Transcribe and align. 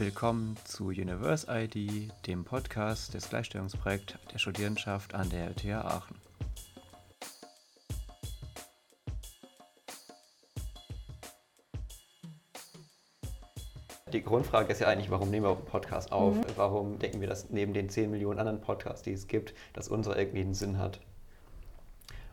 Willkommen 0.00 0.56
zu 0.64 0.86
Universe 0.86 1.46
ID, 1.46 2.10
dem 2.26 2.42
Podcast 2.42 3.12
des 3.12 3.28
Gleichstellungsprojekts 3.28 4.14
der 4.32 4.38
Studierendenschaft 4.38 5.12
an 5.14 5.28
der 5.28 5.50
LTH 5.50 5.84
Aachen. 5.84 6.16
Die 14.10 14.22
Grundfrage 14.22 14.72
ist 14.72 14.80
ja 14.80 14.86
eigentlich, 14.86 15.10
warum 15.10 15.30
nehmen 15.30 15.44
wir 15.44 15.50
einen 15.50 15.66
Podcast 15.66 16.12
auf? 16.12 16.34
Mhm. 16.34 16.44
Warum 16.56 16.98
denken 16.98 17.20
wir, 17.20 17.28
dass 17.28 17.50
neben 17.50 17.74
den 17.74 17.90
10 17.90 18.10
Millionen 18.10 18.38
anderen 18.38 18.62
Podcasts, 18.62 19.02
die 19.02 19.12
es 19.12 19.26
gibt, 19.26 19.52
dass 19.74 19.88
unsere 19.88 20.18
irgendwie 20.18 20.40
einen 20.40 20.54
Sinn 20.54 20.78
hat? 20.78 21.00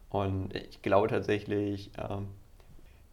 Und 0.07 0.55
ich 0.55 0.81
glaube 0.81 1.09
tatsächlich, 1.09 1.91
ähm, 1.97 2.29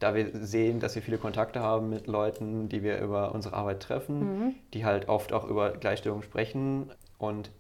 da 0.05 0.15
wir 0.15 0.29
sehen, 0.35 0.81
dass 0.81 0.95
wir 0.95 1.01
viele 1.01 1.17
Kontakte 1.17 1.61
haben 1.61 1.89
mit 1.89 2.07
Leuten, 2.09 2.69
die 2.69 2.83
wir 2.83 3.01
über 3.01 3.35
unsere 3.35 3.57
Arbeit 3.57 3.81
treffen, 3.81 4.19
mhm. 4.19 4.55
die 4.75 4.85
halt 4.85 5.09
oft 5.09 5.33
auch 5.33 5.47
über 5.47 5.73
Gleichstellung 5.73 6.21
sprechen 6.21 6.91
und 7.17 7.51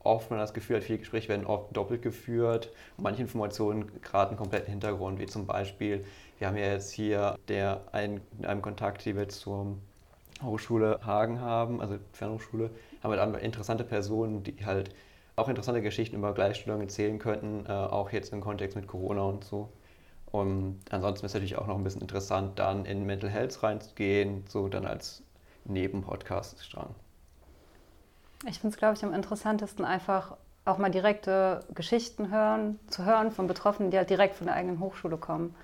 oft 0.00 0.30
man 0.30 0.38
das 0.38 0.52
Gefühl 0.52 0.76
hat, 0.76 0.84
viele 0.84 0.98
Gespräche 0.98 1.30
werden 1.30 1.46
oft 1.46 1.74
doppelt 1.74 2.02
geführt. 2.02 2.70
Manche 2.98 3.22
Informationen 3.22 3.90
geraten 4.02 4.36
komplett 4.36 4.64
in 4.64 4.66
den 4.66 4.72
Hintergrund, 4.72 5.18
wie 5.18 5.24
zum 5.24 5.46
Beispiel, 5.46 6.04
wir 6.38 6.48
haben 6.48 6.58
ja 6.58 6.66
jetzt 6.66 6.92
hier 6.92 7.38
der 7.48 7.80
ein, 7.92 8.20
in 8.38 8.44
einem 8.44 8.60
Kontakt, 8.60 9.06
die 9.06 9.16
wir 9.16 9.30
zur 9.30 9.78
Hochschule 10.42 11.00
Hagen 11.02 11.40
haben, 11.40 11.80
also 11.80 11.96
Fernhochschule, 12.12 12.68
haben 13.02 13.10
wir 13.10 13.16
dann 13.16 13.34
interessante 13.36 13.84
Personen, 13.84 14.42
die 14.42 14.66
halt 14.66 14.90
auch 15.34 15.48
interessante 15.48 15.80
Geschichten 15.80 16.16
über 16.16 16.34
Gleichstellung 16.34 16.82
erzählen 16.82 17.18
könnten, 17.18 17.64
äh, 17.66 17.72
auch 17.72 18.12
jetzt 18.12 18.34
im 18.34 18.42
Kontext 18.42 18.76
mit 18.76 18.86
Corona 18.86 19.22
und 19.22 19.44
so. 19.44 19.70
Und 20.32 20.80
ansonsten 20.90 21.24
ist 21.26 21.30
es 21.30 21.34
natürlich 21.34 21.56
auch 21.56 21.66
noch 21.66 21.76
ein 21.76 21.84
bisschen 21.84 22.02
interessant, 22.02 22.58
dann 22.58 22.84
in 22.84 23.06
Mental 23.06 23.30
Health 23.30 23.62
reinzugehen, 23.62 24.44
so 24.48 24.68
dann 24.68 24.84
als 24.84 25.22
Nebenpodcast-Strang. 25.64 26.94
Ich 28.48 28.60
finde 28.60 28.74
es, 28.74 28.78
glaube 28.78 28.94
ich, 28.94 29.04
am 29.04 29.14
interessantesten 29.14 29.84
einfach 29.84 30.36
auch 30.64 30.78
mal 30.78 30.90
direkte 30.90 31.60
Geschichten 31.74 32.30
hören, 32.30 32.78
zu 32.88 33.04
hören 33.04 33.30
von 33.30 33.46
Betroffenen, 33.46 33.90
die 33.90 33.96
halt 33.96 34.10
direkt 34.10 34.34
von 34.34 34.46
der 34.46 34.56
eigenen 34.56 34.80
Hochschule 34.80 35.16
kommen. 35.16 35.54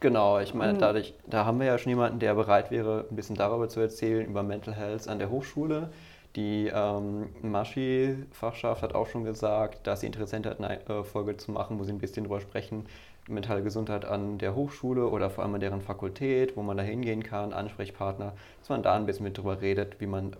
Genau, 0.00 0.40
ich 0.40 0.52
meine, 0.52 0.78
dadurch, 0.78 1.14
da 1.26 1.44
haben 1.44 1.60
wir 1.60 1.66
ja 1.66 1.78
schon 1.78 1.90
jemanden, 1.90 2.18
der 2.18 2.34
bereit 2.34 2.72
wäre, 2.72 3.06
ein 3.08 3.14
bisschen 3.14 3.36
darüber 3.36 3.68
zu 3.68 3.78
erzählen, 3.78 4.26
über 4.26 4.42
Mental 4.42 4.74
Health 4.74 5.06
an 5.06 5.20
der 5.20 5.30
Hochschule. 5.30 5.90
Die 6.34 6.72
ähm, 6.74 7.28
Maschi-Fachschaft 7.42 8.82
hat 8.82 8.94
auch 8.96 9.06
schon 9.06 9.22
gesagt, 9.22 9.86
dass 9.86 10.00
sie 10.00 10.06
Interesse 10.06 10.38
hat, 10.38 10.60
eine 10.60 10.84
äh, 10.88 11.04
Folge 11.04 11.36
zu 11.36 11.52
machen, 11.52 11.78
wo 11.78 11.84
sie 11.84 11.92
ein 11.92 11.98
bisschen 11.98 12.24
darüber 12.24 12.40
sprechen, 12.40 12.86
mentale 13.28 13.62
Gesundheit 13.62 14.04
an 14.04 14.38
der 14.38 14.54
Hochschule 14.54 15.08
oder 15.08 15.30
vor 15.30 15.44
allem 15.44 15.54
an 15.54 15.60
deren 15.60 15.80
Fakultät, 15.80 16.56
wo 16.56 16.62
man 16.62 16.76
da 16.76 16.82
hingehen 16.82 17.22
kann, 17.22 17.52
Ansprechpartner, 17.52 18.34
dass 18.58 18.68
man 18.68 18.82
da 18.82 18.94
ein 18.94 19.06
bisschen 19.06 19.24
mit 19.24 19.38
drüber 19.38 19.60
redet, 19.60 20.00
wie 20.00 20.06
man 20.06 20.36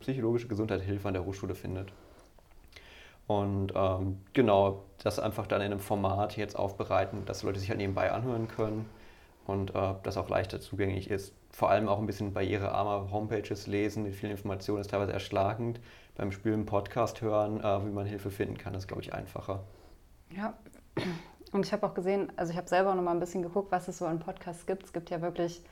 psychologische 0.00 0.48
Gesundheit 0.48 0.82
Hilfe 0.82 1.08
an 1.08 1.14
der 1.14 1.24
Hochschule 1.24 1.54
findet. 1.54 1.92
Und 3.26 3.72
ähm, 3.74 4.20
genau, 4.32 4.84
das 5.02 5.18
einfach 5.18 5.46
dann 5.46 5.60
in 5.60 5.72
einem 5.72 5.80
Format 5.80 6.36
jetzt 6.36 6.56
aufbereiten, 6.56 7.24
dass 7.24 7.42
Leute 7.42 7.58
sich 7.58 7.70
halt 7.70 7.78
nebenbei 7.78 8.12
anhören 8.12 8.46
können 8.46 8.88
und 9.46 9.74
äh, 9.74 9.94
das 10.02 10.16
auch 10.16 10.28
leichter 10.28 10.60
zugänglich 10.60 11.10
ist. 11.10 11.34
Vor 11.50 11.70
allem 11.70 11.88
auch 11.88 11.98
ein 11.98 12.06
bisschen 12.06 12.32
barrierearmer 12.32 13.10
Homepages 13.10 13.66
lesen 13.66 14.04
mit 14.04 14.14
vielen 14.14 14.32
Informationen 14.32 14.80
ist 14.80 14.90
teilweise 14.90 15.12
erschlagend. 15.12 15.80
Beim 16.14 16.30
Spülen 16.30 16.66
Podcast 16.66 17.20
hören, 17.20 17.60
äh, 17.60 17.86
wie 17.86 17.90
man 17.90 18.06
Hilfe 18.06 18.30
finden 18.30 18.58
kann, 18.58 18.74
ist, 18.74 18.86
glaube 18.86 19.02
ich, 19.02 19.12
einfacher. 19.12 19.64
Ja, 20.30 20.54
und 21.56 21.66
ich 21.66 21.72
habe 21.72 21.86
auch 21.86 21.94
gesehen, 21.94 22.32
also 22.36 22.52
ich 22.52 22.56
habe 22.56 22.68
selber 22.68 22.94
noch 22.94 23.02
mal 23.02 23.12
ein 23.12 23.20
bisschen 23.20 23.42
geguckt, 23.42 23.72
was 23.72 23.88
es 23.88 23.98
so 23.98 24.06
an 24.06 24.20
Podcasts 24.20 24.66
gibt. 24.66 24.84
Es 24.84 24.92
gibt 24.92 25.10
ja 25.10 25.20
wirklich 25.20 25.62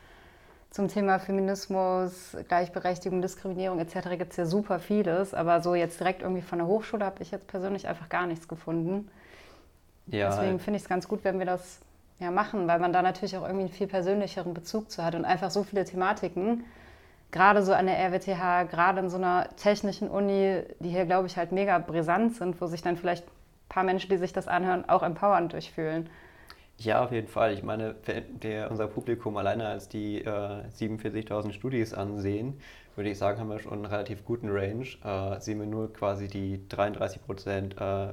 zum 0.71 0.89
Thema 0.89 1.21
Feminismus, 1.21 2.37
Gleichberechtigung, 2.49 3.23
Diskriminierung 3.23 3.79
etc. 3.79 4.09
gibt 4.19 4.33
es 4.33 4.37
ja 4.37 4.47
super 4.47 4.81
vieles, 4.81 5.33
aber 5.33 5.61
so 5.61 5.77
jetzt 5.77 6.01
direkt 6.01 6.23
irgendwie 6.23 6.43
von 6.43 6.59
der 6.59 6.67
Hochschule 6.67 7.05
habe 7.05 7.23
ich 7.23 7.31
jetzt 7.31 7.47
persönlich 7.47 7.87
einfach 7.87 8.09
gar 8.09 8.27
nichts 8.27 8.49
gefunden. 8.49 9.09
Ja. 10.07 10.31
Deswegen 10.31 10.59
finde 10.59 10.79
ich 10.79 10.83
es 10.83 10.89
ganz 10.89 11.07
gut, 11.07 11.23
wenn 11.23 11.39
wir 11.39 11.47
das 11.47 11.79
ja, 12.19 12.31
machen, 12.31 12.67
weil 12.67 12.79
man 12.79 12.93
da 12.93 13.03
natürlich 13.03 13.37
auch 13.37 13.43
irgendwie 13.43 13.67
einen 13.67 13.73
viel 13.73 13.87
persönlicheren 13.87 14.55
Bezug 14.55 14.91
zu 14.91 15.05
hat 15.05 15.15
und 15.15 15.25
einfach 15.25 15.51
so 15.51 15.63
viele 15.63 15.85
Thematiken, 15.85 16.65
gerade 17.31 17.63
so 17.63 17.73
an 17.73 17.87
der 17.87 17.99
RWTH, 17.99 18.69
gerade 18.71 19.01
in 19.01 19.11
so 19.11 19.17
einer 19.17 19.49
technischen 19.57 20.09
Uni, 20.09 20.63
die 20.81 20.91
hier, 20.91 21.05
glaube 21.05 21.27
ich, 21.27 21.37
halt 21.37 21.53
mega 21.53 21.79
brisant 21.79 22.37
sind, 22.37 22.61
wo 22.61 22.67
sich 22.67 22.83
dann 22.83 22.97
vielleicht 22.97 23.25
paar 23.75 23.83
Menschen, 23.83 24.09
die 24.09 24.19
sich 24.19 24.33
das 24.33 24.47
anhören, 24.47 24.89
auch 24.89 25.03
empowernd 25.03 25.53
durchfühlen. 25.53 26.09
Ja, 26.79 27.05
auf 27.05 27.11
jeden 27.11 27.27
Fall. 27.27 27.53
Ich 27.53 27.63
meine, 27.65 27.97
wenn 28.05 28.25
wir 28.41 28.69
unser 28.71 28.87
Publikum 28.87 29.37
alleine 29.37 29.67
als 29.67 29.89
die 29.89 30.21
äh, 30.21 30.29
47.000 30.29 31.53
Studis 31.53 31.93
ansehen, 31.93 32.61
würde 32.95 33.11
ich 33.11 33.19
sagen, 33.19 33.41
haben 33.41 33.51
wir 33.51 33.59
schon 33.59 33.73
einen 33.73 33.85
relativ 33.85 34.25
guten 34.25 34.49
Range. 34.49 34.87
Äh, 35.05 35.41
sehen 35.41 35.59
wir 35.59 35.67
nur 35.67 35.93
quasi 35.93 36.29
die 36.29 36.61
33 36.69 37.23
Prozent 37.25 37.77
äh, 37.81 38.11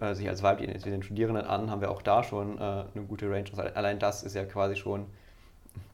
äh, 0.00 0.14
sich 0.14 0.28
als 0.28 0.42
weiblich 0.42 0.64
identifizierenden 0.64 1.04
Studierenden 1.04 1.46
an, 1.46 1.70
haben 1.70 1.80
wir 1.80 1.90
auch 1.90 2.02
da 2.02 2.22
schon 2.22 2.58
äh, 2.58 2.60
eine 2.60 3.04
gute 3.08 3.30
Range. 3.30 3.44
Also 3.50 3.62
allein 3.62 3.98
das 3.98 4.22
ist 4.22 4.34
ja 4.34 4.44
quasi 4.44 4.76
schon 4.76 5.06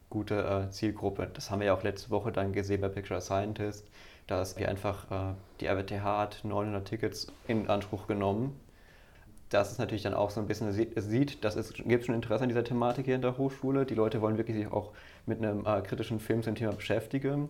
gute 0.09 0.67
äh, 0.67 0.69
Zielgruppe. 0.71 1.29
Das 1.33 1.51
haben 1.51 1.59
wir 1.59 1.67
ja 1.67 1.73
auch 1.73 1.83
letzte 1.83 2.09
Woche 2.09 2.33
dann 2.33 2.51
gesehen 2.51 2.81
bei 2.81 2.89
Picture 2.89 3.21
Scientist 3.21 3.87
dass 4.27 4.57
wir 4.57 4.69
einfach, 4.69 5.09
äh, 5.09 5.33
die 5.59 5.67
RWTH 5.67 6.03
hat 6.03 6.39
900 6.43 6.87
Tickets 6.87 7.27
in 7.47 7.69
Anspruch 7.69 8.07
genommen. 8.07 8.59
Das 9.49 9.71
ist 9.71 9.79
natürlich 9.79 10.03
dann 10.03 10.13
auch 10.13 10.29
so 10.29 10.41
ein 10.41 10.47
bisschen, 10.47 10.67
es 10.67 11.05
sieht, 11.05 11.45
dass 11.45 11.55
es 11.55 11.73
gibt 11.73 12.05
schon 12.05 12.15
Interesse 12.15 12.43
an 12.43 12.49
dieser 12.49 12.65
Thematik 12.65 13.05
hier 13.05 13.15
in 13.15 13.21
der 13.21 13.37
Hochschule. 13.37 13.85
Die 13.85 13.95
Leute 13.95 14.21
wollen 14.21 14.37
wirklich 14.37 14.57
sich 14.57 14.67
auch 14.67 14.91
mit 15.25 15.37
einem 15.37 15.65
äh, 15.65 15.81
kritischen 15.81 16.19
Film 16.19 16.43
zum 16.43 16.55
Thema 16.55 16.73
beschäftigen. 16.73 17.47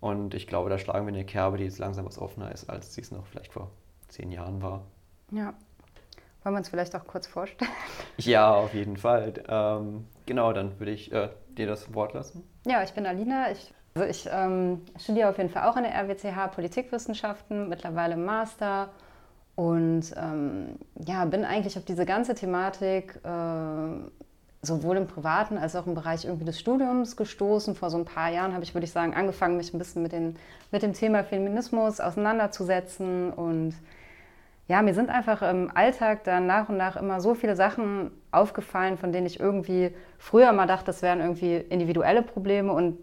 Und 0.00 0.34
ich 0.34 0.46
glaube, 0.46 0.70
da 0.70 0.78
schlagen 0.78 1.06
wir 1.06 1.12
eine 1.12 1.24
Kerbe, 1.24 1.58
die 1.58 1.64
jetzt 1.64 1.78
langsam 1.78 2.06
was 2.06 2.18
offener 2.18 2.52
ist, 2.52 2.70
als 2.70 2.94
sie 2.94 3.00
es 3.00 3.10
noch 3.10 3.26
vielleicht 3.26 3.52
vor 3.52 3.70
zehn 4.08 4.30
Jahren 4.30 4.62
war. 4.62 4.82
Ja. 5.32 5.54
Wollen 6.42 6.54
wir 6.54 6.58
uns 6.58 6.68
vielleicht 6.68 6.94
auch 6.96 7.06
kurz 7.06 7.26
vorstellen? 7.26 7.70
Ja, 8.18 8.52
auf 8.52 8.74
jeden 8.74 8.96
Fall. 8.96 9.32
Ähm, 9.48 10.06
genau, 10.26 10.52
dann 10.52 10.78
würde 10.78 10.92
ich 10.92 11.12
äh, 11.12 11.30
dir 11.56 11.66
das 11.66 11.94
Wort 11.94 12.14
lassen. 12.14 12.42
Ja, 12.66 12.82
ich 12.82 12.92
bin 12.92 13.06
Alina. 13.06 13.50
Ich 13.50 13.72
also 13.94 14.08
ich 14.08 14.28
ähm, 14.32 14.82
studiere 14.98 15.28
auf 15.28 15.38
jeden 15.38 15.50
Fall 15.50 15.68
auch 15.68 15.76
an 15.76 15.82
der 15.82 15.94
RWCH 15.94 16.54
Politikwissenschaften, 16.54 17.68
mittlerweile 17.68 18.16
Master 18.16 18.88
und 19.54 20.14
ähm, 20.16 20.76
ja, 21.04 21.24
bin 21.26 21.44
eigentlich 21.44 21.76
auf 21.76 21.84
diese 21.84 22.06
ganze 22.06 22.34
Thematik 22.34 23.20
äh, 23.22 24.10
sowohl 24.62 24.96
im 24.96 25.08
privaten 25.08 25.58
als 25.58 25.76
auch 25.76 25.86
im 25.86 25.94
Bereich 25.94 26.24
irgendwie 26.24 26.46
des 26.46 26.58
Studiums 26.58 27.16
gestoßen. 27.16 27.74
Vor 27.74 27.90
so 27.90 27.98
ein 27.98 28.04
paar 28.04 28.30
Jahren 28.30 28.54
habe 28.54 28.64
ich, 28.64 28.74
würde 28.74 28.84
ich 28.84 28.92
sagen, 28.92 29.12
angefangen, 29.12 29.56
mich 29.56 29.74
ein 29.74 29.78
bisschen 29.78 30.02
mit, 30.02 30.12
den, 30.12 30.36
mit 30.70 30.82
dem 30.82 30.94
Thema 30.94 31.22
Feminismus 31.24 32.00
auseinanderzusetzen 32.00 33.30
und 33.32 33.74
ja, 34.68 34.80
mir 34.80 34.94
sind 34.94 35.10
einfach 35.10 35.42
im 35.42 35.70
Alltag 35.74 36.24
dann 36.24 36.46
nach 36.46 36.68
und 36.68 36.76
nach 36.76 36.96
immer 36.96 37.20
so 37.20 37.34
viele 37.34 37.56
Sachen 37.56 38.12
aufgefallen, 38.30 38.96
von 38.96 39.12
denen 39.12 39.26
ich 39.26 39.40
irgendwie 39.40 39.92
früher 40.18 40.52
mal 40.52 40.66
dachte, 40.66 40.86
das 40.86 41.02
wären 41.02 41.20
irgendwie 41.20 41.56
individuelle 41.56 42.22
Probleme 42.22 42.72
und 42.72 42.96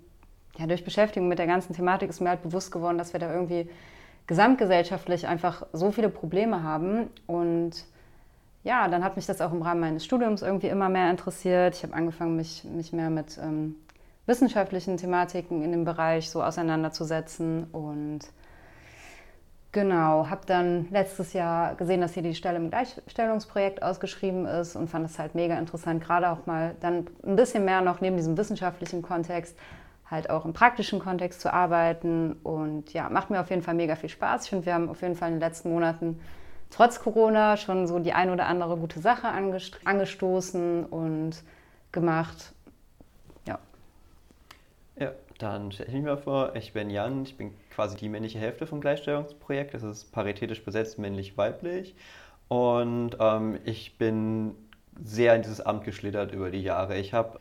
ja, 0.57 0.67
durch 0.67 0.83
Beschäftigung 0.83 1.27
mit 1.27 1.39
der 1.39 1.47
ganzen 1.47 1.73
Thematik 1.73 2.09
ist 2.09 2.19
mir 2.19 2.29
halt 2.29 2.41
bewusst 2.41 2.71
geworden, 2.71 2.97
dass 2.97 3.13
wir 3.13 3.19
da 3.19 3.31
irgendwie 3.33 3.69
gesamtgesellschaftlich 4.27 5.27
einfach 5.27 5.65
so 5.73 5.91
viele 5.91 6.09
Probleme 6.09 6.63
haben. 6.63 7.09
Und 7.27 7.85
ja, 8.63 8.87
dann 8.87 9.03
hat 9.03 9.15
mich 9.15 9.25
das 9.25 9.41
auch 9.41 9.51
im 9.51 9.61
Rahmen 9.61 9.79
meines 9.79 10.05
Studiums 10.05 10.41
irgendwie 10.41 10.67
immer 10.67 10.89
mehr 10.89 11.09
interessiert. 11.09 11.75
Ich 11.75 11.83
habe 11.83 11.93
angefangen, 11.93 12.35
mich, 12.35 12.63
mich 12.63 12.93
mehr 12.93 13.09
mit 13.09 13.37
ähm, 13.37 13.75
wissenschaftlichen 14.25 14.97
Thematiken 14.97 15.63
in 15.63 15.71
dem 15.71 15.85
Bereich 15.85 16.29
so 16.29 16.43
auseinanderzusetzen 16.43 17.65
und 17.71 18.29
Genau, 19.71 20.27
habe 20.27 20.41
dann 20.47 20.87
letztes 20.89 21.33
Jahr 21.33 21.75
gesehen, 21.75 22.01
dass 22.01 22.15
hier 22.15 22.23
die 22.23 22.33
Stelle 22.33 22.57
im 22.57 22.71
Gleichstellungsprojekt 22.71 23.83
ausgeschrieben 23.83 24.47
ist 24.47 24.75
und 24.75 24.89
fand 24.89 25.05
das 25.05 25.19
halt 25.19 25.35
mega 25.35 25.59
interessant, 25.59 26.03
gerade 26.03 26.31
auch 26.31 26.47
mal 26.47 26.75
dann 26.79 27.05
ein 27.23 27.35
bisschen 27.35 27.65
mehr 27.65 27.81
noch 27.81 28.01
neben 28.01 28.17
diesem 28.17 28.35
wissenschaftlichen 28.35 29.03
Kontext 29.03 29.55
halt 30.09 30.29
auch 30.29 30.45
im 30.45 30.53
praktischen 30.53 30.99
Kontext 30.99 31.41
zu 31.41 31.53
arbeiten. 31.53 32.33
Und 32.43 32.93
ja, 32.93 33.09
macht 33.09 33.29
mir 33.29 33.39
auf 33.39 33.49
jeden 33.49 33.61
Fall 33.61 33.75
mega 33.75 33.95
viel 33.95 34.09
Spaß. 34.09 34.43
Ich 34.43 34.49
finde, 34.49 34.65
wir 34.65 34.73
haben 34.73 34.89
auf 34.89 35.01
jeden 35.01 35.15
Fall 35.15 35.29
in 35.29 35.35
den 35.35 35.41
letzten 35.41 35.71
Monaten 35.71 36.19
trotz 36.69 36.99
Corona 36.99 37.57
schon 37.57 37.87
so 37.87 37.99
die 37.99 38.13
ein 38.13 38.29
oder 38.29 38.47
andere 38.47 38.77
gute 38.77 38.99
Sache 38.99 39.27
angestoßen 39.27 40.85
und 40.85 41.43
gemacht. 41.91 42.53
Ja. 43.47 43.59
Ja, 44.99 45.13
dann 45.39 45.71
stelle 45.71 45.89
ich 45.89 45.95
mich 45.95 46.03
mal 46.03 46.17
vor, 46.17 46.55
ich 46.55 46.73
bin 46.73 46.89
Jan, 46.89 47.23
ich 47.23 47.37
bin 47.37 47.53
quasi 47.73 47.97
die 47.97 48.09
männliche 48.09 48.39
Hälfte 48.39 48.67
vom 48.67 48.81
Gleichstellungsprojekt. 48.81 49.73
Das 49.73 49.83
ist 49.83 50.11
paritätisch 50.11 50.63
besetzt, 50.63 50.99
männlich-weiblich. 50.99 51.95
Und 52.47 53.17
ähm, 53.19 53.59
ich 53.63 53.97
bin 53.97 54.55
sehr 55.01 55.35
in 55.35 55.43
dieses 55.43 55.61
Amt 55.61 55.85
geschlittert 55.85 56.33
über 56.33 56.51
die 56.51 56.61
Jahre. 56.61 56.97
Ich 56.97 57.13
habe 57.13 57.39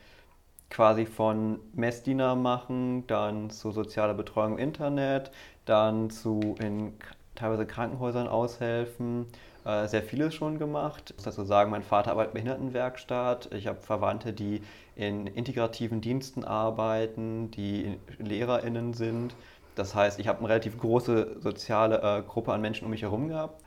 quasi 0.70 1.06
von 1.06 1.60
Messdiener 1.74 2.34
machen, 2.34 3.06
dann 3.06 3.50
zu 3.50 3.70
sozialer 3.70 4.14
Betreuung 4.14 4.54
im 4.54 4.58
Internet, 4.58 5.30
dann 5.64 6.10
zu 6.10 6.56
in 6.60 6.92
teilweise 7.34 7.66
Krankenhäusern 7.66 8.28
aushelfen, 8.28 9.26
äh, 9.64 9.86
sehr 9.86 10.02
vieles 10.02 10.34
schon 10.34 10.58
gemacht. 10.58 11.10
Ich 11.10 11.16
muss 11.16 11.24
dazu 11.24 11.44
sagen, 11.44 11.70
mein 11.70 11.82
Vater 11.82 12.10
arbeitet 12.10 12.34
in 12.34 12.42
Behindertenwerkstatt. 12.42 13.50
Ich 13.52 13.66
habe 13.66 13.80
Verwandte, 13.80 14.32
die 14.32 14.62
in 14.96 15.26
integrativen 15.26 16.00
Diensten 16.00 16.44
arbeiten, 16.44 17.50
die 17.52 17.98
LehrerInnen 18.18 18.94
sind. 18.94 19.34
Das 19.74 19.94
heißt, 19.94 20.18
ich 20.18 20.26
habe 20.26 20.40
eine 20.40 20.48
relativ 20.48 20.78
große 20.78 21.36
soziale 21.40 22.02
äh, 22.02 22.22
Gruppe 22.22 22.52
an 22.52 22.60
Menschen 22.60 22.84
um 22.84 22.90
mich 22.90 23.02
herum 23.02 23.28
gehabt. 23.28 23.62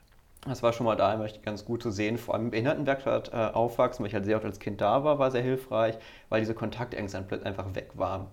Das 0.48 0.64
war 0.64 0.74
schon 0.74 0.88
mal 0.88 0.96
da 0.96 1.24
ganz 1.44 1.66
gut 1.66 1.84
zu 1.84 1.92
sehen. 1.92 2.18
Vor 2.18 2.34
allem 2.34 2.46
im 2.46 2.52
Behindertenwerkstatt 2.52 3.32
äh, 3.32 3.54
aufwachsen, 3.54 4.04
weil 4.04 4.08
ich 4.08 4.16
halt 4.16 4.26
sehr 4.26 4.38
oft 4.38 4.46
als 4.46 4.60
Kind 4.60 4.82
da 4.82 5.04
war, 5.04 5.20
war 5.20 5.30
sehr 5.30 5.44
hilfreich, 5.44 5.98
weil 6.30 6.42
diese 6.42 6.56
Kontaktängste 6.56 7.24
einfach 7.44 7.76
weg 7.76 7.92
waren. 7.94 8.28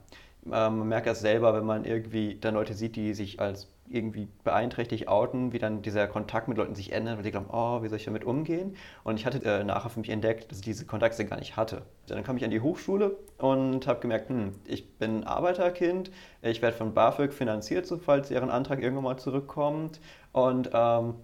Ähm, 0.46 0.78
man 0.78 0.88
merkt 0.88 1.06
das 1.06 1.20
selber, 1.20 1.52
wenn 1.55 1.66
man 1.66 1.84
irgendwie 1.84 2.37
dann 2.40 2.55
Leute 2.55 2.72
sieht, 2.72 2.96
die 2.96 3.12
sich 3.12 3.40
als 3.40 3.69
irgendwie 3.90 4.28
beeinträchtigt 4.44 5.08
outen, 5.08 5.52
wie 5.52 5.58
dann 5.58 5.82
dieser 5.82 6.06
Kontakt 6.06 6.49
mit 6.49 6.58
Leuten 6.58 6.75
sich 6.75 6.93
ändert 6.93 7.19
und 7.19 7.25
die 7.25 7.31
glauben, 7.31 7.49
oh, 7.50 7.82
wie 7.82 7.88
soll 7.88 7.96
ich 7.99 8.05
damit 8.05 8.25
umgehen? 8.25 8.76
Und 9.04 9.19
ich 9.19 9.26
hatte 9.26 9.43
äh, 9.44 9.64
nachher 9.64 9.90
für 9.90 10.00
mich 10.00 10.11
entdeckt, 10.11 10.50
dass 10.50 10.58
ich 10.58 10.64
diese 10.64 10.87
Kontakte 10.87 11.25
gar 11.25 11.38
nicht 11.38 11.56
hatte. 11.56 11.82
Dann 12.06 12.22
kam 12.22 12.37
ich 12.37 12.44
an 12.44 12.50
die 12.50 12.61
Hochschule 12.61 13.16
und 13.38 13.87
habe 13.87 14.00
gemerkt, 14.00 14.28
hm, 14.28 14.52
ich 14.66 14.99
bin 14.99 15.25
Arbeiterkind, 15.25 16.11
ich 16.43 16.62
werde 16.62 16.76
von 16.76 16.94
BAföG 16.94 17.32
finanziert, 17.32 17.87
so 17.87 17.99
falls 17.99 18.28
deren 18.28 18.50
Antrag 18.50 18.82
irgendwann 18.82 19.04
mal 19.04 19.16
zurückkommt 19.19 20.00
und 20.32 20.70
ähm, 20.72 21.14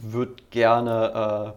würde 0.00 0.34
gerne 0.50 1.54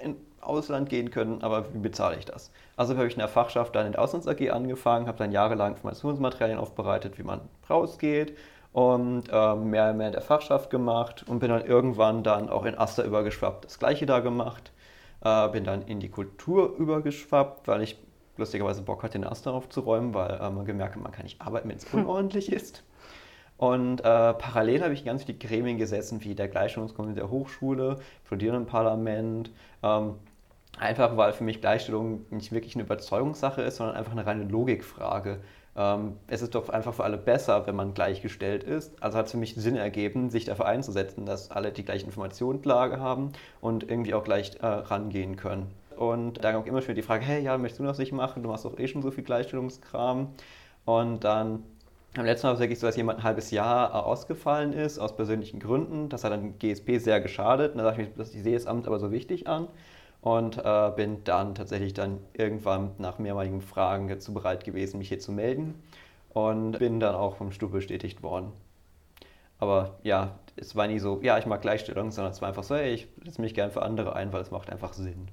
äh, 0.00 0.04
in 0.04 0.16
Ausland 0.40 0.88
gehen 0.88 1.10
können, 1.10 1.42
aber 1.42 1.72
wie 1.74 1.78
bezahle 1.78 2.16
ich 2.16 2.24
das? 2.24 2.50
Also 2.76 2.96
habe 2.96 3.06
ich 3.06 3.14
in 3.14 3.18
der 3.18 3.28
Fachschaft 3.28 3.74
dann 3.74 3.86
in 3.86 3.92
der 3.92 4.00
Auslands 4.00 4.26
AG 4.26 4.50
angefangen, 4.50 5.06
habe 5.06 5.18
dann 5.18 5.32
jahrelang 5.32 5.72
Informationsmaterialien 5.72 6.58
aufbereitet, 6.58 7.18
wie 7.18 7.22
man 7.22 7.40
rausgeht 7.68 8.36
und 8.72 9.24
äh, 9.30 9.54
mehr 9.56 9.90
und 9.90 9.96
mehr 9.96 10.06
in 10.06 10.12
der 10.12 10.22
Fachschaft 10.22 10.70
gemacht 10.70 11.24
und 11.26 11.40
bin 11.40 11.50
dann 11.50 11.64
irgendwann 11.64 12.22
dann 12.22 12.48
auch 12.48 12.64
in 12.64 12.78
Aster 12.78 13.04
übergeschwappt, 13.04 13.64
das 13.64 13.78
gleiche 13.78 14.06
da 14.06 14.20
gemacht. 14.20 14.72
Äh, 15.22 15.48
bin 15.48 15.64
dann 15.64 15.82
in 15.82 16.00
die 16.00 16.08
Kultur 16.08 16.74
übergeschwappt, 16.78 17.68
weil 17.68 17.82
ich 17.82 17.98
lustigerweise 18.36 18.82
Bock 18.82 19.02
hatte, 19.02 19.18
den 19.18 19.26
Aster 19.26 19.52
aufzuräumen, 19.52 20.14
weil 20.14 20.30
äh, 20.40 20.50
man 20.50 20.64
gemerkt 20.64 20.94
hat, 20.94 21.02
man 21.02 21.12
kann 21.12 21.24
nicht 21.24 21.40
arbeiten, 21.40 21.68
wenn 21.68 21.76
es 21.76 21.92
hm. 21.92 22.00
unordentlich 22.00 22.50
ist. 22.50 22.82
Und 23.60 24.00
äh, 24.00 24.32
parallel 24.32 24.82
habe 24.82 24.94
ich 24.94 25.04
ganz 25.04 25.24
viele 25.24 25.36
Gremien 25.36 25.76
gesessen, 25.76 26.24
wie 26.24 26.34
der 26.34 26.48
Gleichstellungskommission 26.48 27.14
der 27.14 27.28
Hochschule, 27.28 27.98
Studierendenparlament. 28.24 29.50
Ähm, 29.82 30.14
einfach 30.78 31.18
weil 31.18 31.34
für 31.34 31.44
mich 31.44 31.60
Gleichstellung 31.60 32.24
nicht 32.30 32.52
wirklich 32.52 32.74
eine 32.74 32.84
Überzeugungssache 32.84 33.60
ist, 33.60 33.76
sondern 33.76 33.96
einfach 33.96 34.12
eine 34.12 34.24
reine 34.24 34.44
Logikfrage. 34.44 35.40
Ähm, 35.76 36.16
es 36.26 36.40
ist 36.40 36.54
doch 36.54 36.70
einfach 36.70 36.94
für 36.94 37.04
alle 37.04 37.18
besser, 37.18 37.66
wenn 37.66 37.76
man 37.76 37.92
gleichgestellt 37.92 38.64
ist. 38.64 38.94
Also 39.02 39.18
hat 39.18 39.26
es 39.26 39.32
für 39.32 39.36
mich 39.36 39.54
Sinn 39.56 39.76
ergeben, 39.76 40.30
sich 40.30 40.46
dafür 40.46 40.64
einzusetzen, 40.64 41.26
dass 41.26 41.50
alle 41.50 41.70
die 41.70 41.84
gleiche 41.84 42.06
Informationslage 42.06 42.98
haben 42.98 43.32
und 43.60 43.90
irgendwie 43.90 44.14
auch 44.14 44.24
gleich 44.24 44.52
äh, 44.62 44.66
rangehen 44.66 45.36
können. 45.36 45.66
Und 45.98 46.42
dann 46.42 46.56
auch 46.56 46.64
immer 46.64 46.80
schon 46.80 46.94
die 46.94 47.02
Frage, 47.02 47.26
hey, 47.26 47.42
ja, 47.42 47.58
möchtest 47.58 47.80
du 47.80 47.84
das 47.84 47.98
nicht 47.98 48.12
machen? 48.12 48.42
Du 48.42 48.48
machst 48.48 48.64
doch 48.64 48.78
eh 48.78 48.88
schon 48.88 49.02
so 49.02 49.10
viel 49.10 49.22
Gleichstellungskram. 49.22 50.28
Und 50.86 51.24
dann 51.24 51.62
am 52.16 52.24
letzten 52.24 52.46
Mal 52.46 52.50
war 52.50 52.54
es 52.54 52.60
wirklich 52.60 52.78
so, 52.80 52.86
dass 52.86 52.96
jemand 52.96 53.20
ein 53.20 53.24
halbes 53.24 53.50
Jahr 53.52 54.04
ausgefallen 54.04 54.72
ist, 54.72 54.98
aus 54.98 55.14
persönlichen 55.14 55.60
Gründen. 55.60 56.08
Das 56.08 56.24
hat 56.24 56.32
dann 56.32 56.58
GSP 56.58 56.98
sehr 56.98 57.20
geschadet. 57.20 57.72
Und 57.72 57.78
da 57.78 57.84
dachte 57.84 58.02
ich 58.02 58.16
mir, 58.16 58.24
ich 58.24 58.42
sehe 58.42 58.54
das 58.54 58.66
Amt 58.66 58.86
aber 58.86 58.98
so 58.98 59.12
wichtig 59.12 59.46
an. 59.46 59.68
Und 60.20 60.58
äh, 60.58 60.90
bin 60.96 61.22
dann 61.24 61.54
tatsächlich 61.54 61.94
dann 61.94 62.18
irgendwann 62.34 62.90
nach 62.98 63.18
mehrmaligen 63.18 63.62
Fragen 63.62 64.08
dazu 64.08 64.34
bereit 64.34 64.64
gewesen, 64.64 64.98
mich 64.98 65.08
hier 65.08 65.20
zu 65.20 65.32
melden. 65.32 65.80
Und 66.30 66.78
bin 66.78 67.00
dann 67.00 67.14
auch 67.14 67.36
vom 67.36 67.52
Stub 67.52 67.72
bestätigt 67.72 68.22
worden. 68.22 68.52
Aber 69.58 69.98
ja, 70.02 70.38
es 70.56 70.74
war 70.74 70.88
nie 70.88 70.98
so, 70.98 71.20
ja, 71.22 71.38
ich 71.38 71.46
mag 71.46 71.62
Gleichstellung, 71.62 72.10
sondern 72.10 72.32
es 72.32 72.40
war 72.40 72.48
einfach 72.48 72.64
so, 72.64 72.74
hey, 72.74 72.92
ich 72.92 73.08
setze 73.24 73.40
mich 73.40 73.54
gern 73.54 73.70
für 73.70 73.82
andere 73.82 74.14
ein, 74.16 74.32
weil 74.32 74.42
es 74.42 74.50
macht 74.50 74.70
einfach 74.70 74.94
Sinn 74.94 75.28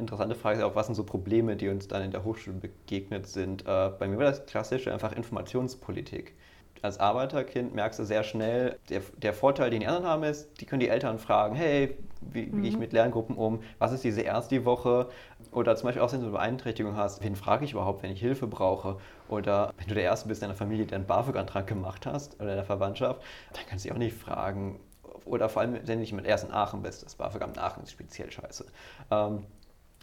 interessante 0.00 0.34
Frage 0.34 0.58
ist 0.58 0.64
auch, 0.64 0.74
was 0.74 0.86
sind 0.86 0.94
so 0.94 1.04
Probleme, 1.04 1.56
die 1.56 1.68
uns 1.68 1.88
dann 1.88 2.02
in 2.02 2.10
der 2.10 2.24
Hochschule 2.24 2.56
begegnet 2.56 3.26
sind. 3.26 3.62
Äh, 3.62 3.90
bei 3.98 4.08
mir 4.08 4.18
war 4.18 4.24
das 4.24 4.46
klassische 4.46 4.92
einfach 4.92 5.12
Informationspolitik. 5.12 6.34
Als 6.82 6.98
Arbeiterkind 6.98 7.74
merkst 7.74 7.98
du 7.98 8.04
sehr 8.04 8.24
schnell, 8.24 8.78
der, 8.88 9.02
der 9.18 9.34
Vorteil, 9.34 9.70
den 9.70 9.80
die 9.80 9.86
anderen 9.86 10.06
haben, 10.06 10.22
ist, 10.22 10.48
die 10.60 10.64
können 10.64 10.80
die 10.80 10.88
Eltern 10.88 11.18
fragen, 11.18 11.54
hey, 11.54 11.98
wie, 12.22 12.46
wie 12.46 12.56
mhm. 12.56 12.62
gehe 12.62 12.70
ich 12.70 12.78
mit 12.78 12.92
Lerngruppen 12.92 13.36
um? 13.36 13.60
Was 13.78 13.92
ist 13.92 14.02
diese 14.02 14.22
erste 14.22 14.64
Woche? 14.64 15.08
Oder 15.52 15.76
zum 15.76 15.88
Beispiel 15.88 16.02
auch, 16.02 16.12
wenn 16.12 16.20
du 16.20 16.26
eine 16.26 16.36
Beeinträchtigung 16.36 16.96
hast, 16.96 17.22
wen 17.22 17.36
frage 17.36 17.66
ich 17.66 17.72
überhaupt, 17.72 18.02
wenn 18.02 18.10
ich 18.10 18.20
Hilfe 18.20 18.46
brauche? 18.46 18.96
Oder 19.28 19.74
wenn 19.76 19.88
du 19.88 19.94
der 19.94 20.04
Erste 20.04 20.28
bist 20.28 20.42
in 20.42 20.48
deiner 20.48 20.56
Familie, 20.56 20.86
der 20.86 20.96
einen 20.96 21.06
BAföG-Antrag 21.06 21.66
gemacht 21.66 22.06
hast 22.06 22.36
oder 22.40 22.50
in 22.50 22.56
der 22.56 22.64
Verwandtschaft, 22.64 23.20
dann 23.52 23.62
kannst 23.68 23.84
du 23.84 23.88
dich 23.88 23.94
auch 23.94 23.98
nicht 23.98 24.16
fragen. 24.16 24.80
Oder 25.26 25.50
vor 25.50 25.60
allem, 25.60 25.74
wenn 25.74 25.84
du 25.84 25.96
nicht 25.96 26.12
mit 26.12 26.24
erst 26.24 26.44
in 26.44 26.52
Aachen 26.52 26.82
bist, 26.82 27.04
das 27.04 27.14
BAföG-Amt 27.14 27.58
Aachen 27.58 27.82
ist 27.82 27.92
speziell 27.92 28.30
scheiße. 28.30 28.64
Ähm, 29.10 29.44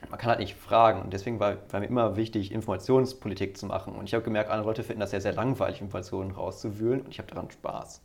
man 0.10 0.20
kann 0.20 0.30
halt 0.30 0.40
nicht 0.40 0.56
fragen. 0.56 1.02
Und 1.02 1.12
deswegen 1.14 1.40
war, 1.40 1.58
war, 1.70 1.80
mir 1.80 1.88
immer 1.88 2.16
wichtig, 2.16 2.52
Informationspolitik 2.52 3.58
zu 3.58 3.66
machen. 3.66 3.96
Und 3.96 4.06
ich 4.06 4.14
habe 4.14 4.24
gemerkt, 4.24 4.50
andere 4.50 4.68
Leute 4.68 4.84
finden 4.84 5.00
das 5.00 5.12
sehr, 5.12 5.22
sehr 5.22 5.34
langweilig, 5.34 5.82
Informationen 5.82 6.32
rauszuwühlen. 6.32 7.02
Und 7.02 7.10
ich 7.10 7.20
habe 7.20 7.30
daran 7.30 7.50
Spaß. 7.50 8.02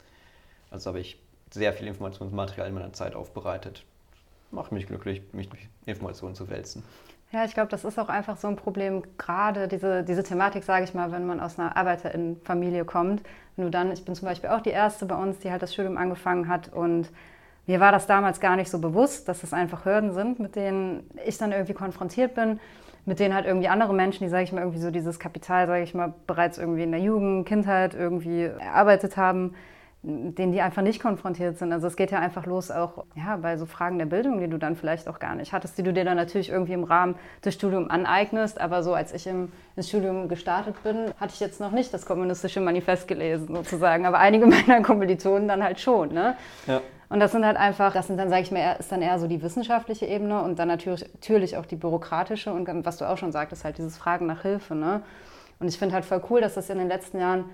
Also 0.71 0.89
habe 0.89 1.01
ich 1.01 1.21
sehr 1.51 1.73
viel 1.73 1.87
Informationsmaterial 1.87 2.69
in 2.69 2.75
meiner 2.75 2.93
Zeit 2.93 3.15
aufbereitet. 3.15 3.85
Macht 4.51 4.73
mich 4.73 4.87
glücklich, 4.87 5.23
mich 5.33 5.49
durch 5.49 5.69
Informationen 5.87 6.35
zu 6.35 6.49
wälzen. 6.49 6.83
Ja, 7.31 7.45
ich 7.47 7.55
glaube, 7.55 7.71
das 7.71 7.85
ist 7.85 7.99
auch 7.99 8.11
einfach 8.11 8.37
so 8.37 8.49
ein 8.49 8.57
Problem, 8.57 9.03
gerade 9.17 9.67
diese, 9.67 10.03
diese 10.03 10.23
Thematik, 10.23 10.65
sage 10.65 10.85
ich 10.85 10.93
mal, 10.93 11.13
wenn 11.13 11.27
man 11.27 11.41
aus 11.41 11.59
einer 11.59 11.77
Arbeiterinnenfamilie 11.77 12.85
kommt. 12.85 13.23
Du 13.57 13.71
dann, 13.71 13.91
ich 13.91 14.05
bin 14.05 14.15
zum 14.15 14.29
Beispiel 14.29 14.51
auch 14.51 14.61
die 14.61 14.71
Erste 14.71 15.07
bei 15.07 15.15
uns, 15.15 15.39
die 15.39 15.51
halt 15.51 15.63
das 15.63 15.73
Studium 15.73 15.97
angefangen 15.97 16.49
hat 16.49 16.71
und 16.73 17.09
mir 17.67 17.81
war 17.81 17.93
das 17.93 18.07
damals 18.07 18.41
gar 18.41 18.57
nicht 18.57 18.71
so 18.71 18.79
bewusst, 18.79 19.29
dass 19.29 19.43
es 19.43 19.53
einfach 19.53 19.85
Hürden 19.85 20.13
sind, 20.13 20.41
mit 20.41 20.57
denen 20.57 21.09
ich 21.25 21.39
dann 21.39 21.53
irgendwie 21.53 21.75
konfrontiert 21.75 22.35
bin, 22.35 22.59
mit 23.05 23.21
denen 23.21 23.35
halt 23.35 23.47
irgendwie 23.47 23.69
andere 23.69 23.95
Menschen, 23.95 24.25
die, 24.25 24.31
sage 24.31 24.45
ich 24.45 24.53
mal, 24.53 24.61
irgendwie 24.61 24.81
so 24.81 24.91
dieses 24.91 25.19
Kapital, 25.19 25.67
sage 25.67 25.83
ich 25.83 25.95
mal, 25.95 26.13
bereits 26.27 26.59
irgendwie 26.59 26.83
in 26.83 26.93
der 26.93 27.01
Jugend, 27.01 27.47
Kindheit 27.47 27.95
irgendwie 27.95 28.45
erarbeitet 28.45 29.17
haben, 29.17 29.55
denen 30.05 30.51
die 30.51 30.61
einfach 30.61 30.83
nicht 30.83 31.01
konfrontiert 31.01 31.59
sind. 31.59 31.73
Also 31.73 31.87
es 31.87 31.95
geht 31.95 32.11
ja 32.11 32.19
einfach 32.19 32.45
los 32.47 32.73
auch 32.73 33.05
ja, 33.15 33.37
bei 33.37 33.57
so 33.57 33.67
Fragen 33.67 33.99
der 33.99 34.07
Bildung, 34.07 34.41
die 34.41 34.49
du 34.49 34.59
dann 34.59 34.75
vielleicht 34.75 35.09
auch 35.09 35.21
gar 35.21 35.37
nicht 35.37 35.53
hattest, 35.53 35.79
die 35.79 35.85
du 35.85 35.93
dir 35.93 36.05
dann 36.05 36.17
natürlich 36.17 36.49
irgendwie 36.51 36.73
im 36.73 36.83
Rahmen 36.83 37.15
des 37.45 37.55
Studiums 37.55 37.89
aneignest. 37.89 38.61
Aber 38.61 38.83
so 38.83 38.95
als 38.95 39.13
ich 39.13 39.29
im, 39.29 39.53
ins 39.77 39.89
Studium 39.89 40.29
gestartet 40.29 40.75
bin, 40.83 41.13
hatte 41.21 41.35
ich 41.35 41.41
jetzt 41.41 41.61
noch 41.61 41.71
nicht 41.71 41.95
das 41.95 42.05
kommunistische 42.05 42.61
Manifest 42.61 43.07
gelesen 43.07 43.55
sozusagen. 43.55 44.05
Aber 44.05 44.19
einige 44.19 44.47
meiner 44.67 44.83
Kommilitonen 44.83 45.47
dann 45.47 45.63
halt 45.63 45.79
schon. 45.79 46.13
Ne? 46.13 46.37
Ja. 46.67 46.81
Und 47.13 47.21
das 47.21 47.33
sind 47.33 47.45
halt 47.45 47.59
einfach, 47.59 47.93
das 47.93 48.07
sind 48.07 48.17
dann, 48.17 48.31
sage 48.31 48.41
ich 48.41 48.51
mal, 48.51 48.77
ist 48.79 48.91
dann 48.91 49.03
eher 49.03 49.19
so 49.19 49.27
die 49.27 49.43
wissenschaftliche 49.43 50.07
Ebene 50.07 50.41
und 50.41 50.59
dann 50.59 50.69
natürlich, 50.69 51.05
natürlich 51.13 51.59
auch 51.59 51.67
die 51.67 51.77
bürokratische 51.77 52.51
und 52.51 52.67
was 52.87 52.97
du 52.97 53.05
auch 53.07 53.19
schon 53.19 53.33
sagtest, 53.33 53.65
halt 53.65 53.77
dieses 53.77 53.99
Fragen 53.99 54.25
nach 54.25 54.41
Hilfe. 54.41 54.75
Ne? 54.75 55.03
Und 55.61 55.69
ich 55.69 55.79
finde 55.79 55.95
halt 55.95 56.07
voll 56.07 56.23
cool, 56.31 56.41
dass 56.41 56.55
das 56.55 56.71
in 56.71 56.79
den 56.79 56.89
letzten 56.89 57.21
Jahren 57.21 57.45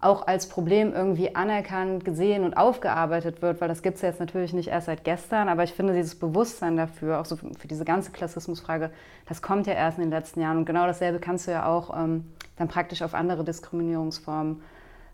auch 0.00 0.26
als 0.26 0.48
Problem 0.48 0.94
irgendwie 0.94 1.36
anerkannt, 1.36 2.06
gesehen 2.06 2.42
und 2.42 2.56
aufgearbeitet 2.56 3.42
wird, 3.42 3.60
weil 3.60 3.68
das 3.68 3.82
gibt 3.82 3.96
es 3.96 4.02
jetzt 4.02 4.18
natürlich 4.18 4.54
nicht 4.54 4.68
erst 4.68 4.86
seit 4.86 5.04
gestern, 5.04 5.50
aber 5.50 5.62
ich 5.62 5.74
finde 5.74 5.92
dieses 5.92 6.18
Bewusstsein 6.18 6.78
dafür, 6.78 7.20
auch 7.20 7.26
so 7.26 7.36
für 7.36 7.68
diese 7.68 7.84
ganze 7.84 8.12
Klassismusfrage, 8.12 8.90
das 9.28 9.42
kommt 9.42 9.66
ja 9.66 9.74
erst 9.74 9.98
in 9.98 10.04
den 10.04 10.10
letzten 10.10 10.40
Jahren 10.40 10.56
und 10.56 10.64
genau 10.64 10.86
dasselbe 10.86 11.18
kannst 11.18 11.46
du 11.46 11.50
ja 11.50 11.66
auch 11.66 11.94
ähm, 11.94 12.32
dann 12.56 12.68
praktisch 12.68 13.02
auf 13.02 13.12
andere 13.12 13.44
Diskriminierungsformen 13.44 14.62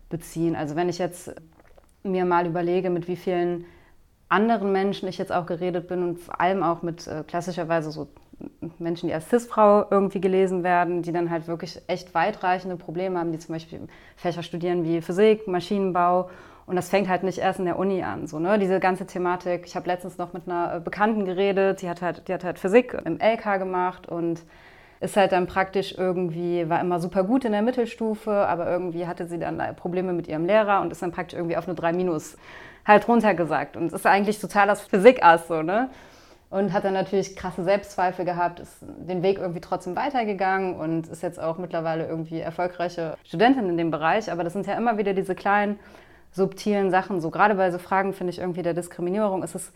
beziehen. 0.09 0.55
Also 0.55 0.77
wenn 0.77 0.87
ich 0.87 0.99
jetzt 0.99 1.35
mir 2.03 2.23
mal 2.23 2.47
überlege, 2.47 2.89
mit 2.89 3.09
wie 3.09 3.17
vielen 3.17 3.65
anderen 4.29 4.71
Menschen 4.71 5.09
ich 5.09 5.17
jetzt 5.17 5.31
auch 5.31 5.45
geredet 5.45 5.87
bin 5.87 6.03
und 6.03 6.19
vor 6.19 6.39
allem 6.39 6.63
auch 6.63 6.81
mit 6.81 7.07
äh, 7.07 7.23
klassischerweise 7.27 7.91
so 7.91 8.07
Menschen, 8.77 9.07
die 9.07 9.13
als 9.13 9.29
Cis-Frau 9.29 9.85
irgendwie 9.89 10.21
gelesen 10.21 10.63
werden, 10.63 11.01
die 11.01 11.11
dann 11.11 11.29
halt 11.29 11.47
wirklich 11.47 11.81
echt 11.87 12.13
weitreichende 12.13 12.77
Probleme 12.77 13.19
haben, 13.19 13.31
die 13.31 13.39
zum 13.39 13.53
Beispiel 13.53 13.81
Fächer 14.15 14.43
studieren 14.43 14.83
wie 14.83 15.01
Physik, 15.01 15.47
Maschinenbau. 15.47 16.29
Und 16.65 16.75
das 16.75 16.89
fängt 16.89 17.09
halt 17.09 17.23
nicht 17.23 17.39
erst 17.39 17.59
in 17.59 17.65
der 17.65 17.79
Uni 17.79 18.03
an. 18.03 18.27
So, 18.27 18.37
ne? 18.37 18.59
Diese 18.59 18.79
ganze 18.79 19.07
Thematik. 19.07 19.63
Ich 19.65 19.75
habe 19.75 19.87
letztens 19.87 20.17
noch 20.17 20.33
mit 20.33 20.47
einer 20.47 20.75
äh, 20.75 20.79
Bekannten 20.79 21.25
geredet, 21.25 21.81
die 21.81 21.89
hat 21.89 22.01
halt, 22.01 22.27
die 22.27 22.33
hat 22.33 22.43
halt 22.43 22.59
Physik 22.59 22.95
im 23.05 23.17
LK 23.19 23.57
gemacht 23.57 24.07
und 24.07 24.43
ist 25.01 25.17
halt 25.17 25.31
dann 25.31 25.47
praktisch 25.47 25.95
irgendwie, 25.97 26.69
war 26.69 26.79
immer 26.81 26.99
super 26.99 27.23
gut 27.23 27.45
in 27.45 27.53
der 27.53 27.61
Mittelstufe, 27.61 28.31
aber 28.31 28.69
irgendwie 28.69 29.07
hatte 29.07 29.27
sie 29.27 29.39
dann 29.39 29.61
Probleme 29.77 30.11
mit 30.13 30.27
ihrem 30.27 30.45
Lehrer 30.45 30.81
und 30.81 30.91
ist 30.91 31.01
dann 31.01 31.11
praktisch 31.11 31.37
irgendwie 31.37 31.55
auf 31.57 31.67
eine 31.67 31.75
3 31.75 31.93
Minus 31.93 32.37
halt 32.89 33.07
runtergesagt. 33.07 33.77
Und 33.77 33.93
ist 33.93 34.05
eigentlich 34.05 34.39
total 34.39 34.67
das 34.67 34.81
Physikass 34.81 35.47
so, 35.47 35.61
ne? 35.61 35.89
Und 36.49 36.73
hat 36.73 36.83
dann 36.83 36.93
natürlich 36.93 37.35
krasse 37.35 37.63
Selbstzweifel 37.63 38.25
gehabt, 38.25 38.59
ist 38.59 38.77
den 38.81 39.21
Weg 39.21 39.37
irgendwie 39.37 39.61
trotzdem 39.61 39.95
weitergegangen 39.95 40.75
und 40.75 41.07
ist 41.07 41.21
jetzt 41.21 41.39
auch 41.39 41.59
mittlerweile 41.59 42.07
irgendwie 42.07 42.39
erfolgreiche 42.39 43.15
Studentin 43.23 43.69
in 43.69 43.77
dem 43.77 43.91
Bereich. 43.91 44.31
Aber 44.31 44.43
das 44.43 44.53
sind 44.53 44.65
ja 44.65 44.73
immer 44.73 44.97
wieder 44.97 45.13
diese 45.13 45.35
kleinen, 45.35 45.77
subtilen 46.31 46.89
Sachen. 46.89 47.21
So 47.21 47.29
gerade 47.29 47.53
bei 47.53 47.69
so 47.69 47.77
Fragen, 47.77 48.13
finde 48.13 48.31
ich, 48.31 48.39
irgendwie 48.39 48.63
der 48.63 48.73
Diskriminierung 48.73 49.43
ist 49.43 49.53
es, 49.53 49.71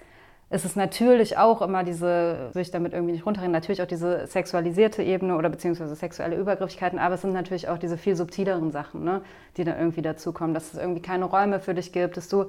es 0.50 0.76
natürlich 0.76 1.38
auch 1.38 1.62
immer 1.62 1.84
diese, 1.84 2.50
will 2.54 2.64
ich 2.64 2.72
damit 2.72 2.94
irgendwie 2.94 3.14
nicht 3.14 3.26
runterreden, 3.26 3.52
natürlich 3.52 3.84
auch 3.84 3.88
diese 3.88 4.26
sexualisierte 4.26 5.04
Ebene 5.04 5.36
oder 5.36 5.50
beziehungsweise 5.50 5.96
sexuelle 5.96 6.36
Übergriffigkeiten, 6.36 7.00
aber 7.00 7.16
es 7.16 7.22
sind 7.22 7.34
natürlich 7.34 7.70
auch 7.70 7.78
diese 7.78 7.98
viel 7.98 8.16
subtileren 8.16 8.72
Sachen, 8.72 9.04
ne, 9.04 9.22
die 9.58 9.64
dann 9.64 9.78
irgendwie 9.78 10.04
dazukommen, 10.04 10.54
dass 10.54 10.74
es 10.74 10.80
irgendwie 10.80 11.02
keine 11.02 11.26
Räume 11.26 11.60
für 11.60 11.74
dich 11.74 11.92
gibt, 11.92 12.18
dass 12.18 12.30
du 12.30 12.46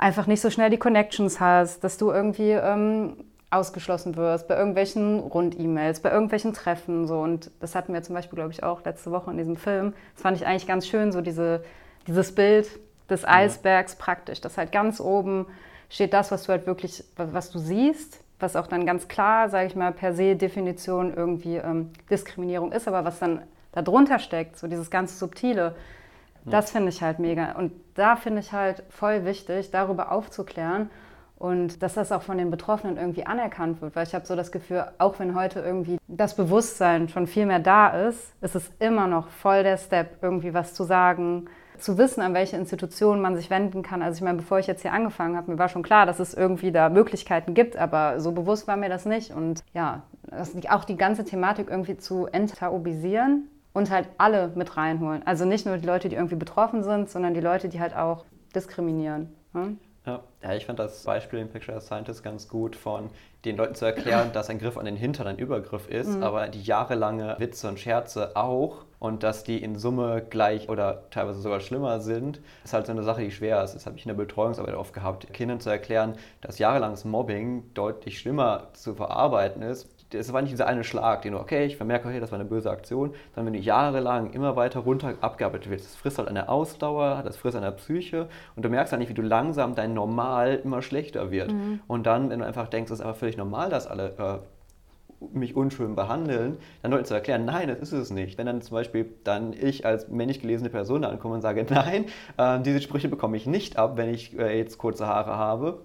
einfach 0.00 0.26
nicht 0.26 0.40
so 0.40 0.50
schnell 0.50 0.70
die 0.70 0.78
Connections 0.78 1.40
hast, 1.40 1.84
dass 1.84 1.98
du 1.98 2.10
irgendwie 2.10 2.52
ähm, 2.52 3.16
ausgeschlossen 3.50 4.16
wirst 4.16 4.48
bei 4.48 4.56
irgendwelchen 4.56 5.20
Rund-E-Mails, 5.20 6.00
bei 6.00 6.10
irgendwelchen 6.10 6.54
Treffen. 6.54 7.06
So. 7.06 7.20
Und 7.20 7.50
das 7.60 7.74
hatten 7.74 7.92
wir 7.92 8.02
zum 8.02 8.14
Beispiel, 8.14 8.36
glaube 8.36 8.52
ich, 8.52 8.62
auch 8.62 8.82
letzte 8.84 9.10
Woche 9.10 9.30
in 9.30 9.36
diesem 9.36 9.56
Film. 9.56 9.92
Das 10.14 10.22
fand 10.22 10.36
ich 10.38 10.46
eigentlich 10.46 10.66
ganz 10.66 10.86
schön, 10.88 11.12
so 11.12 11.20
diese, 11.20 11.62
dieses 12.06 12.34
Bild 12.34 12.68
des 13.10 13.26
Eisbergs 13.26 13.96
praktisch, 13.96 14.40
dass 14.40 14.56
halt 14.56 14.72
ganz 14.72 15.00
oben 15.00 15.46
steht 15.90 16.14
das, 16.14 16.30
was 16.30 16.44
du 16.44 16.52
halt 16.52 16.66
wirklich, 16.66 17.04
was 17.16 17.50
du 17.50 17.58
siehst, 17.58 18.20
was 18.38 18.56
auch 18.56 18.68
dann 18.68 18.86
ganz 18.86 19.08
klar, 19.08 19.50
sage 19.50 19.66
ich 19.66 19.76
mal, 19.76 19.92
per 19.92 20.14
se 20.14 20.36
Definition 20.36 21.12
irgendwie 21.12 21.56
ähm, 21.56 21.90
Diskriminierung 22.08 22.72
ist, 22.72 22.88
aber 22.88 23.04
was 23.04 23.18
dann 23.18 23.42
darunter 23.72 24.18
steckt, 24.18 24.56
so 24.56 24.66
dieses 24.66 24.90
ganz 24.90 25.18
Subtile, 25.18 25.74
das 26.44 26.70
finde 26.70 26.88
ich 26.88 27.02
halt 27.02 27.18
mega. 27.18 27.52
Und 27.52 27.72
da 27.94 28.16
finde 28.16 28.40
ich 28.40 28.52
halt 28.52 28.82
voll 28.88 29.24
wichtig, 29.24 29.70
darüber 29.70 30.12
aufzuklären 30.12 30.90
und 31.40 31.82
dass 31.82 31.94
das 31.94 32.12
auch 32.12 32.22
von 32.22 32.36
den 32.36 32.50
Betroffenen 32.50 32.98
irgendwie 32.98 33.24
anerkannt 33.24 33.80
wird, 33.80 33.96
weil 33.96 34.06
ich 34.06 34.14
habe 34.14 34.26
so 34.26 34.36
das 34.36 34.52
Gefühl, 34.52 34.84
auch 34.98 35.18
wenn 35.18 35.34
heute 35.34 35.60
irgendwie 35.60 35.98
das 36.06 36.36
Bewusstsein 36.36 37.08
schon 37.08 37.26
viel 37.26 37.46
mehr 37.46 37.60
da 37.60 37.88
ist, 37.88 38.34
ist 38.42 38.54
es 38.54 38.70
immer 38.78 39.06
noch 39.06 39.28
voll 39.28 39.62
der 39.62 39.78
Step, 39.78 40.22
irgendwie 40.22 40.52
was 40.52 40.74
zu 40.74 40.84
sagen, 40.84 41.46
zu 41.78 41.96
wissen, 41.96 42.20
an 42.20 42.34
welche 42.34 42.56
Institutionen 42.56 43.22
man 43.22 43.36
sich 43.36 43.48
wenden 43.48 43.82
kann. 43.82 44.02
Also 44.02 44.18
ich 44.18 44.22
meine, 44.22 44.36
bevor 44.36 44.58
ich 44.58 44.66
jetzt 44.66 44.82
hier 44.82 44.92
angefangen 44.92 45.34
habe, 45.34 45.50
mir 45.50 45.58
war 45.58 45.68
schon 45.70 45.82
klar, 45.82 46.04
dass 46.04 46.20
es 46.20 46.34
irgendwie 46.34 46.72
da 46.72 46.90
Möglichkeiten 46.90 47.54
gibt, 47.54 47.76
aber 47.76 48.20
so 48.20 48.32
bewusst 48.32 48.68
war 48.68 48.76
mir 48.76 48.90
das 48.90 49.06
nicht. 49.06 49.32
Und 49.32 49.64
ja, 49.72 50.02
auch 50.68 50.84
die 50.84 50.96
ganze 50.98 51.24
Thematik 51.24 51.68
irgendwie 51.70 51.96
zu 51.96 52.26
enttabuisieren 52.26 53.48
und 53.72 53.90
halt 53.90 54.08
alle 54.18 54.48
mit 54.54 54.76
reinholen. 54.76 55.26
Also 55.26 55.44
nicht 55.44 55.66
nur 55.66 55.76
die 55.78 55.86
Leute, 55.86 56.08
die 56.08 56.16
irgendwie 56.16 56.36
betroffen 56.36 56.82
sind, 56.82 57.08
sondern 57.08 57.34
die 57.34 57.40
Leute, 57.40 57.68
die 57.68 57.80
halt 57.80 57.94
auch 57.94 58.24
diskriminieren. 58.54 59.34
Hm? 59.52 59.78
Ja. 60.06 60.20
ja, 60.42 60.54
ich 60.54 60.64
fand 60.64 60.78
das 60.78 61.04
Beispiel 61.04 61.40
in 61.40 61.50
Picture 61.50 61.78
Scientist 61.80 62.24
ganz 62.24 62.48
gut, 62.48 62.74
von 62.74 63.10
den 63.44 63.56
Leuten 63.56 63.74
zu 63.74 63.84
erklären, 63.84 64.30
dass 64.32 64.48
ein 64.48 64.58
Griff 64.58 64.78
an 64.78 64.86
den 64.86 64.96
Hintern 64.96 65.26
ein 65.26 65.38
Übergriff 65.38 65.88
ist, 65.88 66.16
mhm. 66.16 66.22
aber 66.22 66.48
die 66.48 66.62
jahrelange 66.62 67.36
Witze 67.38 67.68
und 67.68 67.78
Scherze 67.78 68.34
auch 68.34 68.86
und 68.98 69.22
dass 69.22 69.44
die 69.44 69.62
in 69.62 69.76
Summe 69.78 70.22
gleich 70.28 70.70
oder 70.70 71.10
teilweise 71.10 71.40
sogar 71.40 71.60
schlimmer 71.60 72.00
sind, 72.00 72.40
ist 72.64 72.72
halt 72.72 72.86
so 72.86 72.92
eine 72.92 73.02
Sache, 73.02 73.22
die 73.22 73.30
schwer 73.30 73.62
ist. 73.62 73.74
Das 73.74 73.84
habe 73.84 73.96
ich 73.96 74.04
in 74.04 74.08
der 74.08 74.14
Betreuungsarbeit 74.14 74.74
oft 74.74 74.94
gehabt, 74.94 75.30
Kindern 75.34 75.60
zu 75.60 75.68
erklären, 75.68 76.14
dass 76.40 76.58
jahrelanges 76.58 77.04
Mobbing 77.04 77.64
deutlich 77.74 78.18
schlimmer 78.18 78.68
zu 78.72 78.94
verarbeiten 78.94 79.62
ist, 79.62 79.88
es 80.12 80.32
war 80.32 80.42
nicht 80.42 80.52
dieser 80.52 80.66
eine 80.66 80.84
Schlag, 80.84 81.22
den 81.22 81.32
du, 81.32 81.38
okay, 81.38 81.64
ich 81.66 81.76
vermerke, 81.76 82.08
okay, 82.08 82.20
das 82.20 82.32
war 82.32 82.38
eine 82.38 82.48
böse 82.48 82.70
Aktion, 82.70 83.14
sondern 83.34 83.52
wenn 83.52 83.60
du 83.60 83.66
jahrelang 83.66 84.32
immer 84.32 84.56
weiter 84.56 84.80
runter 84.80 85.14
abgearbeitet 85.20 85.70
wirst, 85.70 85.84
das 85.84 85.96
frisst 85.96 86.18
halt 86.18 86.28
an 86.28 86.34
der 86.34 86.48
Ausdauer, 86.48 87.22
das 87.24 87.36
frisst 87.36 87.56
an 87.56 87.62
der 87.62 87.70
Psyche 87.72 88.28
und 88.56 88.64
du 88.64 88.68
merkst 88.68 88.92
halt 88.92 89.00
nicht, 89.00 89.08
wie 89.08 89.14
du 89.14 89.22
langsam 89.22 89.74
dein 89.74 89.94
Normal 89.94 90.60
immer 90.64 90.82
schlechter 90.82 91.30
wird. 91.30 91.52
Mhm. 91.52 91.80
Und 91.86 92.06
dann, 92.06 92.30
wenn 92.30 92.40
du 92.40 92.46
einfach 92.46 92.68
denkst, 92.68 92.90
es 92.90 93.00
ist 93.00 93.04
aber 93.04 93.14
völlig 93.14 93.36
normal, 93.36 93.70
dass 93.70 93.86
alle 93.86 94.14
äh, 94.18 94.38
mich 95.32 95.54
unschön 95.54 95.94
behandeln, 95.94 96.56
dann 96.82 96.90
Leuten 96.90 97.04
zu 97.04 97.14
erklären, 97.14 97.44
nein, 97.44 97.68
das 97.68 97.80
ist 97.80 97.92
es 97.92 98.10
nicht. 98.10 98.38
Wenn 98.38 98.46
dann 98.46 98.62
zum 98.62 98.74
Beispiel 98.74 99.06
dann 99.24 99.52
ich 99.52 99.84
als 99.84 100.08
männlich 100.08 100.40
gelesene 100.40 100.70
Person 100.70 101.04
ankomme 101.04 101.34
und 101.34 101.42
sage, 101.42 101.66
nein, 101.70 102.06
äh, 102.36 102.60
diese 102.60 102.80
Sprüche 102.80 103.08
bekomme 103.08 103.36
ich 103.36 103.46
nicht 103.46 103.78
ab, 103.78 103.96
wenn 103.96 104.08
ich 104.08 104.38
äh, 104.38 104.56
jetzt 104.56 104.78
kurze 104.78 105.06
Haare 105.06 105.36
habe, 105.36 105.82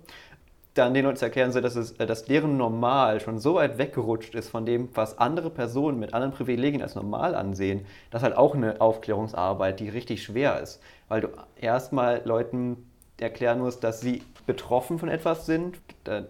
dann 0.76 0.94
den 0.94 1.06
Leuten 1.06 1.18
zu 1.18 1.26
erklären, 1.26 1.52
so, 1.52 1.62
dass, 1.62 1.76
es, 1.76 1.94
äh, 1.94 2.06
dass 2.06 2.26
deren 2.26 2.58
Normal 2.58 3.20
schon 3.20 3.40
so 3.40 3.56
weit 3.56 3.78
weggerutscht 3.78 4.36
ist 4.36 4.50
von 4.50 4.66
dem, 4.66 4.90
was 4.94 5.18
andere 5.18 5.50
Personen 5.50 6.00
mit 6.00 6.14
anderen 6.14 6.34
Privilegien 6.34 6.82
als 6.82 6.96
normal 6.96 7.34
ansehen, 7.34 7.86
das 8.12 8.22
ist 8.22 8.24
halt 8.24 8.38
auch 8.38 8.56
eine 8.56 8.82
Aufklärungsarbeit, 8.82 9.80
die 9.80 9.90
richtig 9.90 10.24
schwer 10.24 10.62
ist. 10.62 10.82
Weil 11.08 11.22
du 11.22 11.30
erstmal 11.60 12.22
Leuten 12.26 12.90
erklären 13.20 13.60
musst, 13.60 13.84
dass 13.84 14.02
sie 14.02 14.22
betroffen 14.46 15.00
von 15.00 15.10
etwas 15.10 15.46
sind. 15.46 15.80
Da, 16.04 16.26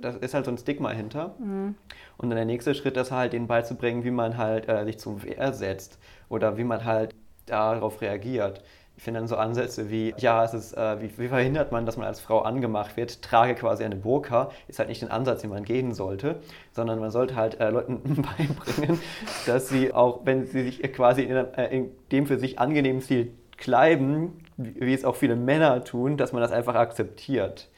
das 0.00 0.16
ist 0.16 0.34
halt 0.34 0.46
so 0.46 0.50
ein 0.50 0.58
Stigma 0.58 0.90
hinter. 0.90 1.34
Mhm. 1.38 1.74
Und 2.16 2.30
dann 2.30 2.36
der 2.36 2.44
nächste 2.44 2.74
Schritt 2.74 2.96
ist 2.96 3.10
halt, 3.10 3.34
ihnen 3.34 3.46
beizubringen, 3.46 4.04
wie 4.04 4.10
man 4.10 4.38
halt 4.38 4.68
äh, 4.68 4.84
sich 4.84 4.98
zum 4.98 5.22
Wehr 5.22 5.52
setzt 5.52 5.98
oder 6.28 6.56
wie 6.56 6.64
man 6.64 6.84
halt 6.84 7.14
darauf 7.46 8.00
reagiert. 8.00 8.62
Ich 9.02 9.04
finde 9.04 9.18
dann 9.18 9.26
so 9.26 9.34
Ansätze 9.34 9.90
wie, 9.90 10.14
ja, 10.18 10.44
es 10.44 10.54
ist, 10.54 10.76
äh, 10.76 11.02
wie, 11.02 11.10
wie, 11.18 11.26
verhindert 11.26 11.72
man, 11.72 11.84
dass 11.86 11.96
man 11.96 12.06
als 12.06 12.20
Frau 12.20 12.42
angemacht 12.42 12.96
wird, 12.96 13.20
trage 13.20 13.56
quasi 13.56 13.82
eine 13.82 13.96
Burka, 13.96 14.50
ist 14.68 14.78
halt 14.78 14.88
nicht 14.88 15.02
den 15.02 15.10
Ansatz, 15.10 15.40
den 15.40 15.50
man 15.50 15.64
gehen 15.64 15.92
sollte, 15.92 16.36
sondern 16.70 17.00
man 17.00 17.10
sollte 17.10 17.34
halt 17.34 17.58
äh, 17.58 17.68
Leuten 17.70 18.22
beibringen, 18.38 19.00
dass 19.44 19.68
sie 19.68 19.92
auch, 19.92 20.20
wenn 20.22 20.46
sie 20.46 20.62
sich 20.62 20.80
quasi 20.92 21.22
in, 21.22 21.34
äh, 21.34 21.76
in 21.76 21.90
dem 22.12 22.26
für 22.26 22.38
sich 22.38 22.60
angenehmen 22.60 23.02
Stil 23.02 23.32
kleiden, 23.56 24.40
wie, 24.56 24.80
wie 24.80 24.94
es 24.94 25.04
auch 25.04 25.16
viele 25.16 25.34
Männer 25.34 25.82
tun, 25.82 26.16
dass 26.16 26.32
man 26.32 26.40
das 26.40 26.52
einfach 26.52 26.76
akzeptiert. 26.76 27.70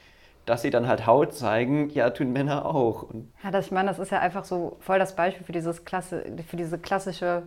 Dass 0.45 0.61
sie 0.61 0.69
dann 0.69 0.87
halt 0.87 1.07
Haut 1.07 1.33
zeigen, 1.33 1.89
ja, 1.89 2.11
tun 2.11 2.33
Männer 2.33 2.67
auch. 2.67 3.01
Und 3.01 3.33
ja, 3.43 3.49
das, 3.49 3.65
ich 3.65 3.71
meine, 3.71 3.89
das 3.89 3.97
ist 3.97 4.11
ja 4.11 4.19
einfach 4.19 4.43
so 4.43 4.77
voll 4.79 4.99
das 4.99 5.15
Beispiel 5.15 5.43
für, 5.43 5.53
dieses 5.53 5.85
Klasse, 5.85 6.23
für 6.47 6.55
diese 6.55 6.77
klassische 6.77 7.41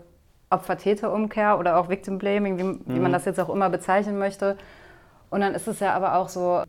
Opfer-Täter-Umkehr 0.50 1.58
oder 1.58 1.78
auch 1.78 1.88
Victim 1.88 2.18
Blaming, 2.18 2.58
wie, 2.58 2.62
mhm. 2.62 2.80
wie, 2.86 2.98
man 2.98 3.10
mhm. 3.10 3.14
das 3.14 3.24
jetzt 3.24 3.40
auch 3.40 3.48
immer 3.48 3.70
bezeichnen 3.70 4.18
möchte. 4.18 4.56
Und 5.30 5.40
dann 5.40 5.54
ist 5.54 5.68
es 5.68 5.80
ja 5.80 5.94
aber 5.94 6.16
auch 6.16 6.28
so, 6.28 6.62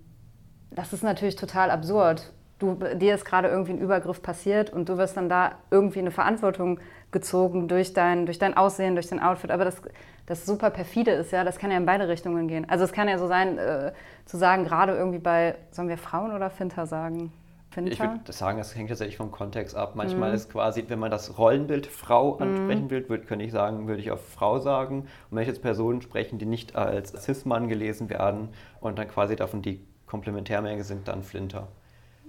das 0.72 0.94
ist 0.94 1.04
natürlich 1.04 1.36
total 1.36 1.72
absurd. 1.72 2.32
Du, 2.60 2.76
dir 2.76 3.16
ist 3.16 3.24
gerade 3.24 3.48
irgendwie 3.48 3.72
ein 3.72 3.80
Übergriff 3.80 4.22
passiert 4.22 4.70
und 4.70 4.90
du 4.90 4.98
wirst 4.98 5.16
dann 5.16 5.30
da 5.30 5.54
irgendwie 5.72 6.00
eine 6.00 6.12
Verantwortung 6.12 6.80
gezogen 7.12 7.70
durch 7.70 7.94
dein, 7.94 8.26
durch 8.26 8.38
dein 8.38 8.56
Aussehen, 8.58 8.96
durch 8.96 9.08
dein 9.08 9.22
Outfit. 9.22 9.50
Aber 9.50 9.64
das, 9.64 9.82
das 10.26 10.46
super 10.46 10.70
perfide 10.70 11.12
ist, 11.12 11.32
ja, 11.32 11.46
das 11.46 11.58
kann 11.58 11.72
ja 11.72 11.78
in 11.78 11.86
beide 11.86 12.10
Richtungen 12.10 12.50
gehen. 12.50 12.70
Also 12.70 12.84
es 12.84 12.92
kann 12.92 13.08
ja 13.08 13.18
so 13.18 13.28
sein, 13.28 13.58
äh, 13.58 13.94
zu 14.26 14.38
sagen, 14.38 14.66
gerade 14.66 14.94
irgendwie 14.94 15.20
bei, 15.20 15.56
sollen 15.72 15.88
wir 15.88 15.98
Frauen 15.98 16.34
oder 16.34 16.50
Finter 16.50 16.86
sagen? 16.86 17.32
Finter? 17.70 17.92
Ich 17.92 18.00
würde 18.00 18.32
sagen, 18.32 18.58
das 18.58 18.76
hängt 18.76 18.90
tatsächlich 18.90 19.18
vom 19.18 19.32
Kontext 19.32 19.76
ab. 19.76 19.96
Manchmal 19.96 20.30
mhm. 20.30 20.36
ist 20.36 20.52
quasi, 20.52 20.86
wenn 20.88 21.00
man 21.00 21.12
das 21.12 21.38
Rollenbild 21.38 21.86
Frau 21.88 22.36
mhm. 22.36 22.42
ansprechen 22.42 22.86
mhm. 22.86 22.90
will, 22.90 23.10
würde, 23.10 23.26
könnte 23.26 23.46
ich 23.46 23.52
sagen, 23.52 23.88
würde 23.88 24.02
ich 24.02 24.12
auf 24.12 24.26
Frau 24.28 24.60
sagen. 24.60 25.02
Und 25.02 25.38
wenn 25.38 25.42
ich 25.44 25.48
jetzt 25.48 25.62
Personen 25.62 26.02
sprechen, 26.02 26.40
die 26.40 26.46
nicht 26.46 26.76
als 26.76 27.12
Cis-Mann 27.12 27.68
gelesen 27.68 28.10
werden 28.10 28.50
und 28.82 28.98
dann 28.98 29.08
quasi 29.08 29.36
davon 29.36 29.62
die 29.62 29.86
Komplementärmenge 30.08 30.84
sind, 30.84 31.08
dann 31.08 31.24
Flinter. 31.24 31.68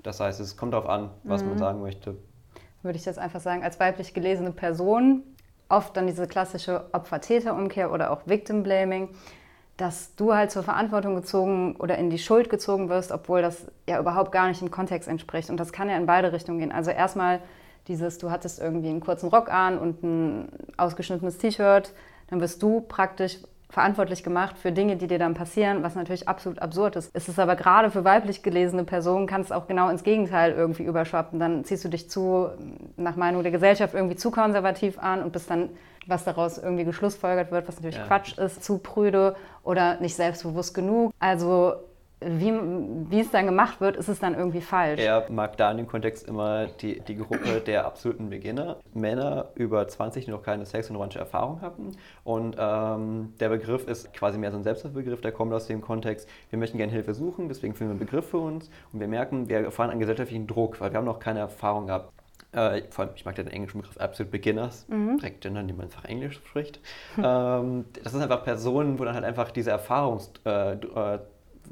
Das 0.03 0.21
heißt, 0.21 0.41
es 0.41 0.57
kommt 0.57 0.75
darauf 0.75 0.89
an, 0.89 1.11
was 1.25 1.43
mhm. 1.43 1.51
man 1.51 1.59
sagen 1.59 1.81
möchte. 1.81 2.17
Würde 2.83 2.99
ich 2.99 3.05
jetzt 3.05 3.19
einfach 3.19 3.41
sagen, 3.41 3.63
als 3.63 3.81
weiblich 3.81 4.15
gelesene 4.15 4.53
Person, 4.53 5.23
oft 5.69 5.97
dann 5.97 6.07
diese 6.07 6.27
klassische 6.27 6.93
Opfer-Täter-Umkehr 6.93 7.93
oder 7.93 8.11
auch 8.11 8.27
Victim-Blaming 8.27 9.11
dass 9.81 10.15
du 10.17 10.35
halt 10.35 10.51
zur 10.51 10.63
Verantwortung 10.63 11.15
gezogen 11.15 11.77
oder 11.77 11.97
in 11.97 12.11
die 12.11 12.19
Schuld 12.19 12.51
gezogen 12.51 12.89
wirst, 12.89 13.13
obwohl 13.13 13.41
das 13.41 13.67
ja 13.89 13.99
überhaupt 13.99 14.31
gar 14.31 14.49
nicht 14.49 14.61
im 14.61 14.71
Kontext 14.71 15.09
entspricht. 15.09 15.49
Und 15.49 15.59
das 15.59 15.73
kann 15.73 15.89
ja 15.89 15.97
in 15.97 16.07
beide 16.07 16.33
Richtungen 16.33 16.59
gehen. 16.59 16.73
Also 16.73 16.91
erstmal 16.91 17.41
dieses, 17.89 18.19
du 18.19 18.31
hattest 18.31 18.61
irgendwie 18.61 18.91
einen 18.91 19.01
kurzen 19.01 19.31
Rock 19.31 19.51
an 19.51 19.79
und 19.79 20.03
ein 20.03 20.49
ausgeschnittenes 20.77 21.39
T-Shirt, 21.39 21.93
dann 22.29 22.41
wirst 22.41 22.63
du 22.63 22.83
praktisch 22.83 23.39
verantwortlich 23.71 24.23
gemacht 24.23 24.59
für 24.59 24.73
Dinge, 24.73 24.97
die 24.97 25.07
dir 25.07 25.19
dann 25.19 25.35
passieren, 25.35 25.83
was 25.83 25.95
natürlich 25.95 26.29
absolut 26.29 26.61
absurd 26.61 26.97
ist. 26.97 27.11
Es 27.15 27.29
ist 27.29 27.39
aber 27.39 27.57
gerade 27.57 27.91
für 27.91 28.05
weiblich 28.05 28.43
gelesene 28.43 28.85
Personen, 28.85 29.27
kann 29.27 29.41
es 29.41 29.53
auch 29.53 29.67
genau 29.67 29.89
ins 29.89 30.03
Gegenteil 30.03 30.53
irgendwie 30.53 30.83
überschwappen. 30.83 31.39
Dann 31.39 31.65
ziehst 31.65 31.85
du 31.85 31.89
dich 31.89 32.11
zu, 32.11 32.51
nach 32.97 33.17
Meinung 33.17 33.43
der 33.43 33.53
Gesellschaft, 33.53 33.95
irgendwie 33.95 34.17
zu 34.17 34.31
konservativ 34.31 34.99
an 34.99 35.23
und 35.23 35.33
bist 35.33 35.49
dann 35.49 35.71
was 36.07 36.25
daraus 36.25 36.59
irgendwie 36.59 36.85
geschlussfolgert 36.85 37.51
wird, 37.51 37.69
was 37.69 37.77
natürlich 37.77 37.97
ja. 37.97 38.07
Quatsch 38.07 38.39
ist, 38.39 38.65
zu 38.65 38.79
prüde 38.79 39.37
oder 39.63 40.01
nicht 40.01 40.15
selbstbewusst 40.15 40.75
genug. 40.75 41.13
Also 41.19 41.75
wie, 42.23 42.53
wie 43.11 43.21
es 43.21 43.31
dann 43.31 43.47
gemacht 43.47 43.81
wird, 43.81 43.97
ist 43.97 44.09
es 44.09 44.19
dann 44.19 44.35
irgendwie 44.35 44.61
falsch. 44.61 45.01
Er 45.01 45.31
mag 45.31 45.57
da 45.57 45.71
in 45.71 45.79
dem 45.79 45.87
Kontext 45.87 46.29
immer 46.29 46.67
die, 46.67 47.01
die 47.01 47.17
Gruppe 47.17 47.61
der 47.67 47.87
absoluten 47.87 48.29
Beginner, 48.29 48.77
Männer 48.93 49.49
über 49.55 49.89
20, 49.89 50.27
die 50.27 50.31
noch 50.31 50.43
keine 50.43 50.67
Sex- 50.67 50.91
und 50.91 50.97
romantische 50.97 51.21
Erfahrung 51.21 51.63
hatten. 51.63 51.93
Und 52.23 52.57
ähm, 52.59 53.33
der 53.41 53.49
Begriff 53.49 53.89
ist 53.89 54.13
quasi 54.13 54.39
mehr 54.39 54.51
so 54.51 54.59
ein 54.59 54.63
Selbstbegriff, 54.63 55.23
der 55.23 55.33
kommt 55.33 55.53
aus 55.55 55.67
dem 55.67 55.81
Kontext, 55.81 56.29
wir 56.51 56.59
möchten 56.59 56.77
gerne 56.77 56.93
Hilfe 56.93 57.15
suchen, 57.15 57.49
deswegen 57.49 57.75
finden 57.75 57.93
wir 57.93 58.01
einen 58.01 58.07
Begriff 58.07 58.29
für 58.29 58.39
uns 58.39 58.71
und 58.93 59.01
wir 59.01 59.09
merken, 59.09 59.49
wir 59.49 59.61
erfahren 59.61 59.91
einen 59.91 60.01
gesellschaftlichen 60.01 60.47
Druck, 60.47 60.81
weil 60.81 60.93
wir 60.93 60.99
haben 60.99 61.07
noch 61.07 61.21
keine 61.21 61.41
Erfahrung 61.41 61.87
gehabt. 61.87 62.13
Äh, 62.53 62.83
vor 62.91 63.05
allem, 63.05 63.15
ich 63.15 63.25
mag 63.25 63.35
den 63.35 63.49
englischen 63.49 63.81
Begriff 63.81 63.97
Absolute 63.99 64.31
Beginners, 64.31 64.87
mhm. 64.89 65.19
direkt 65.19 65.41
gendern, 65.43 65.69
die 65.69 65.73
man 65.73 65.87
einfach 65.87 66.05
Englisch 66.05 66.37
spricht. 66.37 66.81
ähm, 67.23 67.85
das 68.03 68.13
sind 68.13 68.23
einfach 68.23 68.45
Personen, 68.45 68.99
wo 68.99 69.05
dann 69.05 69.15
halt 69.15 69.25
einfach 69.25 69.51
diese 69.51 69.71
Erfahrungsmangel 69.71 70.83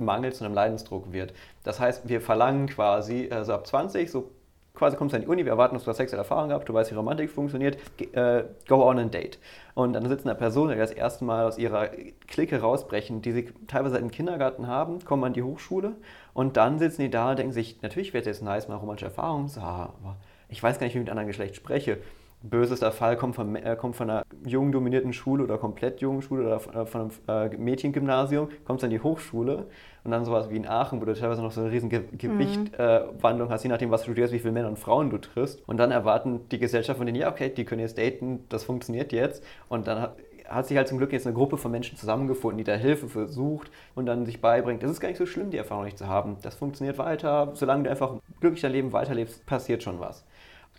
äh, 0.00 0.28
äh, 0.28 0.32
zu 0.32 0.44
einem 0.44 0.54
Leidensdruck 0.54 1.12
wird. 1.12 1.34
Das 1.64 1.80
heißt, 1.80 2.08
wir 2.08 2.20
verlangen 2.20 2.66
quasi, 2.68 3.28
also 3.30 3.54
ab 3.54 3.66
20, 3.66 4.10
so 4.10 4.30
quasi 4.78 4.96
kommst 4.96 5.12
du 5.12 5.16
an 5.16 5.22
die 5.22 5.28
Uni, 5.28 5.44
wir 5.44 5.52
erwarten, 5.52 5.74
dass 5.74 5.84
du 5.84 5.92
sexuelle 5.92 6.22
Erfahrung 6.22 6.48
gehabt, 6.48 6.68
du 6.68 6.72
weißt, 6.72 6.92
wie 6.92 6.94
Romantik 6.94 7.30
funktioniert, 7.30 7.76
äh, 8.12 8.44
go 8.68 8.88
on 8.88 8.98
a 8.98 9.04
date. 9.04 9.38
Und 9.74 9.92
dann 9.92 10.08
sitzt 10.08 10.24
eine 10.24 10.34
Person, 10.36 10.68
die 10.68 10.76
das 10.76 10.92
erste 10.92 11.24
Mal 11.24 11.44
aus 11.46 11.58
ihrer 11.58 11.88
Clique 12.28 12.60
rausbrechen, 12.60 13.20
die 13.20 13.32
sie 13.32 13.52
teilweise 13.66 13.98
im 13.98 14.10
Kindergarten 14.10 14.66
haben, 14.68 15.04
kommen 15.04 15.24
an 15.24 15.32
die 15.32 15.42
Hochschule 15.42 15.96
und 16.32 16.56
dann 16.56 16.78
sitzen 16.78 17.02
die 17.02 17.10
da 17.10 17.30
und 17.30 17.38
denken 17.38 17.52
sich, 17.52 17.82
natürlich 17.82 18.14
wäre 18.14 18.20
es 18.20 18.26
jetzt 18.26 18.42
nice, 18.42 18.68
mal 18.68 18.76
romantische 18.76 19.06
Erfahrungen 19.06 19.48
zu 19.48 19.62
haben, 19.62 19.92
aber 20.00 20.16
ich 20.48 20.62
weiß 20.62 20.78
gar 20.78 20.86
nicht, 20.86 20.94
wie 20.94 20.98
ich 20.98 21.04
mit 21.04 21.10
anderen 21.10 21.28
Geschlecht 21.28 21.56
spreche. 21.56 21.98
bösester 22.42 22.92
Fall 22.92 23.16
kommt 23.16 23.34
von, 23.34 23.56
äh, 23.56 23.76
kommt 23.76 23.96
von 23.96 24.08
einer 24.08 24.22
jungen 24.46 24.70
dominierten 24.72 25.12
Schule 25.12 25.42
oder 25.42 25.58
komplett 25.58 26.00
jungen 26.00 26.22
Schule 26.22 26.46
oder 26.46 26.60
von, 26.60 26.74
äh, 26.74 26.86
von 26.86 27.00
einem 27.28 27.52
äh, 27.52 27.56
Mädchengymnasium, 27.56 28.48
kommt 28.64 28.82
dann 28.82 28.90
die 28.90 29.00
Hochschule 29.00 29.66
und 30.04 30.12
dann 30.12 30.24
sowas 30.24 30.48
wie 30.48 30.56
in 30.56 30.66
Aachen, 30.66 31.00
wo 31.00 31.04
du 31.04 31.14
teilweise 31.14 31.42
noch 31.42 31.50
so 31.50 31.60
eine 31.60 31.70
riesen 31.72 31.90
Ge 31.90 32.04
Gewichtwandlung 32.16 33.48
mhm. 33.48 33.50
äh, 33.50 33.54
hast, 33.54 33.64
je 33.64 33.68
nachdem, 33.68 33.90
was 33.90 34.02
du 34.02 34.06
studierst, 34.06 34.32
wie 34.32 34.38
viele 34.38 34.52
Männer 34.52 34.68
und 34.68 34.78
Frauen 34.78 35.10
du 35.10 35.18
triffst. 35.18 35.62
Und 35.66 35.78
dann 35.78 35.90
erwarten 35.90 36.48
die 36.50 36.58
Gesellschaft 36.58 36.98
von 36.98 37.06
denen, 37.06 37.18
ja, 37.18 37.30
okay, 37.30 37.50
die 37.50 37.64
können 37.64 37.80
jetzt 37.80 37.98
daten, 37.98 38.44
das 38.48 38.64
funktioniert 38.64 39.12
jetzt. 39.12 39.42
Und 39.68 39.88
dann 39.88 40.00
hat, 40.00 40.16
hat 40.48 40.66
sich 40.66 40.76
halt 40.76 40.88
zum 40.88 40.98
Glück 40.98 41.12
jetzt 41.12 41.26
eine 41.26 41.34
Gruppe 41.34 41.58
von 41.58 41.70
Menschen 41.70 41.98
zusammengefunden, 41.98 42.58
die 42.58 42.64
da 42.64 42.74
Hilfe 42.74 43.08
versucht 43.08 43.70
und 43.94 44.06
dann 44.06 44.24
sich 44.24 44.40
beibringt, 44.40 44.82
es 44.82 44.90
ist 44.90 45.00
gar 45.00 45.08
nicht 45.08 45.18
so 45.18 45.26
schlimm, 45.26 45.50
die 45.50 45.58
Erfahrung 45.58 45.84
nicht 45.84 45.98
zu 45.98 46.06
haben. 46.06 46.36
Das 46.42 46.54
funktioniert 46.54 46.98
weiter. 46.98 47.50
Solange 47.54 47.84
du 47.84 47.90
einfach 47.90 48.14
glücklich 48.40 48.62
dein 48.62 48.72
Leben 48.72 48.92
weiterlebst, 48.92 49.44
passiert 49.44 49.82
schon 49.82 50.00
was. 50.00 50.24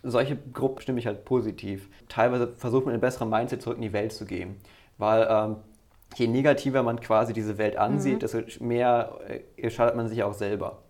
Solche 0.02 0.36
Gruppen 0.36 0.80
stimme 0.80 0.98
ich 0.98 1.06
halt 1.06 1.24
positiv. 1.24 1.88
Teilweise 2.08 2.54
versucht 2.56 2.86
man 2.86 2.94
ein 2.94 3.00
besseres 3.00 3.28
Mindset 3.28 3.62
zurück 3.62 3.76
in 3.76 3.82
die 3.82 3.92
Welt 3.92 4.12
zu 4.12 4.24
gehen. 4.24 4.56
Weil 4.98 5.26
ähm, 5.30 5.56
je 6.16 6.26
negativer 6.26 6.82
man 6.82 7.00
quasi 7.00 7.32
diese 7.32 7.58
Welt 7.58 7.76
ansieht, 7.76 8.16
mhm. 8.16 8.18
desto 8.20 8.64
mehr 8.64 9.18
äh, 9.56 9.70
schadet 9.70 9.96
man 9.96 10.08
sich 10.08 10.22
auch 10.22 10.34
selber. 10.34 10.82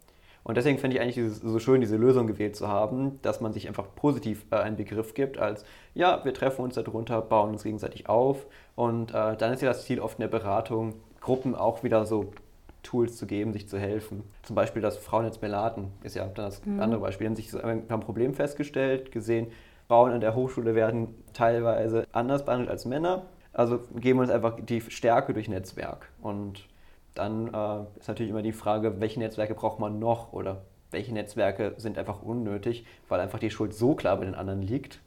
Und 0.42 0.56
deswegen 0.56 0.78
finde 0.78 0.96
ich 0.96 1.02
eigentlich 1.02 1.16
dieses, 1.16 1.38
so 1.38 1.58
schön, 1.58 1.80
diese 1.80 1.96
Lösung 1.96 2.26
gewählt 2.26 2.56
zu 2.56 2.68
haben, 2.68 3.20
dass 3.22 3.40
man 3.40 3.52
sich 3.52 3.68
einfach 3.68 3.86
positiv 3.94 4.46
äh, 4.50 4.56
einen 4.56 4.76
Begriff 4.76 5.14
gibt, 5.14 5.38
als 5.38 5.64
ja, 5.94 6.24
wir 6.24 6.32
treffen 6.32 6.62
uns 6.62 6.74
darunter, 6.74 7.20
bauen 7.20 7.50
uns 7.50 7.62
gegenseitig 7.62 8.08
auf. 8.08 8.46
Und 8.74 9.10
äh, 9.10 9.36
dann 9.36 9.52
ist 9.52 9.60
ja 9.60 9.68
das 9.68 9.84
Ziel 9.84 10.00
oft 10.00 10.18
in 10.18 10.22
der 10.22 10.28
Beratung, 10.28 10.94
Gruppen 11.20 11.54
auch 11.54 11.82
wieder 11.82 12.06
so 12.06 12.32
Tools 12.82 13.16
zu 13.16 13.26
geben, 13.26 13.52
sich 13.52 13.68
zu 13.68 13.78
helfen. 13.78 14.22
Zum 14.42 14.56
Beispiel 14.56 14.82
das 14.82 14.96
Frauennetz 14.96 15.40
Melaten 15.40 15.92
ist 16.02 16.16
ja 16.16 16.24
dann 16.24 16.46
das 16.46 16.64
mhm. 16.64 16.80
andere 16.80 17.00
Beispiel. 17.00 17.26
Die 17.26 17.28
haben 17.28 17.36
sich 17.36 17.50
so 17.50 17.60
ein 17.60 17.86
Problem 17.86 18.34
festgestellt, 18.34 19.12
gesehen, 19.12 19.48
Frauen 19.90 20.12
an 20.12 20.20
der 20.20 20.36
Hochschule 20.36 20.76
werden 20.76 21.16
teilweise 21.32 22.06
anders 22.12 22.44
behandelt 22.44 22.70
als 22.70 22.84
Männer. 22.84 23.24
Also 23.52 23.80
geben 23.96 24.20
wir 24.20 24.22
uns 24.22 24.30
einfach 24.30 24.56
die 24.60 24.80
Stärke 24.82 25.34
durch 25.34 25.48
Netzwerk. 25.48 26.08
Und 26.22 26.68
dann 27.14 27.52
äh, 27.52 27.98
ist 27.98 28.06
natürlich 28.06 28.30
immer 28.30 28.42
die 28.42 28.52
Frage, 28.52 29.00
welche 29.00 29.18
Netzwerke 29.18 29.54
braucht 29.54 29.80
man 29.80 29.98
noch 29.98 30.32
oder 30.32 30.62
welche 30.92 31.12
Netzwerke 31.12 31.74
sind 31.76 31.98
einfach 31.98 32.22
unnötig, 32.22 32.86
weil 33.08 33.20
einfach 33.20 33.38
die 33.38 33.50
Schuld 33.50 33.74
so 33.74 33.94
klar 33.94 34.16
bei 34.16 34.24
den 34.24 34.34
anderen 34.34 34.62
liegt, 34.62 35.00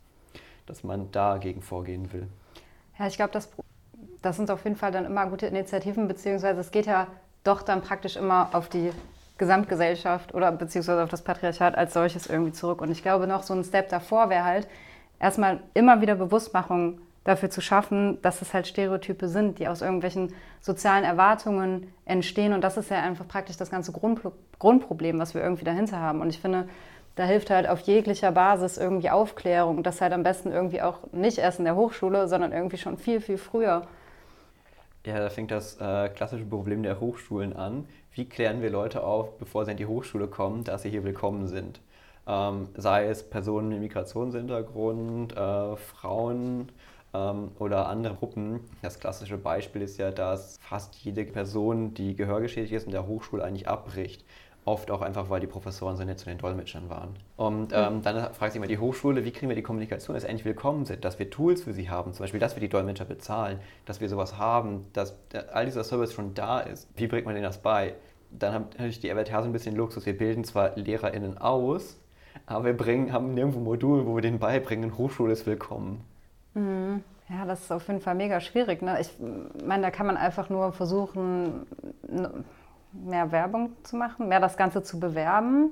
dass 0.65 0.83
man 0.83 1.11
dagegen 1.11 1.61
vorgehen 1.61 2.11
will. 2.11 2.27
Ja, 2.99 3.07
ich 3.07 3.15
glaube, 3.15 3.31
das, 3.31 3.49
das 4.21 4.35
sind 4.35 4.51
auf 4.51 4.63
jeden 4.63 4.75
Fall 4.75 4.91
dann 4.91 5.05
immer 5.05 5.27
gute 5.27 5.47
Initiativen, 5.47 6.07
beziehungsweise 6.07 6.59
es 6.59 6.71
geht 6.71 6.85
ja 6.85 7.07
doch 7.43 7.61
dann 7.61 7.81
praktisch 7.81 8.15
immer 8.15 8.49
auf 8.53 8.69
die 8.69 8.91
Gesamtgesellschaft 9.37 10.33
oder 10.33 10.51
beziehungsweise 10.51 11.03
auf 11.03 11.09
das 11.09 11.23
Patriarchat 11.23 11.75
als 11.75 11.93
solches 11.93 12.27
irgendwie 12.27 12.53
zurück. 12.53 12.81
Und 12.81 12.91
ich 12.91 13.01
glaube, 13.01 13.27
noch 13.27 13.43
so 13.43 13.53
ein 13.53 13.63
Step 13.63 13.89
davor 13.89 14.29
wäre 14.29 14.43
halt 14.43 14.67
erstmal 15.19 15.59
immer 15.73 16.01
wieder 16.01 16.15
Bewusstmachung 16.15 16.99
dafür 17.23 17.49
zu 17.49 17.61
schaffen, 17.61 18.21
dass 18.21 18.41
es 18.41 18.53
halt 18.53 18.67
Stereotype 18.67 19.27
sind, 19.27 19.59
die 19.59 19.67
aus 19.67 19.81
irgendwelchen 19.81 20.33
sozialen 20.59 21.03
Erwartungen 21.03 21.93
entstehen. 22.05 22.53
Und 22.53 22.61
das 22.61 22.77
ist 22.77 22.91
ja 22.91 23.01
einfach 23.01 23.27
praktisch 23.27 23.57
das 23.57 23.71
ganze 23.71 23.93
Grundproblem, 24.59 25.19
was 25.19 25.33
wir 25.33 25.41
irgendwie 25.41 25.65
dahinter 25.65 25.99
haben. 25.99 26.21
Und 26.21 26.29
ich 26.29 26.39
finde, 26.39 26.67
da 27.15 27.23
hilft 27.23 27.49
halt 27.49 27.67
auf 27.67 27.79
jeglicher 27.81 28.31
Basis 28.31 28.77
irgendwie 28.77 29.09
Aufklärung. 29.09 29.83
Das 29.83 30.01
halt 30.01 30.13
am 30.13 30.23
besten 30.23 30.51
irgendwie 30.51 30.81
auch 30.81 30.99
nicht 31.11 31.37
erst 31.37 31.59
in 31.59 31.65
der 31.65 31.75
Hochschule, 31.75 32.27
sondern 32.27 32.51
irgendwie 32.51 32.77
schon 32.77 32.97
viel, 32.97 33.21
viel 33.21 33.37
früher. 33.37 33.87
Ja, 35.05 35.19
da 35.19 35.29
fängt 35.29 35.51
das 35.51 35.79
äh, 35.81 36.09
klassische 36.09 36.45
Problem 36.45 36.81
der 36.83 36.99
Hochschulen 36.99 37.53
an. 37.55 37.87
Wie 38.13 38.25
klären 38.25 38.61
wir 38.61 38.69
Leute 38.69 39.03
auf, 39.03 39.37
bevor 39.37 39.65
sie 39.65 39.71
in 39.71 39.77
die 39.77 39.85
Hochschule 39.85 40.27
kommen, 40.27 40.63
dass 40.63 40.83
sie 40.83 40.89
hier 40.89 41.03
willkommen 41.03 41.47
sind? 41.47 41.81
Ähm, 42.25 42.69
sei 42.75 43.07
es 43.07 43.29
Personen 43.29 43.69
mit 43.69 43.79
Migrationshintergrund, 43.79 45.33
äh, 45.35 45.75
Frauen, 45.75 46.69
ähm, 47.13 47.51
oder 47.59 47.87
andere 47.87 48.15
Gruppen. 48.15 48.61
Das 48.81 48.99
klassische 48.99 49.37
Beispiel 49.37 49.81
ist 49.81 49.97
ja, 49.97 50.11
dass 50.11 50.57
fast 50.61 50.95
jede 50.95 51.25
Person, 51.25 51.93
die 51.93 52.15
gehörgeschädigt 52.15 52.73
ist, 52.73 52.85
in 52.85 52.91
der 52.91 53.07
Hochschule 53.07 53.43
eigentlich 53.43 53.67
abbricht. 53.67 54.25
Oft 54.65 54.91
auch 54.91 55.01
einfach, 55.01 55.29
weil 55.29 55.41
die 55.41 55.47
Professoren 55.47 55.97
so 55.97 56.03
nett 56.03 56.19
zu 56.19 56.25
den 56.25 56.37
Dolmetschern 56.37 56.89
waren. 56.89 57.15
Und 57.35 57.73
ähm, 57.73 58.01
dann 58.01 58.33
fragt 58.33 58.53
sich 58.53 58.57
immer 58.57 58.67
die 58.67 58.77
Hochschule, 58.77 59.25
wie 59.25 59.31
kriegen 59.31 59.49
wir 59.49 59.55
die 59.55 59.61
Kommunikation, 59.61 60.13
dass 60.13 60.23
sie 60.23 60.29
endlich 60.29 60.45
willkommen 60.45 60.85
sind, 60.85 61.03
dass 61.03 61.19
wir 61.19 61.29
Tools 61.29 61.63
für 61.63 61.73
sie 61.73 61.89
haben, 61.89 62.13
zum 62.13 62.23
Beispiel, 62.23 62.39
dass 62.39 62.55
wir 62.55 62.61
die 62.61 62.69
Dolmetscher 62.69 63.05
bezahlen, 63.05 63.59
dass 63.85 63.99
wir 63.99 64.07
sowas 64.07 64.37
haben, 64.37 64.85
dass 64.93 65.15
all 65.51 65.65
dieser 65.65 65.83
Service 65.83 66.13
schon 66.13 66.33
da 66.33 66.61
ist. 66.61 66.87
Wie 66.95 67.07
bringt 67.07 67.25
man 67.25 67.35
denen 67.35 67.43
das 67.43 67.57
bei? 67.57 67.95
Dann 68.31 68.53
hat 68.53 68.71
natürlich 68.71 68.99
die 68.99 69.09
RWTH 69.09 69.41
so 69.41 69.45
ein 69.45 69.51
bisschen 69.51 69.75
Luxus. 69.75 70.05
Wir 70.05 70.17
bilden 70.17 70.43
zwar 70.43 70.77
LehrerInnen 70.77 71.37
aus, 71.37 71.99
aber 72.45 72.65
wir 72.65 72.77
bringen, 72.77 73.11
haben 73.11 73.33
nirgendwo 73.33 73.59
ein 73.59 73.65
Modul, 73.65 74.05
wo 74.05 74.15
wir 74.15 74.21
denen 74.21 74.39
beibringen, 74.39 74.97
Hochschule 74.97 75.33
ist 75.33 75.45
willkommen. 75.45 76.01
Mhm. 76.53 77.03
Ja, 77.29 77.45
das 77.45 77.61
ist 77.61 77.71
auf 77.71 77.87
jeden 77.87 78.01
Fall 78.01 78.15
mega 78.15 78.41
schwierig. 78.41 78.81
Ne? 78.81 78.97
Ich 78.99 79.09
meine, 79.65 79.83
da 79.83 79.91
kann 79.91 80.05
man 80.05 80.17
einfach 80.17 80.49
nur 80.49 80.71
versuchen, 80.71 81.65
mehr 82.93 83.31
Werbung 83.31 83.71
zu 83.83 83.95
machen, 83.95 84.27
mehr 84.27 84.39
das 84.39 84.57
Ganze 84.57 84.83
zu 84.83 84.99
bewerben, 84.99 85.71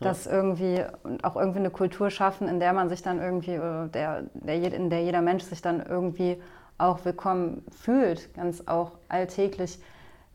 ja. 0.00 0.08
dass 0.08 0.26
irgendwie 0.26 0.82
auch 1.22 1.36
irgendwie 1.36 1.60
eine 1.60 1.70
Kultur 1.70 2.10
schaffen, 2.10 2.48
in 2.48 2.60
der 2.60 2.72
man 2.72 2.88
sich 2.88 3.02
dann 3.02 3.20
irgendwie, 3.20 3.54
äh, 3.54 3.88
der, 3.88 4.24
der, 4.34 4.72
in 4.72 4.90
der 4.90 5.02
jeder 5.02 5.22
Mensch 5.22 5.44
sich 5.44 5.62
dann 5.62 5.84
irgendwie 5.84 6.40
auch 6.78 7.04
willkommen 7.04 7.64
fühlt, 7.70 8.32
ganz 8.34 8.62
auch 8.66 8.92
alltäglich 9.08 9.80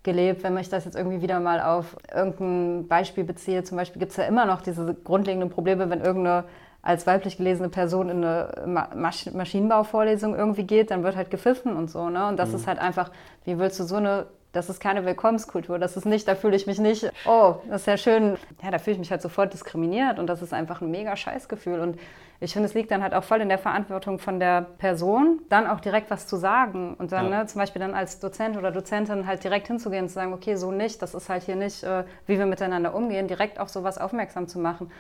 gelebt. 0.04 0.44
Wenn 0.44 0.58
ich 0.58 0.70
das 0.70 0.86
jetzt 0.86 0.96
irgendwie 0.96 1.22
wieder 1.22 1.40
mal 1.40 1.62
auf 1.62 1.96
irgendein 2.14 2.88
Beispiel 2.88 3.24
beziehe, 3.24 3.64
zum 3.64 3.78
Beispiel 3.78 4.00
gibt 4.00 4.12
es 4.12 4.18
ja 4.18 4.26
immer 4.26 4.46
noch 4.46 4.62
diese 4.62 4.94
grundlegenden 4.94 5.50
Probleme, 5.50 5.90
wenn 5.90 6.02
irgendeine 6.02 6.44
als 6.84 7.08
weiblich 7.08 7.38
gelesene 7.38 7.70
Person 7.70 8.10
in 8.10 8.24
eine 8.26 8.90
Masch 8.94 9.32
Maschinenbauvorlesung 9.32 10.36
irgendwie 10.36 10.66
geht, 10.66 10.92
dann 10.92 11.04
wird 11.04 11.16
halt 11.16 11.32
gepfiffen 11.32 11.78
und 11.78 11.90
so. 11.90 12.10
Ne? 12.10 12.28
Und 12.28 12.38
das 12.38 12.50
mhm. 12.50 12.56
ist 12.56 12.68
halt 12.68 12.78
einfach, 12.78 13.10
wie 13.46 13.58
willst 13.58 13.80
du 13.80 13.86
so 13.86 13.96
eine, 13.96 14.28
das 14.54 14.70
ist 14.70 14.80
keine 14.80 15.04
Willkommenskultur, 15.04 15.80
das 15.80 15.98
ist 15.98 16.06
nicht, 16.06 16.28
da 16.28 16.36
fühle 16.36 16.56
ich 16.56 16.68
mich 16.68 16.80
nicht, 16.80 17.12
oh, 17.26 17.56
das 17.68 17.82
ist 17.82 17.88
ja 17.88 17.98
schön, 17.98 18.38
ja, 18.64 18.72
da 18.72 18.78
fühle 18.78 18.94
ich 18.94 19.00
mich 19.00 19.12
halt 19.12 19.22
sofort 19.22 19.52
diskriminiert 19.52 20.20
und 20.20 20.28
das 20.28 20.42
ist 20.42 20.54
einfach 20.54 20.80
ein 20.80 20.92
mega 20.92 21.18
Scheißgefühl. 21.18 21.80
Und 21.80 22.00
ich 22.40 22.54
finde, 22.54 22.68
es 22.68 22.76
liegt 22.76 22.92
dann 22.92 23.02
halt 23.02 23.14
auch 23.14 23.24
voll 23.24 23.42
in 23.42 23.50
der 23.50 23.58
Verantwortung 23.58 24.20
von 24.20 24.40
der 24.40 24.62
Person, 24.62 25.42
dann 25.50 25.68
auch 25.68 25.80
direkt 25.80 26.12
was 26.12 26.28
zu 26.28 26.38
sagen 26.38 26.94
und 26.94 27.12
dann 27.12 27.32
ja. 27.32 27.40
ne, 27.40 27.46
zum 27.48 27.60
Beispiel 27.60 27.82
dann 27.82 27.96
als 27.96 28.20
Dozent 28.20 28.56
oder 28.56 28.72
Dozentin 28.72 29.26
halt 29.26 29.44
direkt 29.44 29.68
hinzugehen 29.68 30.04
und 30.04 30.10
zu 30.10 30.16
sagen, 30.16 30.34
okay, 30.34 30.56
so 30.56 30.72
nicht, 30.72 31.02
das 31.02 31.16
ist 31.16 31.30
halt 31.30 31.44
hier 31.44 31.56
nicht, 31.56 31.84
äh, 31.84 32.04
wie 32.28 32.38
wir 32.38 32.46
miteinander 32.46 32.94
umgehen, 32.94 33.28
direkt 33.28 33.60
auf 33.60 33.70
sowas 33.70 33.98
aufmerksam 33.98 34.48
zu 34.48 34.60
machen 34.60 34.92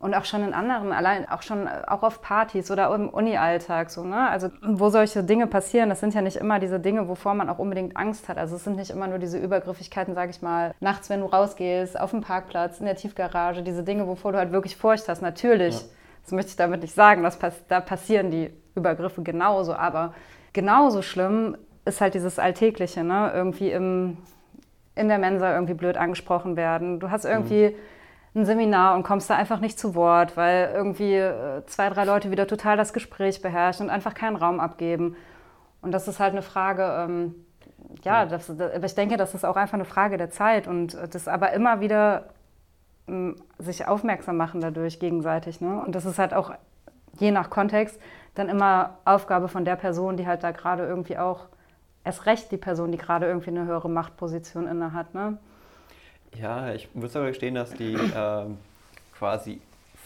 und 0.00 0.14
auch 0.14 0.24
schon 0.24 0.44
in 0.44 0.54
anderen, 0.54 0.92
allein 0.92 1.28
auch 1.28 1.42
schon 1.42 1.66
auch 1.66 2.02
auf 2.02 2.22
Partys 2.22 2.70
oder 2.70 2.94
im 2.94 3.08
Uni-Alltag 3.08 3.90
so, 3.90 4.04
ne? 4.04 4.28
Also 4.28 4.48
wo 4.62 4.90
solche 4.90 5.24
Dinge 5.24 5.46
passieren, 5.48 5.88
das 5.88 6.00
sind 6.00 6.14
ja 6.14 6.22
nicht 6.22 6.36
immer 6.36 6.60
diese 6.60 6.78
Dinge, 6.78 7.08
wovor 7.08 7.34
man 7.34 7.48
auch 7.48 7.58
unbedingt 7.58 7.96
Angst 7.96 8.28
hat. 8.28 8.38
Also 8.38 8.56
es 8.56 8.64
sind 8.64 8.76
nicht 8.76 8.90
immer 8.90 9.08
nur 9.08 9.18
diese 9.18 9.38
Übergriffigkeiten, 9.38 10.14
sage 10.14 10.30
ich 10.30 10.40
mal, 10.40 10.74
nachts, 10.78 11.10
wenn 11.10 11.20
du 11.20 11.26
rausgehst, 11.26 11.98
auf 11.98 12.10
dem 12.10 12.20
Parkplatz, 12.20 12.78
in 12.78 12.86
der 12.86 12.94
Tiefgarage, 12.94 13.62
diese 13.62 13.82
Dinge, 13.82 14.06
wovor 14.06 14.32
du 14.32 14.38
halt 14.38 14.52
wirklich 14.52 14.76
Furcht 14.76 15.08
hast. 15.08 15.20
Natürlich, 15.20 15.80
ja. 15.80 15.86
das 16.22 16.32
möchte 16.32 16.50
ich 16.50 16.56
damit 16.56 16.82
nicht 16.82 16.94
sagen, 16.94 17.24
dass 17.24 17.38
da 17.66 17.80
passieren 17.80 18.30
die 18.30 18.50
Übergriffe 18.76 19.22
genauso, 19.22 19.74
aber 19.74 20.14
genauso 20.52 21.02
schlimm 21.02 21.56
ist 21.84 22.00
halt 22.00 22.14
dieses 22.14 22.38
Alltägliche, 22.38 23.02
ne? 23.02 23.32
Irgendwie 23.34 23.72
im, 23.72 24.18
in 24.94 25.08
der 25.08 25.18
Mensa 25.18 25.54
irgendwie 25.54 25.74
blöd 25.74 25.96
angesprochen 25.96 26.56
werden. 26.56 27.00
Du 27.00 27.10
hast 27.10 27.24
irgendwie 27.24 27.70
mhm 27.70 27.97
ein 28.38 28.46
Seminar 28.46 28.94
und 28.94 29.02
kommst 29.02 29.28
da 29.28 29.36
einfach 29.36 29.60
nicht 29.60 29.78
zu 29.78 29.94
Wort, 29.94 30.36
weil 30.36 30.70
irgendwie 30.74 31.14
äh, 31.14 31.64
zwei, 31.66 31.90
drei 31.90 32.04
Leute 32.04 32.30
wieder 32.30 32.46
total 32.46 32.76
das 32.76 32.92
Gespräch 32.92 33.42
beherrschen 33.42 33.86
und 33.86 33.90
einfach 33.90 34.14
keinen 34.14 34.36
Raum 34.36 34.60
abgeben. 34.60 35.16
Und 35.82 35.92
das 35.92 36.08
ist 36.08 36.20
halt 36.20 36.32
eine 36.32 36.42
Frage, 36.42 36.82
ähm, 36.82 37.34
ja, 38.02 38.26
das, 38.26 38.50
das, 38.56 38.82
ich 38.82 38.94
denke, 38.94 39.16
das 39.16 39.34
ist 39.34 39.44
auch 39.44 39.56
einfach 39.56 39.74
eine 39.74 39.84
Frage 39.84 40.16
der 40.16 40.30
Zeit 40.30 40.66
und 40.66 40.96
das 41.10 41.28
aber 41.28 41.52
immer 41.52 41.80
wieder 41.80 42.28
ähm, 43.08 43.36
sich 43.58 43.86
aufmerksam 43.86 44.36
machen 44.36 44.60
dadurch 44.60 44.98
gegenseitig. 44.98 45.60
Ne? 45.60 45.82
Und 45.84 45.94
das 45.94 46.04
ist 46.04 46.18
halt 46.18 46.34
auch 46.34 46.52
je 47.18 47.30
nach 47.30 47.50
Kontext 47.50 48.00
dann 48.34 48.48
immer 48.48 48.98
Aufgabe 49.04 49.48
von 49.48 49.64
der 49.64 49.76
Person, 49.76 50.16
die 50.16 50.26
halt 50.26 50.44
da 50.44 50.52
gerade 50.52 50.86
irgendwie 50.86 51.18
auch, 51.18 51.46
erst 52.04 52.26
recht 52.26 52.52
die 52.52 52.56
Person, 52.56 52.92
die 52.92 52.98
gerade 52.98 53.26
irgendwie 53.26 53.50
eine 53.50 53.66
höhere 53.66 53.90
Machtposition 53.90 54.66
inne 54.66 54.92
hat. 54.92 55.14
Ne? 55.14 55.38
Ja, 56.36 56.72
ich 56.72 56.88
muss 56.94 57.16
aber 57.16 57.28
gestehen, 57.28 57.54
dass 57.54 57.72
die 57.74 57.94
äh, 57.94 58.44
quasi 59.16 59.60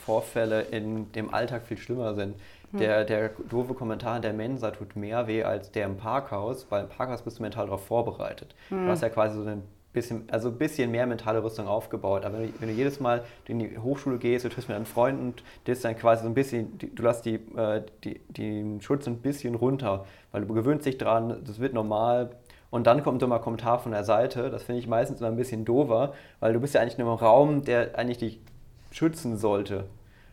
Vorfälle 0.04 0.62
in 0.62 1.12
dem 1.12 1.32
Alltag 1.32 1.66
viel 1.66 1.76
schlimmer 1.76 2.14
sind. 2.14 2.34
Hm. 2.72 2.80
Der, 2.80 3.04
der 3.04 3.30
doofe 3.50 3.74
Kommentar 3.74 4.16
in 4.16 4.22
der 4.22 4.32
Mensa 4.32 4.70
tut 4.70 4.96
mehr 4.96 5.26
weh 5.26 5.44
als 5.44 5.70
der 5.70 5.86
im 5.86 5.96
Parkhaus, 5.96 6.66
weil 6.70 6.84
im 6.84 6.88
Parkhaus 6.88 7.22
bist 7.22 7.38
du 7.38 7.42
mental 7.42 7.66
darauf 7.66 7.86
vorbereitet. 7.86 8.54
Hm. 8.68 8.86
Du 8.86 8.90
hast 8.90 9.02
ja 9.02 9.08
quasi 9.08 9.36
so 9.36 9.48
ein 9.48 9.62
bisschen, 9.92 10.24
also 10.30 10.48
ein 10.48 10.58
bisschen 10.58 10.90
mehr 10.90 11.06
mentale 11.06 11.42
Rüstung 11.42 11.66
aufgebaut. 11.66 12.24
Aber 12.24 12.38
wenn 12.38 12.48
du, 12.48 12.52
wenn 12.60 12.68
du 12.68 12.74
jedes 12.74 12.98
Mal 13.00 13.24
in 13.46 13.58
die 13.58 13.78
Hochschule 13.78 14.18
gehst, 14.18 14.44
du 14.44 14.48
triffst 14.48 14.68
mit 14.68 14.76
deinen 14.76 14.86
Freunden 14.86 15.28
und 15.28 15.42
das 15.64 15.78
ist 15.78 15.84
dann 15.84 15.96
quasi 15.96 16.22
so 16.22 16.28
ein 16.28 16.34
bisschen, 16.34 16.78
du 16.78 17.02
lässt 17.02 17.24
die, 17.24 17.34
äh, 17.34 17.82
die, 18.04 18.20
den 18.28 18.80
Schutz 18.80 19.06
ein 19.06 19.18
bisschen 19.18 19.54
runter, 19.54 20.06
weil 20.32 20.44
du 20.44 20.54
gewöhnst 20.54 20.86
dich 20.86 20.98
dran, 20.98 21.42
das 21.44 21.60
wird 21.60 21.74
normal, 21.74 22.30
und 22.72 22.86
dann 22.86 23.02
kommt 23.02 23.22
immer 23.22 23.34
ein 23.34 23.42
Kommentar 23.42 23.78
von 23.80 23.92
der 23.92 24.02
Seite. 24.02 24.48
Das 24.48 24.62
finde 24.62 24.80
ich 24.80 24.88
meistens 24.88 25.20
immer 25.20 25.28
ein 25.28 25.36
bisschen 25.36 25.66
dover, 25.66 26.14
weil 26.40 26.54
du 26.54 26.58
bist 26.58 26.74
ja 26.74 26.80
eigentlich 26.80 26.98
in 26.98 27.04
einem 27.04 27.14
Raum, 27.14 27.62
der 27.64 27.98
eigentlich 27.98 28.16
dich 28.16 28.40
schützen 28.90 29.36
sollte. 29.36 29.84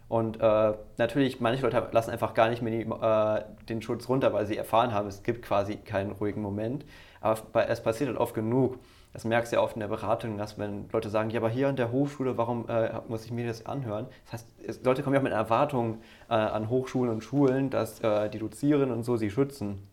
Und 0.08 0.40
äh, 0.40 0.74
natürlich, 0.98 1.42
manche 1.42 1.64
Leute 1.64 1.90
lassen 1.92 2.12
einfach 2.12 2.34
gar 2.34 2.48
nicht 2.48 2.62
mehr 2.62 3.44
äh, 3.44 3.66
den 3.66 3.82
Schutz 3.82 4.08
runter, 4.08 4.32
weil 4.32 4.46
sie 4.46 4.56
erfahren 4.56 4.94
haben, 4.94 5.10
es 5.10 5.22
gibt 5.22 5.42
quasi 5.42 5.76
keinen 5.76 6.14
ruhigen 6.14 6.42
Moment. 6.42 6.86
Aber 7.20 7.68
es 7.68 7.84
passiert 7.84 8.08
halt 8.08 8.18
oft 8.18 8.34
genug. 8.34 8.80
Das 9.12 9.26
merkst 9.26 9.52
du 9.52 9.58
ja 9.58 9.62
oft 9.62 9.76
in 9.76 9.82
der 9.82 9.90
Beratung, 9.90 10.38
dass 10.38 10.58
wenn 10.58 10.88
Leute 10.94 11.10
sagen, 11.10 11.32
ja, 11.32 11.42
aber 11.42 11.50
hier 11.50 11.68
an 11.68 11.76
der 11.76 11.92
Hochschule, 11.92 12.38
warum 12.38 12.70
äh, 12.70 13.02
muss 13.10 13.26
ich 13.26 13.32
mir 13.32 13.48
das 13.48 13.66
anhören? 13.66 14.08
Das 14.24 14.34
heißt, 14.34 14.48
es, 14.66 14.84
Leute 14.86 15.04
kommen 15.04 15.16
ja 15.16 15.20
auch 15.20 15.26
mit 15.26 15.34
Erwartungen 15.34 16.02
äh, 16.30 16.36
an 16.36 16.70
Hochschulen 16.70 17.12
und 17.12 17.22
Schulen, 17.22 17.70
dass 17.70 18.00
äh, 18.00 18.30
die 18.30 18.40
Dozieren 18.40 18.92
und 18.92 19.04
so 19.04 19.18
sie 19.18 19.30
schützen. 19.30 19.89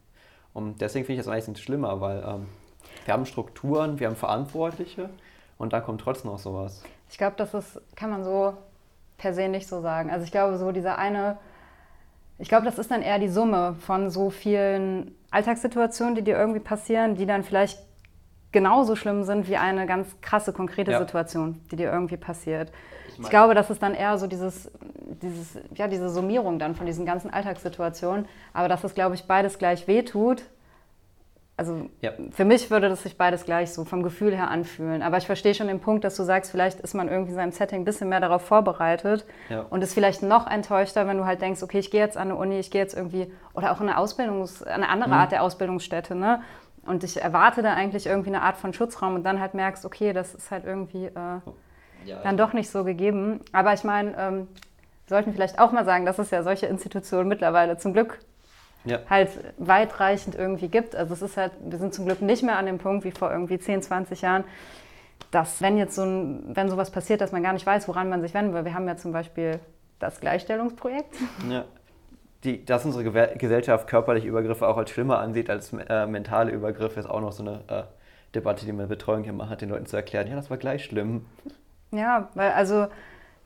Und 0.57 0.81
deswegen 0.81 1.05
finde 1.05 1.21
ich 1.21 1.27
das 1.27 1.31
eigentlich 1.31 1.63
schlimmer, 1.63 2.01
weil 2.01 2.25
ähm, 2.27 2.47
wir 3.05 3.13
haben 3.13 3.27
Strukturen, 3.27 4.01
wir 4.01 4.07
haben 4.07 4.17
Verantwortliche 4.17 5.11
und 5.59 5.75
dann 5.75 5.85
kommt 5.85 6.01
trotzdem 6.01 6.31
noch 6.31 6.39
sowas. 6.39 6.83
Ich 7.11 7.19
glaube, 7.19 7.35
das 7.37 7.53
ist, 7.53 7.79
kann 7.95 8.09
man 8.09 8.25
so 8.25 8.55
per 9.19 9.35
se 9.35 9.51
nicht 9.51 9.69
so 9.69 9.83
sagen. 9.83 10.11
Also 10.11 10.25
ich 10.25 10.31
glaube, 10.31 10.57
so 10.57 10.73
dieser 10.73 10.97
eine, 10.97 11.37
ich 12.39 12.49
glaube, 12.49 12.65
das 12.65 12.79
ist 12.79 12.91
dann 12.91 13.03
eher 13.03 13.19
die 13.19 13.29
Summe 13.29 13.77
von 13.81 14.09
so 14.09 14.31
vielen 14.31 15.15
Alltagssituationen, 15.31 16.15
die 16.15 16.23
dir 16.23 16.39
irgendwie 16.39 16.61
passieren, 16.61 17.17
die 17.17 17.27
dann 17.27 17.45
vielleicht 17.45 17.79
genauso 18.51 18.97
schlimm 18.97 19.25
sind 19.25 19.51
wie 19.51 19.59
eine 19.59 19.85
ganz 19.85 20.23
krasse, 20.23 20.55
konkrete 20.55 20.91
ja. 20.91 21.01
Situation, 21.01 21.61
die 21.71 21.77
dir 21.77 21.93
irgendwie 21.93 22.17
passiert. 22.17 22.73
Ich, 23.09 23.19
mein, 23.19 23.25
ich, 23.25 23.31
glaube, 23.31 23.55
das 23.55 23.69
ist 23.69 23.83
dann 23.83 23.93
eher 23.93 24.17
so 24.17 24.27
dieses, 24.27 24.71
dieses, 25.23 25.59
ja, 25.75 25.89
diese 25.89 26.09
Summierung 26.09 26.59
dann 26.59 26.75
von 26.75 26.87
diesen 26.87 27.07
ganzen 27.07 27.33
Alltagssituationen. 27.33 28.27
Aber 28.53 28.69
dass 28.69 28.85
es, 28.85 28.95
glaube 28.95 29.15
ich, 29.15 29.25
beides 29.25 29.59
gleich 29.59 29.87
wehtut, 29.87 30.45
also 31.59 31.89
ja. 32.03 32.13
für 32.33 32.45
mich 32.45 32.71
würde 32.71 32.91
das 32.91 33.03
sich 33.03 33.17
beides 33.17 33.47
gleich 33.47 33.73
so 33.73 33.87
vom 33.87 34.03
Gefühl 34.03 34.37
her 34.37 34.51
anfühlen. 34.51 35.03
Aber 35.03 35.17
ich 35.17 35.25
verstehe 35.25 35.55
schon 35.55 35.69
den 35.69 35.81
Punkt, 35.81 36.05
dass 36.05 36.15
du 36.17 36.23
sagst, 36.23 36.51
vielleicht 36.51 36.81
ist 36.81 36.93
man 36.93 37.09
irgendwie 37.09 37.31
in 37.31 37.37
seinem 37.37 37.53
Setting 37.53 37.81
ein 37.81 37.85
bisschen 37.85 38.11
mehr 38.11 38.21
darauf 38.21 38.43
vorbereitet 38.43 39.25
ja. 39.49 39.65
und 39.71 39.83
ist 39.83 39.95
vielleicht 39.95 40.23
noch 40.23 40.47
enttäuschter, 40.47 41.07
wenn 41.07 41.17
du 41.17 41.25
halt 41.25 41.41
denkst, 41.41 41.63
okay, 41.63 41.79
ich 41.79 41.91
gehe 41.91 42.01
jetzt 42.01 42.19
an 42.19 42.31
eine 42.31 42.37
Uni, 42.37 42.59
ich 42.59 42.71
gehe 42.71 42.83
jetzt 42.83 42.95
irgendwie, 42.95 43.33
oder 43.55 43.73
auch 43.73 43.81
in 43.81 43.89
eine 43.89 43.97
Ausbildungs-, 43.97 44.65
eine 44.65 44.91
andere 44.91 45.09
mhm. 45.09 45.15
Art 45.15 45.33
der 45.33 45.43
Ausbildungsstätte, 45.43 46.15
ne? 46.15 46.43
Und 46.85 47.03
ich 47.03 47.21
erwarte 47.21 47.63
da 47.63 47.73
eigentlich 47.73 48.07
irgendwie 48.07 48.29
eine 48.29 48.43
Art 48.43 48.59
von 48.59 48.73
Schutzraum 48.73 49.17
und 49.17 49.25
dann 49.25 49.41
halt 49.41 49.55
merkst, 49.55 49.85
okay, 49.85 50.13
das 50.13 50.35
ist 50.35 50.53
halt 50.53 50.65
irgendwie 50.65 51.07
äh, 51.07 51.41
ja, 52.05 52.21
dann 52.23 52.37
doch 52.37 52.53
nicht 52.53 52.71
so 52.71 52.85
gegeben. 52.85 53.41
Aber 53.51 53.73
ich 53.73 53.83
meine, 53.83 54.15
ähm, 54.17 54.49
sollten 55.09 55.33
vielleicht 55.33 55.59
auch 55.59 55.73
mal 55.73 55.85
sagen, 55.85 56.05
dass 56.07 56.19
es 56.19 56.31
ja 56.31 56.43
solche 56.43 56.67
Institutionen 56.67 57.29
mittlerweile 57.29 57.77
zum 57.79 57.93
Glück 57.93 58.19
ja. 58.85 59.01
halt 59.09 59.31
weitreichend 59.59 60.35
irgendwie 60.35 60.69
gibt. 60.69 60.97
Also 60.97 61.15
es 61.15 61.23
ist 61.23 61.37
halt, 61.37 61.53
wir 61.61 61.79
sind 61.79 61.95
zum 61.95 62.07
Glück 62.07 62.23
nicht 62.23 62.43
mehr 62.43 62.57
an 62.57 62.67
dem 62.67 62.79
Punkt 62.79 63.05
wie 63.05 63.11
vor 63.11 63.31
irgendwie 63.31 63.59
10, 63.59 63.83
20 63.83 64.23
Jahren, 64.23 64.45
dass 65.31 65.61
wenn 65.61 65.77
jetzt 65.77 65.95
so 65.95 66.03
ein, 66.03 66.45
wenn 66.55 66.69
sowas 66.69 66.91
passiert, 66.91 67.21
dass 67.21 67.33
man 67.33 67.43
gar 67.43 67.53
nicht 67.53 67.67
weiß, 67.67 67.89
woran 67.89 68.09
man 68.09 68.23
sich 68.23 68.35
wenden 68.35 68.55
will. 68.55 68.65
Wir 68.65 68.75
haben 68.75 68.87
ja 68.87 68.97
zum 68.97 69.13
Beispiel 69.13 69.61
das 69.99 70.21
Gleichstellungsprojekt. 70.21 71.15
Ja. 71.51 71.65
Die, 72.45 72.65
dass 72.65 72.85
unsere 72.85 73.05
Gesellschaft 73.37 73.89
körperliche 73.89 74.29
Übergriffe 74.29 74.69
auch 74.69 74.77
als 74.77 74.91
schlimmer 74.91 75.19
ansieht 75.19 75.51
als 75.51 75.73
äh, 75.73 76.07
mentale 76.07 76.53
Übergriffe, 76.53 77.01
ist 77.01 77.07
auch 77.07 77.21
noch 77.21 77.33
so 77.33 77.43
eine 77.43 77.61
äh, 77.69 77.83
Debatte, 78.35 78.67
die 78.67 78.73
man 78.73 78.89
Betreuung 78.89 79.25
hier 79.25 79.33
macht, 79.33 79.63
den 79.63 79.71
Leuten 79.71 79.87
zu 79.87 79.97
erklären, 79.97 80.29
ja, 80.29 80.37
das 80.37 80.51
war 80.51 80.59
gleich 80.59 80.85
schlimm. 80.85 81.25
Ja, 81.91 82.29
weil 82.35 82.53
also 82.53 82.89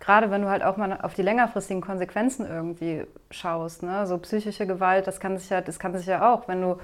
gerade 0.00 0.30
wenn 0.30 0.42
du 0.42 0.48
halt 0.48 0.64
auch 0.64 0.76
mal 0.76 0.98
auf 1.00 1.14
die 1.14 1.22
längerfristigen 1.22 1.82
Konsequenzen 1.82 2.46
irgendwie 2.46 3.06
schaust, 3.30 3.82
ne? 3.82 4.06
so 4.06 4.18
psychische 4.18 4.66
Gewalt, 4.66 5.06
das 5.06 5.20
kann 5.20 5.38
sich 5.38 5.50
ja, 5.50 5.60
das 5.60 5.78
kann 5.78 5.96
sich 5.96 6.06
ja 6.06 6.32
auch, 6.32 6.48
wenn 6.48 6.60
du 6.62 6.78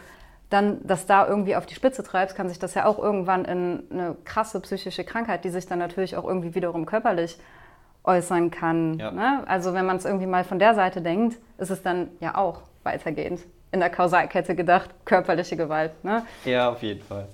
dann 0.50 0.78
das 0.84 1.06
da 1.06 1.26
irgendwie 1.26 1.56
auf 1.56 1.66
die 1.66 1.74
Spitze 1.74 2.04
treibst, 2.04 2.36
kann 2.36 2.48
sich 2.48 2.58
das 2.58 2.74
ja 2.74 2.84
auch 2.84 2.98
irgendwann 2.98 3.44
in 3.44 3.82
eine 3.90 4.16
krasse 4.24 4.60
psychische 4.60 5.02
Krankheit, 5.02 5.44
die 5.44 5.48
sich 5.48 5.66
dann 5.66 5.80
natürlich 5.80 6.16
auch 6.16 6.24
irgendwie 6.24 6.54
wiederum 6.54 6.86
körperlich 6.86 7.38
äußern 8.04 8.52
kann. 8.52 8.98
Ja. 8.98 9.10
Ne? 9.10 9.42
Also 9.46 9.74
wenn 9.74 9.86
man 9.86 9.96
es 9.96 10.04
irgendwie 10.04 10.26
mal 10.26 10.44
von 10.44 10.60
der 10.60 10.74
Seite 10.74 11.00
denkt, 11.00 11.38
ist 11.58 11.70
es 11.70 11.82
dann 11.82 12.08
ja 12.20 12.36
auch 12.36 12.62
weitergehend 12.84 13.40
in 13.72 13.80
der 13.80 13.90
Kausalkette 13.90 14.54
gedacht, 14.54 14.90
körperliche 15.04 15.56
Gewalt. 15.56 16.04
Ne? 16.04 16.24
Ja, 16.44 16.70
auf 16.70 16.82
jeden 16.82 17.02
Fall. 17.02 17.26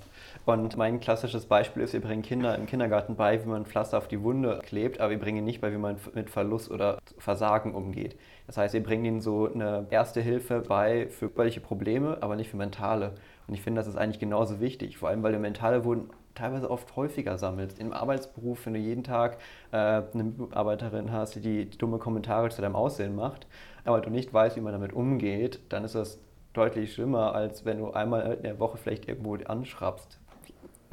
Und 0.45 0.75
mein 0.75 0.99
klassisches 0.99 1.45
Beispiel 1.45 1.83
ist, 1.83 1.93
wir 1.93 2.01
bringen 2.01 2.21
Kinder 2.21 2.55
im 2.55 2.65
Kindergarten 2.65 3.15
bei, 3.15 3.41
wie 3.41 3.47
man 3.47 3.65
Pflaster 3.65 3.97
auf 3.97 4.09
die 4.09 4.21
Wunde 4.21 4.59
klebt, 4.63 4.99
aber 4.99 5.11
wir 5.11 5.19
bringen 5.19 5.45
nicht 5.45 5.61
bei, 5.61 5.71
wie 5.71 5.77
man 5.77 5.95
mit 6.13 6.29
Verlust 6.29 6.69
oder 6.69 6.99
Versagen 7.17 7.73
umgeht. 7.73 8.17
Das 8.47 8.57
heißt, 8.57 8.73
wir 8.73 8.83
bringen 8.83 9.05
ihnen 9.05 9.21
so 9.21 9.49
eine 9.51 9.87
erste 9.89 10.19
Hilfe 10.19 10.59
bei 10.59 11.07
für 11.07 11.27
körperliche 11.27 11.61
Probleme, 11.61 12.17
aber 12.19 12.35
nicht 12.35 12.49
für 12.49 12.57
mentale. 12.57 13.13
Und 13.47 13.53
ich 13.53 13.61
finde, 13.61 13.79
das 13.79 13.87
ist 13.87 13.95
eigentlich 13.95 14.19
genauso 14.19 14.59
wichtig, 14.59 14.97
vor 14.97 15.07
allem 15.07 15.23
weil 15.23 15.31
du 15.31 15.39
mentale 15.39 15.85
Wunden 15.85 16.09
teilweise 16.35 16.69
oft 16.69 16.93
häufiger 16.97 17.37
sammelst. 17.37 17.79
Im 17.79 17.93
Arbeitsberuf, 17.93 18.65
wenn 18.65 18.73
du 18.73 18.79
jeden 18.79 19.03
Tag 19.03 19.37
äh, 19.71 19.77
eine 19.77 20.23
Mitarbeiterin 20.23 21.11
hast, 21.11 21.35
die, 21.35 21.65
die 21.65 21.77
dumme 21.77 21.99
Kommentare 21.99 22.49
zu 22.49 22.61
deinem 22.61 22.75
Aussehen 22.75 23.15
macht, 23.15 23.47
aber 23.85 24.01
du 24.01 24.09
nicht 24.09 24.33
weißt, 24.33 24.57
wie 24.57 24.61
man 24.61 24.73
damit 24.73 24.91
umgeht, 24.91 25.61
dann 25.69 25.85
ist 25.85 25.95
das 25.95 26.19
deutlich 26.53 26.93
schlimmer, 26.93 27.33
als 27.33 27.65
wenn 27.65 27.79
du 27.79 27.91
einmal 27.91 28.33
in 28.33 28.43
der 28.43 28.59
Woche 28.59 28.77
vielleicht 28.77 29.07
irgendwo 29.07 29.35
anschraubst, 29.35 30.19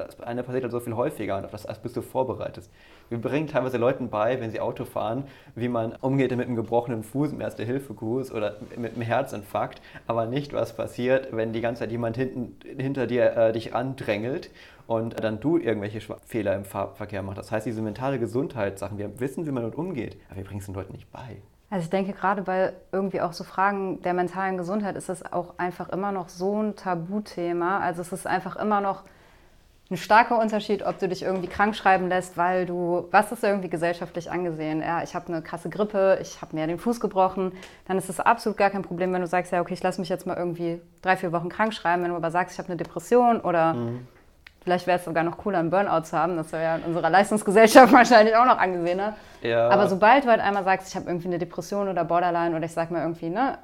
das 0.05 0.19
eine 0.21 0.43
passiert 0.43 0.63
halt 0.63 0.71
so 0.71 0.79
viel 0.79 0.95
häufiger 0.95 1.37
und 1.37 1.45
auf 1.45 1.51
das 1.51 1.65
bist 1.79 1.95
du 1.95 2.01
vorbereitet. 2.01 2.69
Wir 3.09 3.19
bringen 3.19 3.47
teilweise 3.47 3.77
Leuten 3.77 4.09
bei, 4.09 4.39
wenn 4.39 4.51
sie 4.51 4.59
Auto 4.59 4.85
fahren, 4.85 5.25
wie 5.55 5.67
man 5.67 5.93
umgeht 6.01 6.31
mit 6.35 6.47
einem 6.47 6.55
gebrochenen 6.55 7.03
Fuß 7.03 7.33
im 7.33 7.41
Erste-Hilfe-Kurs 7.41 8.31
oder 8.31 8.57
mit 8.77 8.93
einem 8.93 9.01
Herzinfarkt, 9.01 9.81
aber 10.07 10.25
nicht, 10.25 10.53
was 10.53 10.75
passiert, 10.75 11.29
wenn 11.31 11.53
die 11.53 11.61
ganze 11.61 11.81
Zeit 11.81 11.91
jemand 11.91 12.17
hinten, 12.17 12.57
hinter 12.79 13.07
dir 13.07 13.35
äh, 13.35 13.51
dich 13.51 13.75
andrängelt 13.75 14.49
und 14.87 15.23
dann 15.23 15.39
du 15.39 15.57
irgendwelche 15.57 16.01
Fehler 16.25 16.55
im 16.55 16.65
Fahrverkehr 16.65 17.21
machst. 17.21 17.39
Das 17.39 17.51
heißt, 17.51 17.65
diese 17.65 17.81
mentale 17.81 18.19
Gesundheitssachen, 18.19 18.97
wir 18.97 19.19
wissen, 19.19 19.45
wie 19.45 19.51
man 19.51 19.63
damit 19.63 19.77
umgeht, 19.77 20.17
aber 20.29 20.37
wir 20.37 20.43
bringen 20.43 20.59
es 20.59 20.65
den 20.65 20.75
Leuten 20.75 20.93
nicht 20.93 21.11
bei. 21.11 21.41
Also 21.71 21.85
ich 21.85 21.89
denke, 21.89 22.11
gerade 22.11 22.41
bei 22.41 22.73
irgendwie 22.91 23.21
auch 23.21 23.31
so 23.31 23.45
Fragen 23.45 24.01
der 24.01 24.13
mentalen 24.13 24.57
Gesundheit 24.57 24.97
ist 24.97 25.07
es 25.07 25.31
auch 25.31 25.57
einfach 25.57 25.87
immer 25.87 26.11
noch 26.11 26.27
so 26.27 26.61
ein 26.61 26.75
Tabuthema. 26.75 27.79
Also 27.79 28.01
es 28.01 28.11
ist 28.11 28.27
einfach 28.27 28.57
immer 28.57 28.81
noch 28.81 29.03
ein 29.91 29.97
starker 29.97 30.39
Unterschied, 30.39 30.83
ob 30.83 30.99
du 30.99 31.09
dich 31.09 31.21
irgendwie 31.21 31.47
krank 31.47 31.75
schreiben 31.75 32.07
lässt, 32.07 32.37
weil 32.37 32.65
du, 32.65 33.07
was 33.11 33.33
ist 33.33 33.43
irgendwie 33.43 33.69
gesellschaftlich 33.69 34.31
angesehen? 34.31 34.81
Ja, 34.81 35.03
ich 35.03 35.13
habe 35.15 35.27
eine 35.27 35.41
krasse 35.41 35.69
Grippe, 35.69 36.17
ich 36.21 36.41
habe 36.41 36.55
mir 36.55 36.65
den 36.65 36.79
Fuß 36.79 37.01
gebrochen, 37.01 37.51
dann 37.87 37.97
ist 37.97 38.09
es 38.09 38.21
absolut 38.21 38.57
gar 38.57 38.69
kein 38.69 38.83
Problem, 38.83 39.11
wenn 39.11 39.19
du 39.19 39.27
sagst, 39.27 39.51
ja, 39.51 39.59
okay, 39.59 39.73
ich 39.73 39.83
lasse 39.83 39.99
mich 39.99 40.09
jetzt 40.09 40.25
mal 40.25 40.37
irgendwie 40.37 40.81
drei, 41.01 41.17
vier 41.17 41.33
Wochen 41.33 41.49
krank 41.49 41.73
schreiben, 41.73 42.03
wenn 42.03 42.11
du 42.11 42.15
aber 42.15 42.31
sagst, 42.31 42.53
ich 42.53 42.59
habe 42.59 42.69
eine 42.69 42.77
Depression 42.77 43.41
oder 43.41 43.73
mhm. 43.73 44.07
vielleicht 44.63 44.87
wäre 44.87 44.97
es 44.97 45.03
sogar 45.03 45.25
noch 45.25 45.37
cooler, 45.37 45.59
einen 45.59 45.71
Burnout 45.71 46.03
zu 46.03 46.17
haben, 46.17 46.37
das 46.37 46.53
wäre 46.53 46.63
ja 46.63 46.75
in 46.77 46.83
unserer 46.83 47.09
Leistungsgesellschaft 47.09 47.91
wahrscheinlich 47.93 48.33
auch 48.37 48.45
noch 48.45 48.59
angesehener. 48.59 49.17
Ja. 49.41 49.67
Aber 49.67 49.89
sobald 49.89 50.23
du 50.23 50.29
halt 50.29 50.39
einmal 50.39 50.63
sagst, 50.63 50.87
ich 50.87 50.95
habe 50.95 51.07
irgendwie 51.07 51.27
eine 51.27 51.37
Depression 51.37 51.89
oder 51.89 52.05
Borderline 52.05 52.55
oder 52.55 52.63
ich 52.63 52.71
sag 52.71 52.91
mal 52.91 53.01
irgendwie, 53.01 53.29
ne, 53.29 53.57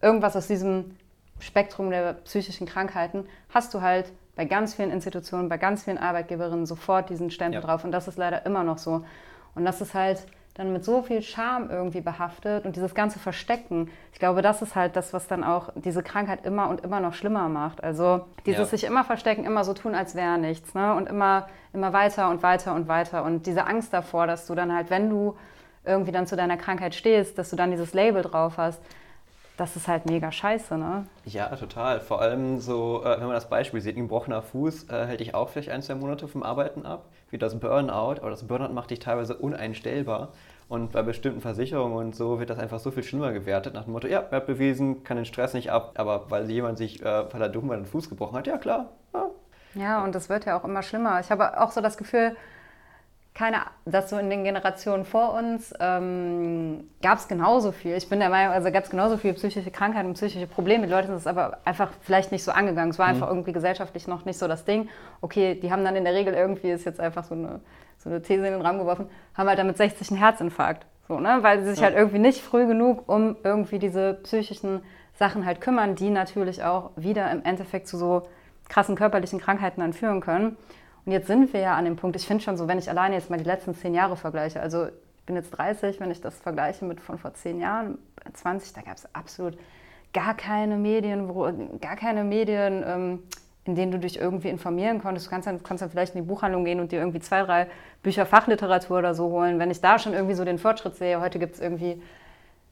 irgendwas 0.00 0.36
aus 0.36 0.46
diesem 0.46 0.96
Spektrum 1.40 1.90
der 1.90 2.12
psychischen 2.24 2.68
Krankheiten, 2.68 3.26
hast 3.52 3.74
du 3.74 3.80
halt 3.80 4.12
bei 4.38 4.44
ganz 4.44 4.74
vielen 4.74 4.92
Institutionen, 4.92 5.48
bei 5.48 5.58
ganz 5.58 5.82
vielen 5.82 5.98
Arbeitgeberinnen 5.98 6.64
sofort 6.64 7.10
diesen 7.10 7.28
Stempel 7.32 7.60
ja. 7.60 7.66
drauf. 7.66 7.82
Und 7.82 7.90
das 7.90 8.06
ist 8.06 8.16
leider 8.18 8.46
immer 8.46 8.62
noch 8.62 8.78
so. 8.78 9.04
Und 9.56 9.64
das 9.64 9.80
ist 9.80 9.94
halt 9.94 10.24
dann 10.54 10.72
mit 10.72 10.84
so 10.84 11.02
viel 11.02 11.22
Scham 11.22 11.68
irgendwie 11.68 12.00
behaftet 12.00 12.64
und 12.64 12.76
dieses 12.76 12.94
ganze 12.94 13.18
Verstecken. 13.18 13.90
Ich 14.12 14.20
glaube, 14.20 14.40
das 14.40 14.62
ist 14.62 14.76
halt 14.76 14.94
das, 14.94 15.12
was 15.12 15.26
dann 15.26 15.42
auch 15.42 15.70
diese 15.74 16.04
Krankheit 16.04 16.46
immer 16.46 16.68
und 16.68 16.82
immer 16.82 17.00
noch 17.00 17.14
schlimmer 17.14 17.48
macht. 17.48 17.82
Also 17.82 18.26
dieses 18.46 18.70
ja. 18.70 18.78
sich 18.78 18.84
immer 18.84 19.02
verstecken, 19.02 19.44
immer 19.44 19.64
so 19.64 19.74
tun, 19.74 19.96
als 19.96 20.14
wäre 20.14 20.38
nichts. 20.38 20.72
Ne? 20.72 20.94
Und 20.94 21.08
immer, 21.08 21.48
immer 21.72 21.92
weiter 21.92 22.30
und 22.30 22.40
weiter 22.44 22.76
und 22.76 22.86
weiter. 22.86 23.24
Und 23.24 23.44
diese 23.44 23.66
Angst 23.66 23.92
davor, 23.92 24.28
dass 24.28 24.46
du 24.46 24.54
dann 24.54 24.72
halt, 24.72 24.88
wenn 24.88 25.10
du 25.10 25.36
irgendwie 25.84 26.12
dann 26.12 26.28
zu 26.28 26.36
deiner 26.36 26.56
Krankheit 26.56 26.94
stehst, 26.94 27.38
dass 27.38 27.50
du 27.50 27.56
dann 27.56 27.72
dieses 27.72 27.92
Label 27.92 28.22
drauf 28.22 28.56
hast 28.56 28.80
das 29.58 29.74
ist 29.74 29.88
halt 29.88 30.06
mega 30.06 30.30
scheiße, 30.30 30.78
ne? 30.78 31.04
Ja, 31.24 31.48
total. 31.56 32.00
Vor 32.00 32.22
allem 32.22 32.60
so, 32.60 33.02
äh, 33.04 33.18
wenn 33.18 33.26
man 33.26 33.34
das 33.34 33.50
Beispiel 33.50 33.80
sieht, 33.80 33.96
ein 33.96 34.02
gebrochener 34.02 34.40
Fuß 34.40 34.88
äh, 34.88 35.06
hält 35.06 35.20
dich 35.20 35.34
auch 35.34 35.48
vielleicht 35.48 35.70
ein, 35.70 35.82
zwei 35.82 35.96
Monate 35.96 36.28
vom 36.28 36.44
Arbeiten 36.44 36.86
ab, 36.86 37.06
wie 37.30 37.38
das 37.38 37.58
Burnout, 37.58 38.20
aber 38.20 38.30
das 38.30 38.44
Burnout 38.44 38.72
macht 38.72 38.90
dich 38.90 39.00
teilweise 39.00 39.36
uneinstellbar. 39.36 40.28
Und 40.68 40.92
bei 40.92 41.02
bestimmten 41.02 41.40
Versicherungen 41.40 41.96
und 41.96 42.14
so 42.14 42.38
wird 42.38 42.50
das 42.50 42.58
einfach 42.58 42.78
so 42.78 42.92
viel 42.92 43.02
schlimmer 43.02 43.32
gewertet, 43.32 43.74
nach 43.74 43.84
dem 43.84 43.94
Motto, 43.94 44.06
ja, 44.06 44.24
wer 44.30 44.38
hat 44.38 44.46
bewiesen, 44.46 45.02
kann 45.02 45.16
den 45.16 45.26
Stress 45.26 45.54
nicht 45.54 45.72
ab, 45.72 45.94
aber 45.96 46.30
weil 46.30 46.48
jemand 46.50 46.78
sich, 46.78 47.02
äh, 47.02 47.32
weil 47.32 47.42
er 47.42 47.48
dumm 47.48 47.66
mal 47.66 47.76
den 47.76 47.86
Fuß 47.86 48.08
gebrochen 48.08 48.36
hat, 48.36 48.46
ja 48.46 48.58
klar. 48.58 48.90
Ja. 49.12 49.30
ja, 49.74 50.04
und 50.04 50.14
das 50.14 50.28
wird 50.28 50.44
ja 50.44 50.56
auch 50.56 50.64
immer 50.64 50.82
schlimmer. 50.82 51.18
Ich 51.18 51.30
habe 51.32 51.60
auch 51.60 51.72
so 51.72 51.80
das 51.80 51.96
Gefühl, 51.96 52.36
keine, 53.38 53.58
dass 53.84 54.10
so 54.10 54.18
in 54.18 54.30
den 54.30 54.42
Generationen 54.42 55.04
vor 55.04 55.32
uns 55.34 55.72
ähm, 55.78 56.90
gab 57.00 57.18
es 57.18 57.28
genauso 57.28 57.70
viel. 57.70 57.94
Ich 57.94 58.08
bin 58.08 58.18
der 58.18 58.30
Meinung, 58.30 58.52
also 58.52 58.72
gab 58.72 58.82
es 58.82 58.90
genauso 58.90 59.16
viele 59.16 59.34
psychische 59.34 59.70
Krankheiten 59.70 60.08
und 60.08 60.14
psychische 60.14 60.48
Probleme. 60.48 60.86
Die 60.86 60.92
Leute 60.92 61.06
sind 61.06 61.16
es 61.16 61.26
aber 61.28 61.58
einfach 61.64 61.92
vielleicht 62.00 62.32
nicht 62.32 62.42
so 62.42 62.50
angegangen. 62.50 62.90
Es 62.90 62.98
war 62.98 63.06
mhm. 63.06 63.14
einfach 63.14 63.28
irgendwie 63.28 63.52
gesellschaftlich 63.52 64.08
noch 64.08 64.24
nicht 64.24 64.38
so 64.38 64.48
das 64.48 64.64
Ding. 64.64 64.88
Okay, 65.20 65.54
die 65.54 65.70
haben 65.70 65.84
dann 65.84 65.94
in 65.94 66.02
der 66.02 66.14
Regel 66.14 66.34
irgendwie, 66.34 66.70
ist 66.70 66.84
jetzt 66.84 66.98
einfach 66.98 67.22
so 67.22 67.36
eine, 67.36 67.60
so 67.98 68.10
eine 68.10 68.20
These 68.22 68.44
in 68.44 68.54
den 68.54 68.66
Raum 68.66 68.78
geworfen, 68.78 69.08
haben 69.34 69.48
halt 69.48 69.60
damit 69.60 69.76
60 69.76 70.10
einen 70.10 70.18
Herzinfarkt. 70.18 70.84
So, 71.06 71.20
ne? 71.20 71.38
Weil 71.42 71.62
sie 71.62 71.70
sich 71.70 71.78
ja. 71.78 71.84
halt 71.84 71.96
irgendwie 71.96 72.18
nicht 72.18 72.40
früh 72.40 72.66
genug 72.66 73.08
um 73.08 73.36
irgendwie 73.44 73.78
diese 73.78 74.14
psychischen 74.14 74.82
Sachen 75.14 75.46
halt 75.46 75.60
kümmern, 75.60 75.94
die 75.94 76.10
natürlich 76.10 76.64
auch 76.64 76.90
wieder 76.96 77.30
im 77.30 77.44
Endeffekt 77.44 77.86
zu 77.86 77.98
so 77.98 78.22
krassen 78.68 78.96
körperlichen 78.96 79.38
Krankheiten 79.38 79.80
dann 79.80 79.92
führen 79.92 80.20
können. 80.20 80.56
Und 81.08 81.12
jetzt 81.12 81.26
sind 81.26 81.54
wir 81.54 81.60
ja 81.60 81.74
an 81.74 81.86
dem 81.86 81.96
Punkt, 81.96 82.16
ich 82.16 82.26
finde 82.26 82.44
schon 82.44 82.58
so, 82.58 82.68
wenn 82.68 82.78
ich 82.78 82.90
alleine 82.90 83.14
jetzt 83.14 83.30
mal 83.30 83.38
die 83.38 83.44
letzten 83.44 83.74
zehn 83.74 83.94
Jahre 83.94 84.14
vergleiche, 84.14 84.60
also 84.60 84.88
bin 85.24 85.36
jetzt 85.36 85.52
30, 85.52 86.00
wenn 86.00 86.10
ich 86.10 86.20
das 86.20 86.38
vergleiche 86.38 86.84
mit 86.84 87.00
von 87.00 87.16
vor 87.16 87.32
zehn 87.32 87.58
Jahren, 87.58 87.96
20, 88.34 88.74
da 88.74 88.82
gab 88.82 88.98
es 88.98 89.08
absolut 89.14 89.56
gar 90.12 90.34
keine 90.34 90.76
Medien, 90.76 91.30
wo, 91.30 91.50
gar 91.80 91.96
keine 91.96 92.24
Medien, 92.24 92.84
ähm, 92.86 93.22
in 93.64 93.74
denen 93.74 93.90
du 93.90 93.98
dich 93.98 94.20
irgendwie 94.20 94.50
informieren 94.50 95.00
konntest. 95.00 95.24
Du 95.24 95.30
kannst 95.30 95.46
dann, 95.46 95.62
kannst 95.62 95.80
dann 95.80 95.88
vielleicht 95.88 96.14
in 96.14 96.20
die 96.20 96.28
Buchhandlung 96.28 96.66
gehen 96.66 96.78
und 96.78 96.92
dir 96.92 96.98
irgendwie 96.98 97.20
zwei, 97.20 97.42
drei 97.42 97.68
Bücher 98.02 98.26
Fachliteratur 98.26 98.98
oder 98.98 99.14
so 99.14 99.30
holen. 99.30 99.58
Wenn 99.58 99.70
ich 99.70 99.80
da 99.80 99.98
schon 99.98 100.12
irgendwie 100.12 100.34
so 100.34 100.44
den 100.44 100.58
Fortschritt 100.58 100.96
sehe, 100.96 101.22
heute 101.22 101.38
gibt 101.38 101.54
es 101.54 101.60
irgendwie 101.62 102.02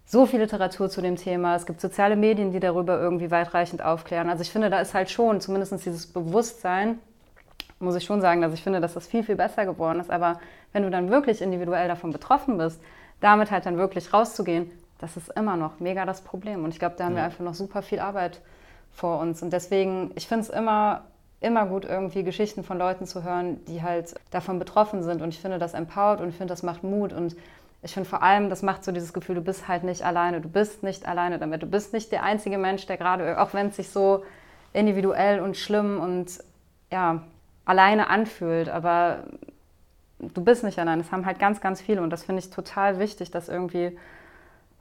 so 0.04 0.26
viel 0.26 0.40
Literatur 0.40 0.90
zu 0.90 1.00
dem 1.00 1.16
Thema. 1.16 1.56
Es 1.56 1.64
gibt 1.64 1.80
soziale 1.80 2.16
Medien, 2.16 2.52
die 2.52 2.60
darüber 2.60 3.00
irgendwie 3.00 3.30
weitreichend 3.30 3.80
aufklären. 3.80 4.28
Also 4.28 4.42
ich 4.42 4.50
finde, 4.50 4.68
da 4.68 4.80
ist 4.80 4.92
halt 4.92 5.08
schon 5.08 5.40
zumindest 5.40 5.72
dieses 5.86 6.06
Bewusstsein, 6.06 6.98
muss 7.78 7.94
ich 7.94 8.04
schon 8.04 8.20
sagen, 8.20 8.40
dass 8.40 8.54
ich 8.54 8.62
finde, 8.62 8.80
dass 8.80 8.94
das 8.94 9.06
viel, 9.06 9.22
viel 9.22 9.36
besser 9.36 9.66
geworden 9.66 10.00
ist. 10.00 10.10
Aber 10.10 10.40
wenn 10.72 10.82
du 10.82 10.90
dann 10.90 11.10
wirklich 11.10 11.42
individuell 11.42 11.88
davon 11.88 12.12
betroffen 12.12 12.58
bist, 12.58 12.80
damit 13.20 13.50
halt 13.50 13.66
dann 13.66 13.76
wirklich 13.76 14.12
rauszugehen, 14.12 14.70
das 14.98 15.16
ist 15.16 15.28
immer 15.36 15.56
noch 15.56 15.78
mega 15.78 16.06
das 16.06 16.22
Problem. 16.22 16.64
Und 16.64 16.70
ich 16.70 16.78
glaube, 16.78 16.94
da 16.96 17.04
haben 17.04 17.12
ja. 17.12 17.18
wir 17.18 17.24
einfach 17.24 17.44
noch 17.44 17.54
super 17.54 17.82
viel 17.82 18.00
Arbeit 18.00 18.40
vor 18.92 19.20
uns. 19.20 19.42
Und 19.42 19.52
deswegen, 19.52 20.10
ich 20.14 20.26
finde 20.26 20.44
es 20.44 20.48
immer, 20.48 21.04
immer 21.40 21.66
gut, 21.66 21.84
irgendwie 21.84 22.24
Geschichten 22.24 22.64
von 22.64 22.78
Leuten 22.78 23.06
zu 23.06 23.22
hören, 23.24 23.62
die 23.66 23.82
halt 23.82 24.14
davon 24.30 24.58
betroffen 24.58 25.02
sind. 25.02 25.20
Und 25.20 25.28
ich 25.28 25.40
finde, 25.40 25.58
das 25.58 25.74
empowert 25.74 26.20
und 26.20 26.30
ich 26.30 26.36
finde, 26.36 26.52
das 26.52 26.62
macht 26.62 26.82
Mut. 26.82 27.12
Und 27.12 27.36
ich 27.82 27.92
finde 27.92 28.08
vor 28.08 28.22
allem, 28.22 28.48
das 28.48 28.62
macht 28.62 28.84
so 28.84 28.92
dieses 28.92 29.12
Gefühl, 29.12 29.34
du 29.34 29.42
bist 29.42 29.68
halt 29.68 29.84
nicht 29.84 30.02
alleine. 30.02 30.40
Du 30.40 30.48
bist 30.48 30.82
nicht 30.82 31.06
alleine 31.06 31.38
damit. 31.38 31.62
Du 31.62 31.66
bist 31.66 31.92
nicht 31.92 32.10
der 32.10 32.22
einzige 32.22 32.56
Mensch, 32.56 32.86
der 32.86 32.96
gerade, 32.96 33.38
auch 33.38 33.52
wenn 33.52 33.68
es 33.68 33.76
sich 33.76 33.90
so 33.90 34.24
individuell 34.72 35.40
und 35.40 35.58
schlimm 35.58 36.00
und 36.00 36.38
ja, 36.90 37.22
alleine 37.66 38.08
anfühlt, 38.08 38.70
aber 38.70 39.24
du 40.18 40.42
bist 40.42 40.64
nicht 40.64 40.78
allein. 40.78 40.98
Das 40.98 41.12
haben 41.12 41.26
halt 41.26 41.38
ganz, 41.38 41.60
ganz 41.60 41.82
viele 41.82 42.00
und 42.00 42.10
das 42.10 42.24
finde 42.24 42.40
ich 42.40 42.50
total 42.50 42.98
wichtig, 42.98 43.30
dass 43.30 43.48
irgendwie 43.50 43.98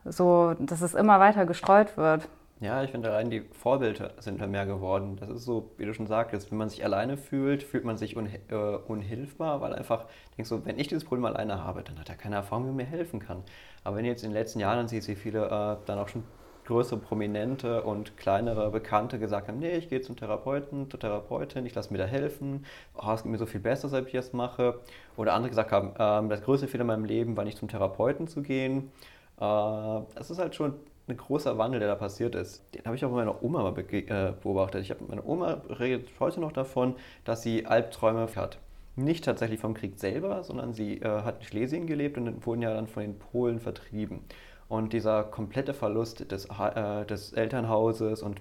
so, 0.04 0.54
dass 0.58 0.80
es 0.80 0.94
immer 0.94 1.20
weiter 1.20 1.44
gestreut 1.44 1.96
wird. 1.98 2.28
Ja, 2.58 2.82
ich 2.82 2.90
finde 2.90 3.10
allein 3.10 3.28
die 3.28 3.42
Vorbilder 3.42 4.12
sind 4.18 4.40
da 4.40 4.46
mehr 4.46 4.64
geworden. 4.64 5.16
Das 5.20 5.28
ist 5.28 5.44
so, 5.44 5.72
wie 5.76 5.84
du 5.84 5.92
schon 5.92 6.06
sagtest, 6.06 6.50
wenn 6.50 6.56
man 6.56 6.70
sich 6.70 6.82
alleine 6.84 7.18
fühlt, 7.18 7.62
fühlt 7.62 7.84
man 7.84 7.98
sich 7.98 8.16
un, 8.16 8.30
äh, 8.48 8.54
unhilfbar, 8.54 9.60
weil 9.60 9.74
einfach 9.74 10.06
denkst 10.36 10.48
so, 10.48 10.64
wenn 10.64 10.78
ich 10.78 10.88
dieses 10.88 11.04
Problem 11.04 11.26
alleine 11.26 11.62
habe, 11.62 11.82
dann 11.82 11.98
hat 11.98 12.08
er 12.08 12.14
keine 12.14 12.36
Erfahrung, 12.36 12.68
wie 12.68 12.72
mir 12.72 12.86
helfen 12.86 13.20
kann. 13.20 13.42
Aber 13.84 13.96
wenn 13.96 14.04
du 14.04 14.10
jetzt 14.10 14.24
in 14.24 14.30
den 14.30 14.38
letzten 14.38 14.60
Jahren 14.60 14.88
siehst, 14.88 15.06
wie 15.08 15.16
viele 15.16 15.44
äh, 15.44 15.76
dann 15.84 15.98
auch 15.98 16.08
schon 16.08 16.24
größere 16.66 16.98
Prominente 16.98 17.82
und 17.82 18.16
kleinere 18.16 18.70
Bekannte 18.70 19.18
gesagt 19.18 19.48
haben, 19.48 19.58
nee, 19.58 19.76
ich 19.76 19.88
gehe 19.88 20.00
zum 20.00 20.16
Therapeuten, 20.16 20.90
zur 20.90 21.00
Therapeutin, 21.00 21.64
ich 21.64 21.74
lasse 21.74 21.92
mir 21.92 21.98
da 21.98 22.04
helfen, 22.04 22.66
oh, 22.94 23.12
es 23.12 23.22
geht 23.22 23.32
mir 23.32 23.38
so 23.38 23.46
viel 23.46 23.60
besser, 23.60 23.88
seit 23.88 24.06
ich 24.06 24.12
das 24.12 24.32
mache. 24.32 24.80
Oder 25.16 25.32
andere 25.34 25.50
gesagt 25.50 25.72
haben, 25.72 25.94
ähm, 25.98 26.28
das 26.28 26.42
größte 26.42 26.68
Fehler 26.68 26.82
in 26.82 26.88
meinem 26.88 27.04
Leben 27.04 27.36
war 27.36 27.44
nicht 27.44 27.58
zum 27.58 27.68
Therapeuten 27.68 28.28
zu 28.28 28.42
gehen. 28.42 28.90
Äh, 29.38 29.40
das 29.40 30.30
ist 30.30 30.38
halt 30.38 30.54
schon 30.54 30.74
ein 31.08 31.16
großer 31.16 31.56
Wandel, 31.56 31.80
der 31.80 31.88
da 31.88 31.94
passiert 31.94 32.34
ist. 32.34 32.62
Den 32.74 32.84
habe 32.84 32.96
ich 32.96 33.04
auch 33.04 33.10
bei 33.10 33.16
meiner 33.16 33.42
Oma 33.42 33.62
mal 33.62 33.78
äh, 33.78 34.32
beobachtet. 34.42 34.82
Ich 34.82 34.90
habe 34.90 35.04
meine 35.08 35.24
Oma 35.24 35.62
redet 35.78 36.08
heute 36.18 36.40
noch 36.40 36.52
davon, 36.52 36.96
dass 37.24 37.42
sie 37.42 37.66
Albträume 37.66 38.26
hat. 38.34 38.58
Nicht 38.96 39.24
tatsächlich 39.24 39.60
vom 39.60 39.74
Krieg 39.74 39.98
selber, 39.98 40.42
sondern 40.42 40.72
sie 40.72 41.00
äh, 41.00 41.22
hat 41.22 41.40
in 41.40 41.46
Schlesien 41.46 41.86
gelebt 41.86 42.16
und 42.16 42.46
wurden 42.46 42.62
ja 42.62 42.74
dann 42.74 42.88
von 42.88 43.02
den 43.02 43.18
Polen 43.18 43.60
vertrieben. 43.60 44.20
Und 44.68 44.92
dieser 44.92 45.24
komplette 45.24 45.74
Verlust 45.74 46.30
des, 46.30 46.46
äh, 46.46 47.04
des 47.06 47.32
Elternhauses 47.32 48.22
und 48.22 48.40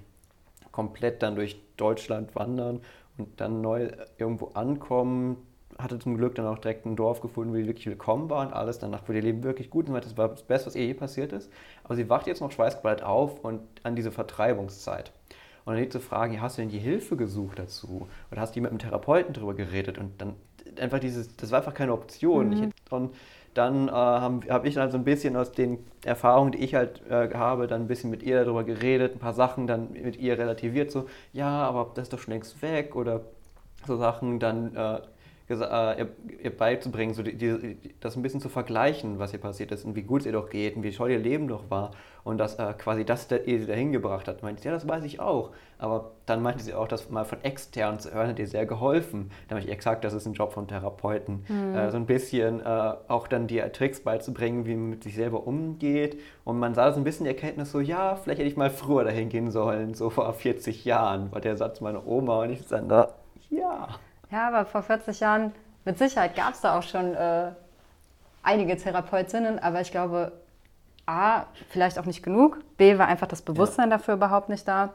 komplett 0.71 1.21
dann 1.23 1.35
durch 1.35 1.61
Deutschland 1.77 2.35
wandern 2.35 2.81
und 3.17 3.39
dann 3.39 3.61
neu 3.61 3.89
irgendwo 4.17 4.47
ankommen, 4.47 5.38
hatte 5.77 5.99
zum 5.99 6.17
Glück 6.17 6.35
dann 6.35 6.47
auch 6.47 6.57
direkt 6.57 6.85
ein 6.85 6.95
Dorf 6.95 7.21
gefunden, 7.21 7.53
wo 7.53 7.57
die 7.57 7.67
wirklich 7.67 7.85
willkommen 7.85 8.29
war 8.29 8.45
und 8.45 8.53
alles. 8.53 8.79
Danach 8.79 9.07
wurde 9.07 9.19
ihr 9.19 9.23
Leben 9.23 9.43
wirklich 9.43 9.69
gut 9.69 9.88
und 9.88 9.95
das 9.95 10.17
war 10.17 10.29
das 10.29 10.43
Beste, 10.43 10.67
was 10.67 10.75
ihr 10.75 10.85
je 10.85 10.93
passiert 10.93 11.33
ist. 11.33 11.51
Aber 11.83 11.95
sie 11.95 12.09
wacht 12.09 12.27
jetzt 12.27 12.41
noch 12.41 12.51
schweißgeballt 12.51 13.03
auf 13.03 13.43
und 13.43 13.61
an 13.83 13.95
diese 13.95 14.11
Vertreibungszeit. 14.11 15.11
Und 15.65 15.73
dann 15.73 15.81
geht 15.81 15.91
zu 15.91 15.99
fragen, 15.99 16.41
hast 16.41 16.57
du 16.57 16.61
denn 16.61 16.69
die 16.69 16.79
Hilfe 16.79 17.17
gesucht 17.17 17.59
dazu? 17.59 18.07
Oder 18.31 18.41
hast 18.41 18.55
du 18.55 18.61
mit 18.61 18.69
einem 18.69 18.79
Therapeuten 18.79 19.33
darüber 19.33 19.55
geredet? 19.55 19.97
Und 19.97 20.21
dann 20.21 20.35
einfach 20.79 20.99
dieses, 20.99 21.35
das 21.35 21.51
war 21.51 21.59
einfach 21.59 21.73
keine 21.73 21.91
Option. 21.91 22.49
Mhm. 22.49 22.53
Ich, 22.53 22.91
und 22.91 23.15
dann 23.55 23.87
äh, 23.87 23.91
habe 23.91 24.47
hab 24.49 24.65
ich 24.65 24.75
dann 24.75 24.91
so 24.91 24.97
ein 24.97 25.03
bisschen 25.03 25.35
aus 25.35 25.51
den 25.51 25.79
Erfahrungen, 26.03 26.51
die 26.51 26.59
ich 26.59 26.75
halt 26.75 27.01
äh, 27.09 27.33
habe, 27.33 27.67
dann 27.67 27.81
ein 27.81 27.87
bisschen 27.87 28.11
mit 28.11 28.21
ihr 28.21 28.43
darüber 28.43 28.63
geredet, 28.63 29.15
ein 29.15 29.19
paar 29.19 29.33
Sachen 29.33 29.65
dann 29.65 29.93
mit 29.93 30.17
ihr 30.17 30.37
relativiert, 30.37 30.91
so, 30.91 31.07
ja, 31.33 31.49
aber 31.49 31.91
das 31.95 32.03
ist 32.03 32.13
doch 32.13 32.19
schon 32.19 32.33
längst 32.33 32.61
weg 32.61 32.95
oder 32.95 33.21
so 33.87 33.97
Sachen 33.97 34.39
dann 34.39 34.75
äh, 34.75 34.99
ihr, 35.49 36.10
ihr, 36.43 36.58
beizubringen, 36.58 37.13
so 37.13 37.21
die, 37.21 37.36
die, 37.36 37.77
das 37.99 38.15
ein 38.15 38.23
bisschen 38.23 38.41
zu 38.41 38.49
vergleichen, 38.49 39.19
was 39.19 39.31
hier 39.31 39.39
passiert 39.39 39.71
ist 39.71 39.86
und 39.86 39.95
wie 39.95 40.03
gut 40.03 40.21
es 40.21 40.25
ihr 40.25 40.34
doch 40.34 40.49
geht 40.49 40.75
und 40.75 40.84
wie 40.84 40.91
toll 40.91 41.12
ihr 41.12 41.19
Leben 41.19 41.47
doch 41.47 41.69
war 41.69 41.91
und 42.25 42.39
dass 42.39 42.55
äh, 42.55 42.73
quasi 42.73 43.05
das 43.05 43.27
der, 43.27 43.47
ihr 43.47 43.60
sie 43.60 43.67
dahin 43.67 43.91
gebracht 43.91 44.27
hat. 44.27 44.41
Meinte 44.41 44.62
sie, 44.62 44.67
ja, 44.67 44.73
das 44.73 44.88
weiß 44.88 45.03
ich 45.03 45.19
auch. 45.19 45.51
Aber 45.77 46.13
dann 46.25 46.41
meinte 46.41 46.63
sie 46.63 46.73
auch, 46.73 46.88
das 46.88 47.12
mal 47.12 47.23
von 47.23 47.43
extern 47.43 47.99
zu 47.99 48.12
hören, 48.12 48.29
hat 48.29 48.39
ihr 48.39 48.47
sehr 48.47 48.65
geholfen. 48.65 49.29
Da 49.47 49.55
habe 49.55 49.63
ich 49.63 49.71
exakt, 49.71 50.03
das 50.03 50.13
ist 50.13 50.25
ein 50.25 50.34
Job 50.34 50.51
von 50.51 50.67
Therapeuten. 50.67 51.45
Mhm. 51.47 51.75
Äh, 51.75 51.91
so 51.91 51.97
ein 51.97 52.08
bisschen 52.08 52.62
äh, 52.62 52.93
auch 53.08 53.27
dann 53.27 53.45
die 53.45 53.60
Tricks 53.60 53.99
beizubringen, 53.99 54.65
wie 54.65 54.73
man 54.73 54.89
mit 54.89 55.03
sich 55.03 55.13
selber 55.13 55.45
umgeht. 55.45 56.19
Und 56.43 56.58
man 56.58 56.73
sah 56.73 56.91
so 56.91 56.99
ein 56.99 57.03
bisschen 57.03 57.25
die 57.25 57.29
Erkenntnis 57.29 57.71
so, 57.71 57.79
ja, 57.79 58.15
vielleicht 58.15 58.39
hätte 58.39 58.49
ich 58.49 58.58
mal 58.58 58.71
früher 58.71 59.03
dahin 59.03 59.29
gehen 59.29 59.51
sollen, 59.51 59.93
so 59.93 60.10
vor 60.10 60.34
40 60.34 60.84
Jahren, 60.84 61.31
war 61.31 61.41
der 61.41 61.58
Satz 61.58 61.79
meiner 61.79 62.08
Oma 62.08 62.41
und 62.41 62.49
ich 62.49 62.65
dann 62.67 62.89
da, 62.89 63.13
ja. 63.51 63.88
Ja, 64.31 64.47
aber 64.47 64.65
vor 64.65 64.83
40 64.83 65.19
Jahren, 65.19 65.53
mit 65.85 65.97
Sicherheit 65.97 66.35
gab 66.35 66.53
es 66.53 66.61
da 66.61 66.77
auch 66.77 66.83
schon 66.83 67.13
äh, 67.13 67.51
einige 68.43 68.75
Therapeutinnen, 68.77 69.59
aber 69.59 69.81
ich 69.81 69.91
glaube, 69.91 70.31
A, 71.05 71.45
vielleicht 71.69 71.99
auch 71.99 72.05
nicht 72.05 72.23
genug, 72.23 72.59
B, 72.77 72.97
war 72.97 73.07
einfach 73.07 73.27
das 73.27 73.41
Bewusstsein 73.41 73.89
ja. 73.91 73.97
dafür 73.97 74.15
überhaupt 74.15 74.49
nicht 74.49 74.67
da. 74.67 74.93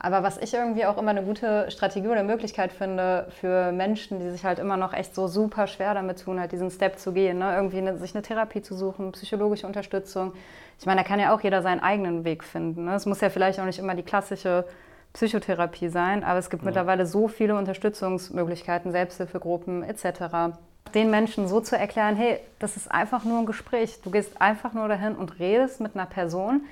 Aber 0.00 0.22
was 0.22 0.38
ich 0.38 0.54
irgendwie 0.54 0.86
auch 0.86 0.96
immer 0.96 1.10
eine 1.10 1.24
gute 1.24 1.68
Strategie 1.72 2.06
oder 2.06 2.22
Möglichkeit 2.22 2.72
finde 2.72 3.26
für 3.40 3.72
Menschen, 3.72 4.20
die 4.20 4.30
sich 4.30 4.44
halt 4.44 4.60
immer 4.60 4.76
noch 4.76 4.92
echt 4.92 5.12
so 5.12 5.26
super 5.26 5.66
schwer 5.66 5.92
damit 5.92 6.22
tun, 6.22 6.38
halt 6.38 6.52
diesen 6.52 6.70
Step 6.70 7.00
zu 7.00 7.12
gehen, 7.12 7.38
ne? 7.38 7.52
irgendwie 7.54 7.78
eine, 7.78 7.98
sich 7.98 8.14
eine 8.14 8.22
Therapie 8.22 8.62
zu 8.62 8.76
suchen, 8.76 9.10
psychologische 9.12 9.66
Unterstützung. 9.66 10.34
Ich 10.78 10.86
meine, 10.86 11.02
da 11.02 11.06
kann 11.06 11.18
ja 11.18 11.34
auch 11.34 11.40
jeder 11.40 11.62
seinen 11.62 11.80
eigenen 11.80 12.24
Weg 12.24 12.44
finden. 12.44 12.84
Ne? 12.84 12.94
Es 12.94 13.06
muss 13.06 13.20
ja 13.20 13.28
vielleicht 13.28 13.58
auch 13.58 13.64
nicht 13.64 13.80
immer 13.80 13.96
die 13.96 14.04
klassische 14.04 14.64
Psychotherapie 15.12 15.88
sein, 15.88 16.22
aber 16.22 16.38
es 16.38 16.50
gibt 16.50 16.62
ja. 16.62 16.66
mittlerweile 16.66 17.06
so 17.06 17.28
viele 17.28 17.56
Unterstützungsmöglichkeiten, 17.56 18.92
Selbsthilfegruppen 18.92 19.82
etc. 19.82 20.56
Den 20.94 21.10
Menschen 21.10 21.48
so 21.48 21.60
zu 21.60 21.76
erklären, 21.76 22.16
hey, 22.16 22.40
das 22.58 22.76
ist 22.76 22.90
einfach 22.90 23.24
nur 23.24 23.38
ein 23.38 23.46
Gespräch. 23.46 24.00
Du 24.02 24.10
gehst 24.10 24.40
einfach 24.40 24.72
nur 24.72 24.88
dahin 24.88 25.16
und 25.16 25.38
redest 25.38 25.80
mit 25.80 25.94
einer 25.94 26.06
Person, 26.06 26.62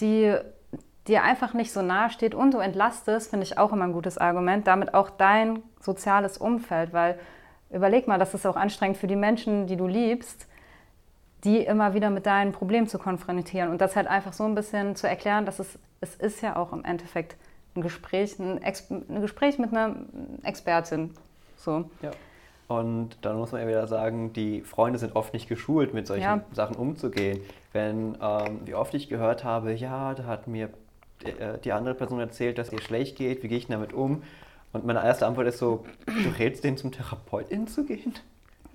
die 0.00 0.34
dir 1.08 1.22
einfach 1.24 1.52
nicht 1.52 1.72
so 1.72 1.82
nahe 1.82 2.10
steht 2.10 2.34
und 2.34 2.54
du 2.54 2.58
entlastest, 2.58 3.30
finde 3.30 3.44
ich 3.44 3.58
auch 3.58 3.72
immer 3.72 3.84
ein 3.84 3.92
gutes 3.92 4.18
Argument, 4.18 4.66
damit 4.66 4.94
auch 4.94 5.10
dein 5.10 5.62
soziales 5.80 6.38
Umfeld, 6.38 6.92
weil 6.92 7.18
überleg 7.70 8.06
mal, 8.06 8.18
das 8.18 8.34
ist 8.34 8.46
auch 8.46 8.56
anstrengend 8.56 8.98
für 8.98 9.06
die 9.06 9.16
Menschen, 9.16 9.66
die 9.66 9.76
du 9.76 9.86
liebst, 9.86 10.46
die 11.44 11.58
immer 11.58 11.94
wieder 11.94 12.10
mit 12.10 12.26
deinen 12.26 12.52
Problemen 12.52 12.86
zu 12.86 12.98
konfrontieren 12.98 13.70
und 13.70 13.80
das 13.80 13.96
halt 13.96 14.06
einfach 14.06 14.32
so 14.32 14.44
ein 14.44 14.54
bisschen 14.54 14.94
zu 14.94 15.08
erklären, 15.08 15.44
dass 15.44 15.58
es, 15.58 15.78
es 16.00 16.14
ist 16.14 16.40
ja 16.40 16.56
auch 16.56 16.72
im 16.72 16.84
Endeffekt 16.84 17.36
ein 17.74 17.82
Gespräch, 17.82 18.38
ein, 18.38 18.62
Ex 18.62 18.90
ein 18.90 19.20
Gespräch 19.20 19.58
mit 19.58 19.72
einer 19.72 19.96
Expertin. 20.42 21.10
So. 21.56 21.90
Ja. 22.02 22.10
Und 22.68 23.16
dann 23.22 23.36
muss 23.36 23.52
man 23.52 23.60
ja 23.60 23.68
wieder 23.68 23.86
sagen, 23.86 24.32
die 24.32 24.62
Freunde 24.62 24.98
sind 24.98 25.14
oft 25.14 25.34
nicht 25.34 25.48
geschult, 25.48 25.92
mit 25.92 26.06
solchen 26.06 26.22
ja. 26.22 26.44
Sachen 26.52 26.76
umzugehen. 26.76 27.40
Wenn, 27.72 28.16
ähm, 28.22 28.60
wie 28.64 28.74
oft 28.74 28.94
ich 28.94 29.08
gehört 29.08 29.44
habe, 29.44 29.72
ja, 29.72 30.14
da 30.14 30.24
hat 30.24 30.46
mir 30.46 30.70
äh, 31.24 31.58
die 31.64 31.72
andere 31.72 31.94
Person 31.94 32.18
erzählt, 32.18 32.58
dass 32.58 32.72
ihr 32.72 32.80
schlecht 32.80 33.16
geht, 33.16 33.42
wie 33.42 33.48
gehe 33.48 33.58
ich 33.58 33.66
damit 33.66 33.92
um? 33.92 34.22
Und 34.72 34.86
meine 34.86 35.04
erste 35.04 35.26
Antwort 35.26 35.46
ist 35.48 35.58
so, 35.58 35.84
du 36.06 36.30
rätst 36.38 36.64
denen 36.64 36.78
zum 36.78 36.92
Therapeuten 36.92 37.66
zu 37.66 37.84
gehen? 37.84 38.14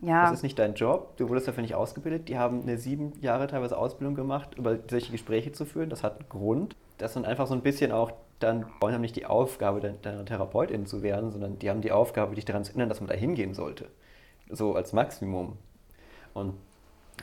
Ja. 0.02 0.24
Das 0.24 0.34
ist 0.34 0.44
nicht 0.44 0.60
dein 0.60 0.76
Job, 0.76 1.18
du 1.18 1.28
wurdest 1.28 1.48
dafür 1.48 1.64
nicht 1.64 1.76
ausgebildet. 1.76 2.30
Die 2.30 2.38
haben 2.38 2.62
eine 2.62 2.78
sieben 2.78 3.14
Jahre 3.22 3.48
teilweise 3.48 3.78
Ausbildung 3.78 4.16
gemacht, 4.16 4.56
über 4.56 4.78
solche 4.90 5.12
Gespräche 5.12 5.52
zu 5.52 5.66
führen. 5.66 5.90
Das 5.90 6.04
hat 6.04 6.20
einen 6.20 6.30
Grund. 6.30 6.76
Das 6.98 7.14
sind 7.14 7.26
einfach 7.26 7.48
so 7.48 7.54
ein 7.54 7.62
bisschen 7.62 7.92
auch 7.92 8.12
dann 8.40 8.66
Freunde 8.80 8.96
haben 8.96 9.02
nicht 9.02 9.16
die 9.16 9.26
Aufgabe, 9.26 9.82
deiner 10.02 10.26
Therapeutin 10.26 10.86
zu 10.86 11.02
werden, 11.02 11.32
sondern 11.32 11.58
die 11.60 11.70
haben 11.70 11.82
die 11.82 11.92
Aufgabe, 11.92 12.36
dich 12.36 12.46
daran 12.46 12.64
zu 12.64 12.72
erinnern, 12.72 12.90
dass 12.90 13.02
man 13.02 13.08
da 13.08 13.16
hingehen 13.16 13.54
sollte. 13.54 13.88
So 14.50 14.76
als 14.76 14.94
Maximum. 14.94 15.58
Und 16.34 16.54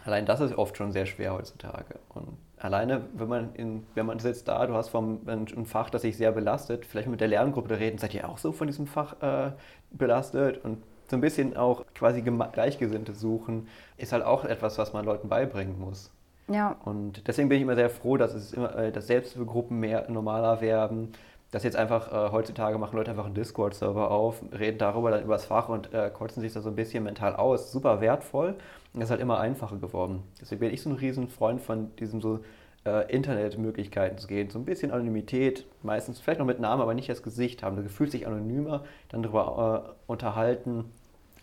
allein 0.04 0.26
das 0.26 0.40
ist 0.40 0.56
oft 0.58 0.76
schon 0.76 0.92
sehr 0.92 1.06
schwer 1.06 1.32
heutzutage. 1.32 2.00
Und 2.08 2.36
alleine, 2.58 3.02
wenn 3.14 3.28
man, 3.28 3.54
in, 3.54 3.86
wenn 3.94 4.06
man 4.06 4.18
sitzt 4.18 4.48
da, 4.48 4.66
du 4.66 4.74
hast 4.74 4.88
vom, 4.88 5.20
ein 5.26 5.66
Fach, 5.66 5.88
das 5.90 6.02
sich 6.02 6.16
sehr 6.16 6.32
belastet, 6.32 6.84
vielleicht 6.84 7.08
mit 7.08 7.20
der 7.20 7.28
Lerngruppe 7.28 7.78
reden, 7.78 7.98
seid 7.98 8.14
ihr 8.14 8.28
auch 8.28 8.38
so 8.38 8.52
von 8.52 8.66
diesem 8.66 8.86
Fach 8.86 9.22
äh, 9.22 9.52
belastet 9.92 10.64
und 10.64 10.82
so 11.06 11.16
ein 11.16 11.20
bisschen 11.20 11.56
auch 11.56 11.84
quasi 11.94 12.22
Gleichgesinnte 12.22 13.12
suchen, 13.12 13.68
ist 13.96 14.12
halt 14.12 14.24
auch 14.24 14.44
etwas, 14.44 14.78
was 14.78 14.92
man 14.92 15.04
Leuten 15.04 15.28
beibringen 15.28 15.78
muss. 15.78 16.10
Ja. 16.48 16.76
Und 16.84 17.26
deswegen 17.26 17.48
bin 17.48 17.56
ich 17.56 17.62
immer 17.62 17.74
sehr 17.74 17.90
froh, 17.90 18.16
dass, 18.16 18.34
es 18.34 18.52
immer, 18.52 18.76
äh, 18.76 18.92
dass 18.92 19.06
Selbsthilfegruppen 19.06 19.78
mehr 19.78 20.10
normaler 20.10 20.60
werden, 20.60 21.12
dass 21.50 21.62
jetzt 21.62 21.76
einfach 21.76 22.12
äh, 22.12 22.32
heutzutage 22.32 22.78
machen 22.78 22.96
Leute 22.96 23.12
einfach 23.12 23.26
einen 23.26 23.34
Discord-Server 23.34 24.10
auf, 24.10 24.42
reden 24.52 24.78
darüber 24.78 25.10
dann 25.10 25.22
über 25.22 25.34
das 25.34 25.44
Fach 25.44 25.68
und 25.68 25.94
äh, 25.94 26.10
kotzen 26.12 26.42
sich 26.42 26.52
da 26.52 26.60
so 26.60 26.68
ein 26.68 26.74
bisschen 26.74 27.04
mental 27.04 27.36
aus. 27.36 27.70
Super 27.70 28.00
wertvoll 28.00 28.56
und 28.92 29.00
ist 29.00 29.10
halt 29.10 29.20
immer 29.20 29.38
einfacher 29.38 29.76
geworden. 29.76 30.22
Deswegen 30.40 30.60
bin 30.60 30.74
ich 30.74 30.82
so 30.82 30.90
ein 30.90 30.96
riesen 30.96 31.28
Freund 31.28 31.60
von 31.60 31.94
diesem 31.96 32.20
so 32.20 32.40
äh, 32.86 33.10
Internetmöglichkeiten 33.12 34.18
zu 34.18 34.26
gehen. 34.26 34.50
So 34.50 34.58
ein 34.58 34.64
bisschen 34.64 34.90
Anonymität, 34.90 35.66
meistens 35.82 36.20
vielleicht 36.20 36.40
noch 36.40 36.46
mit 36.46 36.60
Namen, 36.60 36.82
aber 36.82 36.94
nicht 36.94 37.08
das 37.08 37.22
Gesicht 37.22 37.62
haben. 37.62 37.76
Du 37.76 37.88
fühlst 37.88 38.14
dich 38.14 38.26
anonymer, 38.26 38.84
dann 39.08 39.22
darüber 39.22 39.94
äh, 39.96 40.10
unterhalten, 40.10 40.84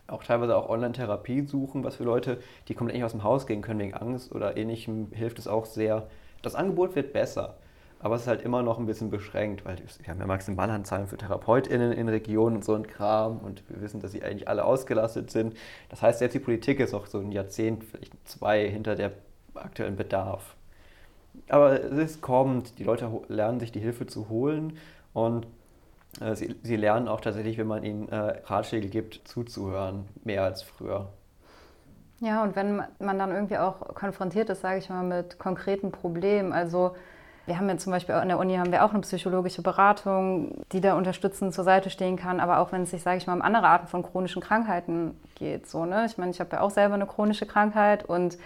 auch 0.08 0.24
teilweise 0.24 0.56
auch 0.56 0.70
Online-Therapie 0.70 1.46
suchen, 1.46 1.84
was 1.84 1.96
für 1.96 2.04
Leute, 2.04 2.40
die 2.68 2.76
komplett 2.76 2.96
nicht 2.96 3.06
aus 3.06 3.12
dem 3.12 3.24
Haus 3.24 3.48
gehen 3.48 3.62
können 3.62 3.80
wegen 3.80 3.94
Angst 3.94 4.34
oder 4.34 4.58
ähnlichem, 4.58 5.08
hilft 5.12 5.40
es 5.40 5.48
auch 5.48 5.66
sehr. 5.66 6.08
Das 6.42 6.56
Angebot 6.56 6.96
wird 6.96 7.14
besser. 7.14 7.56
Aber 8.04 8.16
es 8.16 8.24
ist 8.24 8.28
halt 8.28 8.42
immer 8.42 8.64
noch 8.64 8.80
ein 8.80 8.88
bisschen 8.88 9.12
beschränkt, 9.12 9.64
weil 9.64 9.78
wir 9.78 10.08
haben 10.08 10.20
ja 10.20 10.26
Maximalanzahlen 10.26 11.06
für 11.06 11.18
TherapeutInnen 11.18 11.92
in 11.92 12.10
Regionen 12.10 12.58
und 12.58 12.66
so 12.66 12.74
ein 12.74 12.88
Kram 12.88 13.38
und 13.38 13.64
wir 13.70 13.80
wissen, 13.80 14.00
dass 14.00 14.12
sie 14.12 14.24
eigentlich 14.24 14.48
alle 14.48 14.66
ausgelastet 14.66 15.30
sind. 15.30 15.56
Das 15.90 16.02
heißt, 16.02 16.20
jetzt 16.20 16.34
die 16.34 16.40
Politik 16.40 16.80
ist 16.80 16.96
auch 16.96 17.06
so 17.06 17.20
ein 17.20 17.32
Jahrzehnt, 17.32 17.84
vielleicht 17.84 18.28
zwei 18.28 18.68
hinter 18.68 18.96
der 18.96 19.12
aktuellen 19.54 19.98
Bedarf. 19.98 20.56
Aber 21.50 21.82
es 21.82 22.22
kommend, 22.22 22.80
die 22.80 22.84
Leute 22.84 23.10
lernen 23.28 23.60
sich 23.60 23.72
die 23.72 23.80
Hilfe 23.80 24.08
zu 24.08 24.30
holen 24.30 24.78
und 25.14 25.48
äh, 26.20 26.36
sie, 26.36 26.56
sie, 26.64 26.76
lernen 26.76 27.08
auch 27.08 27.22
tatsächlich, 27.22 27.58
wenn 27.58 27.68
man 27.68 27.84
ihnen 27.84 28.10
äh, 28.10 28.42
Ratschläge 28.46 28.90
gibt, 28.90 29.22
zuzuhören, 29.28 30.06
mehr 30.24 30.44
als 30.44 30.62
früher. 30.62 31.10
Ja, 32.20 32.44
und 32.44 32.56
wenn 32.56 32.84
man 33.00 33.18
dann 33.18 33.32
irgendwie 33.32 33.58
auch 33.58 33.96
konfrontiert 33.96 34.50
ist, 34.50 34.62
sage 34.62 34.80
ich 34.80 34.90
mal, 34.90 35.04
mit 35.04 35.40
konkreten 35.40 35.92
Problemen, 35.92 36.54
also 36.54 36.96
wir 37.48 37.58
haben 37.58 37.68
ja 37.68 37.78
zum 37.78 37.92
Beispiel 37.92 38.14
an 38.14 38.28
der 38.28 38.38
Uni 38.38 38.56
haben 38.56 38.72
wir 38.72 38.86
auch 38.86 38.92
eine 38.92 39.02
psychologische 39.02 39.64
Beratung, 39.64 40.64
die 40.72 40.80
da 40.80 40.96
unterstützend 40.96 41.54
zur 41.54 41.64
Seite 41.64 41.90
stehen 41.90 42.16
kann, 42.16 42.40
aber 42.40 42.60
auch 42.60 42.72
wenn 42.72 42.84
es 42.84 42.92
sich, 42.92 43.02
sage 43.02 43.18
ich 43.18 43.26
mal, 43.26 43.34
um 43.34 43.42
andere 43.42 43.68
Arten 43.68 43.88
von 43.88 44.04
chronischen 44.04 44.42
Krankheiten 44.42 45.20
geht. 45.36 45.68
So, 45.68 45.86
ne? 45.86 46.06
Ich 46.06 46.20
meine, 46.20 46.32
ich 46.32 46.40
habe 46.40 46.52
ja 46.56 46.62
auch 46.62 46.70
selber 46.70 46.94
eine 46.94 47.08
chronische 47.08 47.48
Krankheit 47.48 48.06
und 48.06 48.38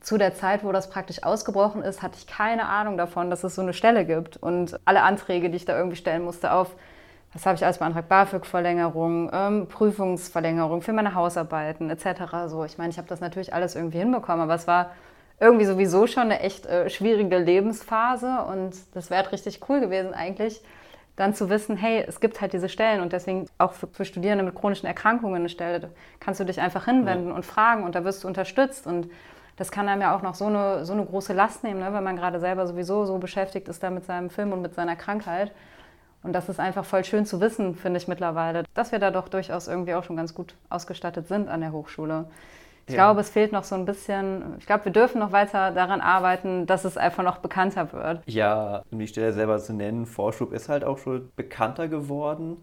zu 0.00 0.18
der 0.18 0.34
Zeit, 0.34 0.64
wo 0.64 0.72
das 0.72 0.90
praktisch 0.90 1.22
ausgebrochen 1.22 1.82
ist, 1.82 2.02
hatte 2.02 2.16
ich 2.18 2.26
keine 2.26 2.66
Ahnung 2.66 2.96
davon, 2.96 3.30
dass 3.30 3.44
es 3.44 3.54
so 3.54 3.62
eine 3.62 3.72
Stelle 3.72 4.04
gibt. 4.04 4.36
Und 4.36 4.78
alle 4.84 5.02
Anträge, 5.02 5.50
die 5.50 5.56
ich 5.56 5.64
da 5.64 5.76
irgendwie 5.76 5.96
stellen 5.96 6.24
musste 6.24 6.52
auf, 6.52 6.74
was 7.32 7.44
habe 7.44 7.56
ich 7.56 7.64
als 7.64 7.78
Beantrag, 7.78 8.08
BAföG-Verlängerung, 8.08 9.30
ähm, 9.32 9.66
Prüfungsverlängerung 9.68 10.82
für 10.82 10.92
meine 10.92 11.14
Hausarbeiten 11.14 11.90
etc. 11.90 12.46
So, 12.46 12.64
ich 12.64 12.78
meine, 12.78 12.90
ich 12.90 12.98
habe 12.98 13.08
das 13.08 13.20
natürlich 13.20 13.52
alles 13.52 13.74
irgendwie 13.76 13.98
hinbekommen, 13.98 14.42
aber 14.42 14.54
es 14.54 14.66
war 14.66 14.92
irgendwie 15.40 15.66
sowieso 15.66 16.06
schon 16.06 16.24
eine 16.24 16.40
echt 16.40 16.66
äh, 16.66 16.88
schwierige 16.90 17.38
Lebensphase 17.38 18.44
und 18.48 18.74
das 18.94 19.10
wäre 19.10 19.22
halt 19.22 19.32
richtig 19.32 19.60
cool 19.68 19.80
gewesen 19.80 20.14
eigentlich, 20.14 20.62
dann 21.16 21.34
zu 21.34 21.50
wissen, 21.50 21.76
hey, 21.76 22.04
es 22.06 22.20
gibt 22.20 22.40
halt 22.40 22.52
diese 22.52 22.68
Stellen 22.68 23.00
und 23.00 23.12
deswegen 23.12 23.46
auch 23.58 23.72
für, 23.72 23.88
für 23.88 24.04
Studierende 24.04 24.44
mit 24.44 24.54
chronischen 24.54 24.86
Erkrankungen 24.86 25.36
eine 25.36 25.48
Stelle, 25.48 25.80
da 25.80 25.88
kannst 26.20 26.40
du 26.40 26.44
dich 26.44 26.60
einfach 26.60 26.86
hinwenden 26.86 27.28
ja. 27.28 27.34
und 27.34 27.44
fragen 27.44 27.84
und 27.84 27.94
da 27.94 28.04
wirst 28.04 28.24
du 28.24 28.28
unterstützt 28.28 28.86
und 28.86 29.10
das 29.58 29.72
kann 29.72 29.88
einem 29.88 30.02
ja 30.02 30.16
auch 30.16 30.22
noch 30.22 30.36
so 30.36 30.46
eine, 30.46 30.84
so 30.84 30.92
eine 30.92 31.04
große 31.04 31.32
Last 31.32 31.64
nehmen, 31.64 31.80
ne, 31.80 31.92
wenn 31.92 32.04
man 32.04 32.16
gerade 32.16 32.38
selber 32.38 32.66
sowieso 32.66 33.04
so 33.04 33.18
beschäftigt 33.18 33.68
ist 33.68 33.82
da 33.82 33.90
mit 33.90 34.04
seinem 34.04 34.30
Film 34.30 34.52
und 34.52 34.62
mit 34.62 34.74
seiner 34.74 34.96
Krankheit. 34.96 35.52
Und 36.22 36.32
das 36.32 36.48
ist 36.48 36.60
einfach 36.60 36.84
voll 36.84 37.04
schön 37.04 37.26
zu 37.26 37.40
wissen, 37.40 37.74
finde 37.74 37.98
ich 37.98 38.08
mittlerweile, 38.08 38.64
dass 38.74 38.92
wir 38.92 38.98
da 38.98 39.10
doch 39.10 39.28
durchaus 39.28 39.68
irgendwie 39.68 39.94
auch 39.94 40.04
schon 40.04 40.16
ganz 40.16 40.34
gut 40.34 40.54
ausgestattet 40.68 41.28
sind 41.28 41.48
an 41.48 41.60
der 41.60 41.72
Hochschule. 41.72 42.26
Ich 42.86 42.94
ja. 42.94 43.04
glaube, 43.04 43.20
es 43.20 43.30
fehlt 43.30 43.52
noch 43.52 43.64
so 43.64 43.74
ein 43.74 43.84
bisschen, 43.84 44.56
ich 44.58 44.66
glaube, 44.66 44.86
wir 44.86 44.92
dürfen 44.92 45.18
noch 45.18 45.32
weiter 45.32 45.72
daran 45.72 46.00
arbeiten, 46.00 46.66
dass 46.66 46.84
es 46.84 46.96
einfach 46.96 47.22
noch 47.22 47.38
bekannter 47.38 47.92
wird. 47.92 48.22
Ja, 48.26 48.82
um 48.90 48.98
die 48.98 49.06
Stelle 49.08 49.32
selber 49.32 49.58
zu 49.58 49.74
nennen, 49.74 50.06
Vorschub 50.06 50.52
ist 50.52 50.68
halt 50.68 50.84
auch 50.84 50.98
schon 50.98 51.30
bekannter 51.36 51.88
geworden. 51.88 52.56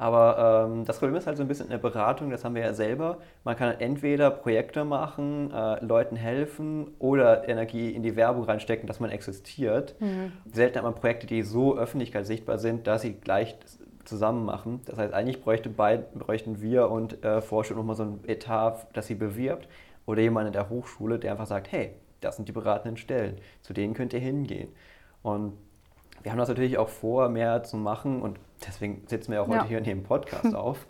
Aber 0.00 0.68
ähm, 0.70 0.84
das 0.84 0.98
Problem 1.00 1.16
ist 1.16 1.26
halt 1.26 1.36
so 1.36 1.42
ein 1.42 1.48
bisschen 1.48 1.66
in 1.66 1.72
der 1.72 1.78
Beratung, 1.78 2.30
das 2.30 2.44
haben 2.44 2.54
wir 2.54 2.62
ja 2.62 2.72
selber. 2.72 3.18
Man 3.42 3.56
kann 3.56 3.80
entweder 3.80 4.30
Projekte 4.30 4.84
machen, 4.84 5.52
äh, 5.52 5.84
Leuten 5.84 6.14
helfen 6.14 6.92
oder 7.00 7.48
Energie 7.48 7.90
in 7.90 8.04
die 8.04 8.14
Werbung 8.14 8.44
reinstecken, 8.44 8.86
dass 8.86 9.00
man 9.00 9.10
existiert. 9.10 9.96
Mhm. 10.00 10.32
Selten 10.52 10.76
hat 10.76 10.84
man 10.84 10.94
Projekte, 10.94 11.26
die 11.26 11.42
so 11.42 11.76
öffentlichkeitssichtbar 11.76 12.58
sind, 12.58 12.86
dass 12.86 13.02
sie 13.02 13.14
gleich 13.14 13.56
zusammen 14.04 14.44
machen. 14.44 14.82
Das 14.86 14.98
heißt, 14.98 15.12
eigentlich 15.12 15.42
bräuchte 15.42 15.68
beid, 15.68 16.14
bräuchten 16.14 16.62
wir 16.62 16.90
und 16.90 17.24
äh, 17.24 17.42
Forschung 17.42 17.76
nochmal 17.76 17.96
so 17.96 18.04
ein 18.04 18.20
Etat, 18.26 18.86
das 18.92 19.08
sie 19.08 19.16
bewirbt. 19.16 19.68
Oder 20.06 20.22
jemand 20.22 20.46
in 20.46 20.52
der 20.52 20.70
Hochschule, 20.70 21.18
der 21.18 21.32
einfach 21.32 21.46
sagt, 21.46 21.72
hey, 21.72 21.90
das 22.20 22.36
sind 22.36 22.48
die 22.48 22.52
beratenden 22.52 22.96
Stellen, 22.96 23.36
zu 23.62 23.72
denen 23.72 23.94
könnt 23.94 24.12
ihr 24.12 24.20
hingehen. 24.20 24.68
Und 25.22 25.54
wir 26.22 26.32
haben 26.32 26.38
das 26.38 26.48
natürlich 26.48 26.78
auch 26.78 26.88
vor, 26.88 27.28
mehr 27.28 27.62
zu 27.62 27.76
machen 27.76 28.22
und 28.22 28.38
deswegen 28.66 29.02
sitzen 29.06 29.32
wir 29.32 29.42
auch 29.42 29.48
heute 29.48 29.58
ja. 29.58 29.64
hier 29.64 29.78
in 29.78 29.84
dem 29.84 30.02
Podcast 30.02 30.54
auf. 30.54 30.86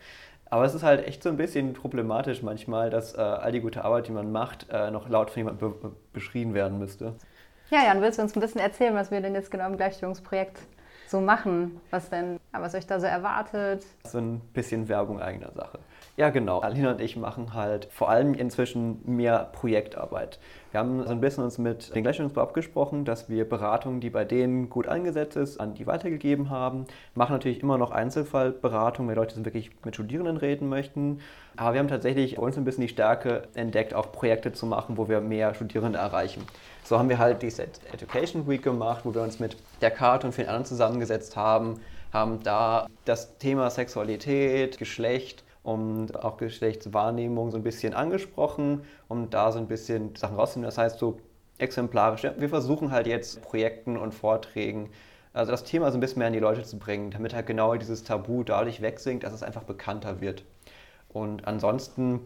Aber 0.51 0.65
es 0.65 0.75
ist 0.75 0.83
halt 0.83 1.07
echt 1.07 1.23
so 1.23 1.29
ein 1.29 1.37
bisschen 1.37 1.75
problematisch 1.75 2.43
manchmal, 2.43 2.89
dass 2.91 3.15
äh, 3.15 3.21
all 3.21 3.53
die 3.53 3.61
gute 3.61 3.85
Arbeit, 3.85 4.09
die 4.09 4.13
man 4.13 4.33
macht, 4.33 4.67
äh, 4.71 4.91
noch 4.91 5.09
laut 5.09 5.31
von 5.31 5.41
jemandem 5.41 5.79
be 5.81 5.93
beschrieben 6.13 6.55
werden 6.55 6.79
müsste. 6.79 7.15
Ja, 7.71 7.85
Jan, 7.85 8.01
willst 8.01 8.19
du 8.19 8.23
uns 8.23 8.35
ein 8.35 8.41
bisschen 8.41 8.63
erzählen, 8.63 8.95
was 8.95 9.11
wir 9.11 9.21
denn 9.21 9.35
jetzt 9.35 9.51
genau 9.51 9.67
im 9.67 9.77
Gleichstellungsprojekt 9.77 10.59
so 11.07 11.21
machen? 11.21 11.81
Was 11.91 12.09
denn, 12.09 12.41
was 12.53 12.75
euch 12.75 12.87
da 12.87 12.99
so 12.99 13.07
erwartet? 13.07 13.85
So 14.05 14.19
ein 14.19 14.41
bisschen 14.55 14.89
Werbung 14.89 15.21
eigener 15.21 15.53
Sache. 15.53 15.79
Ja, 16.19 16.31
genau. 16.31 16.59
Alina 16.59 16.91
und 16.91 17.01
ich 17.01 17.17
machen 17.17 17.55
halt 17.55 17.87
vor 17.93 18.11
allem 18.11 18.35
inzwischen 18.35 18.99
mehr 19.05 19.51
Projektarbeit. 19.53 20.41
Wir 20.73 20.81
haben 20.81 21.05
so 21.05 21.11
ein 21.11 21.21
bisschen 21.21 21.45
uns 21.45 21.59
mit 21.59 21.95
den 21.95 22.03
Gleichstellungsbau 22.03 22.41
abgesprochen, 22.41 23.05
dass 23.05 23.29
wir 23.29 23.49
Beratungen, 23.49 24.01
die 24.01 24.11
bei 24.11 24.25
denen 24.25 24.69
gut 24.69 24.89
eingesetzt 24.89 25.37
ist, 25.37 25.61
an 25.61 25.75
die 25.75 25.87
weitergegeben 25.87 26.51
haben. 26.51 26.87
Machen 27.15 27.35
natürlich 27.35 27.63
immer 27.63 27.79
noch 27.79 27.93
Einzelfallberatungen, 27.93 29.09
wenn 29.09 29.17
Leute 29.17 29.45
wirklich 29.45 29.71
mit 29.85 29.95
Studierenden 29.95 30.39
reden 30.39 30.69
möchten. 30.69 31.21
Aber 31.57 31.75
wir 31.75 31.79
haben 31.79 31.87
tatsächlich 31.87 32.35
bei 32.35 32.43
uns 32.43 32.59
ein 32.59 32.65
bisschen 32.65 32.83
die 32.83 32.89
Stärke 32.89 33.43
entdeckt, 33.55 33.95
auch 33.95 34.11
Projekte 34.11 34.53
zu 34.53 34.67
machen, 34.67 34.97
wo 34.97 35.09
wir 35.09 35.21
mehr 35.21 35.55
Studierende 35.55 36.01
erreichen. 36.01 36.43
So 36.83 36.99
haben 36.99 37.11
wir 37.11 37.19
halt 37.19 37.43
die 37.43 37.53
Education 37.93 38.49
Week 38.49 38.65
gemacht, 38.65 39.03
wo 39.05 39.15
wir 39.15 39.23
uns 39.23 39.39
mit 39.39 39.57
der 39.81 39.93
Karte 39.93 40.27
und 40.27 40.33
vielen 40.33 40.49
anderen 40.49 40.67
zusammengesetzt 40.67 41.37
haben, 41.37 41.79
haben 42.13 42.43
da 42.43 42.89
das 43.05 43.39
Thema 43.39 43.71
Sexualität, 43.71 44.79
Geschlecht 44.79 45.45
und 45.69 46.25
auch 46.25 46.39
Geschlechtswahrnehmung 46.39 47.51
so 47.51 47.59
ein 47.59 47.63
bisschen 47.63 47.93
angesprochen, 47.93 48.85
um 49.07 49.29
da 49.29 49.53
so 49.53 49.59
ein 49.59 49.69
bisschen 49.69 50.17
Sachen 50.17 50.37
rauszunehmen. 50.37 50.67
Das 50.67 50.79
heißt, 50.79 50.99
so 50.99 51.19
exemplarisch. 51.59 52.23
Wir 52.23 52.49
versuchen 52.49 52.91
halt 52.91 53.07
jetzt 53.07 53.43
Projekten 53.43 53.99
und 53.99 54.15
Vorträgen, 54.15 54.89
also 55.35 55.53
das 55.53 55.65
Thema 55.65 55.91
so 55.91 55.99
ein 55.99 56.01
bisschen 56.01 56.21
mehr 56.21 56.29
an 56.29 56.33
die 56.33 56.39
Leute 56.39 56.63
zu 56.63 56.79
bringen, 56.79 57.11
damit 57.11 57.35
halt 57.35 57.47
genau 57.47 57.75
dieses 57.75 58.03
Tabu 58.03 58.45
dadurch 58.45 58.81
wegsinkt, 58.81 59.25
dass 59.25 59.35
es 59.35 59.43
einfach 59.43 59.65
bekannter 59.65 60.23
wird. 60.23 60.43
Und 61.11 61.47
ansonsten 61.47 62.21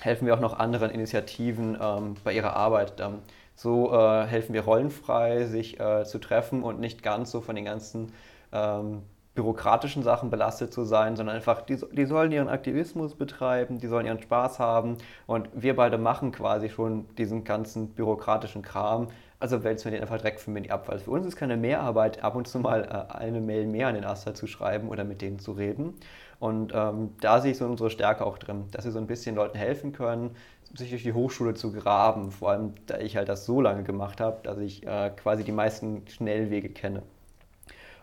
helfen 0.00 0.26
wir 0.26 0.32
auch 0.32 0.40
noch 0.40 0.58
anderen 0.58 0.90
Initiativen 0.90 1.76
ähm, 1.78 2.14
bei 2.24 2.32
ihrer 2.32 2.56
Arbeit. 2.56 2.94
Ähm, 3.00 3.18
so 3.54 3.92
äh, 3.92 4.24
helfen 4.24 4.54
wir 4.54 4.62
rollenfrei, 4.62 5.44
sich 5.44 5.78
äh, 5.78 6.04
zu 6.06 6.18
treffen 6.20 6.62
und 6.62 6.80
nicht 6.80 7.02
ganz 7.02 7.32
so 7.32 7.42
von 7.42 7.54
den 7.54 7.66
ganzen 7.66 8.14
ähm, 8.50 9.02
bürokratischen 9.38 10.02
Sachen 10.02 10.30
belastet 10.30 10.72
zu 10.72 10.84
sein, 10.84 11.14
sondern 11.14 11.36
einfach, 11.36 11.62
die, 11.62 11.78
die 11.92 12.06
sollen 12.06 12.32
ihren 12.32 12.48
Aktivismus 12.48 13.14
betreiben, 13.14 13.78
die 13.78 13.86
sollen 13.86 14.04
ihren 14.04 14.20
Spaß 14.20 14.58
haben 14.58 14.98
und 15.28 15.48
wir 15.54 15.76
beide 15.76 15.96
machen 15.96 16.32
quasi 16.32 16.68
schon 16.68 17.06
diesen 17.16 17.44
ganzen 17.44 17.90
bürokratischen 17.90 18.62
Kram. 18.62 19.06
Also 19.38 19.62
wälzen 19.62 19.84
wir 19.84 19.92
den 19.92 20.00
einfach 20.00 20.18
direkt 20.18 20.40
für 20.40 20.50
mich 20.50 20.72
ab, 20.72 20.88
weil 20.88 20.98
für 20.98 21.12
uns 21.12 21.24
ist 21.24 21.36
keine 21.36 21.56
Mehrarbeit, 21.56 22.24
ab 22.24 22.34
und 22.34 22.48
zu 22.48 22.58
mal 22.58 22.82
äh, 22.82 23.14
eine 23.16 23.40
Mail 23.40 23.68
mehr 23.68 23.86
an 23.86 23.94
den 23.94 24.04
Aster 24.04 24.34
zu 24.34 24.48
schreiben 24.48 24.88
oder 24.88 25.04
mit 25.04 25.22
denen 25.22 25.38
zu 25.38 25.52
reden. 25.52 25.94
Und 26.40 26.72
ähm, 26.74 27.10
da 27.20 27.40
sehe 27.40 27.52
ich 27.52 27.58
so 27.58 27.66
unsere 27.66 27.90
Stärke 27.90 28.26
auch 28.26 28.38
drin, 28.38 28.64
dass 28.72 28.84
wir 28.86 28.90
so 28.90 28.98
ein 28.98 29.06
bisschen 29.06 29.36
Leuten 29.36 29.56
helfen 29.56 29.92
können, 29.92 30.32
sich 30.74 30.90
durch 30.90 31.04
die 31.04 31.12
Hochschule 31.12 31.54
zu 31.54 31.72
graben, 31.72 32.32
vor 32.32 32.50
allem 32.50 32.74
da 32.86 32.98
ich 32.98 33.16
halt 33.16 33.28
das 33.28 33.46
so 33.46 33.60
lange 33.60 33.84
gemacht 33.84 34.20
habe, 34.20 34.38
dass 34.42 34.58
ich 34.58 34.84
äh, 34.84 35.10
quasi 35.10 35.44
die 35.44 35.52
meisten 35.52 36.02
Schnellwege 36.08 36.70
kenne. 36.70 37.04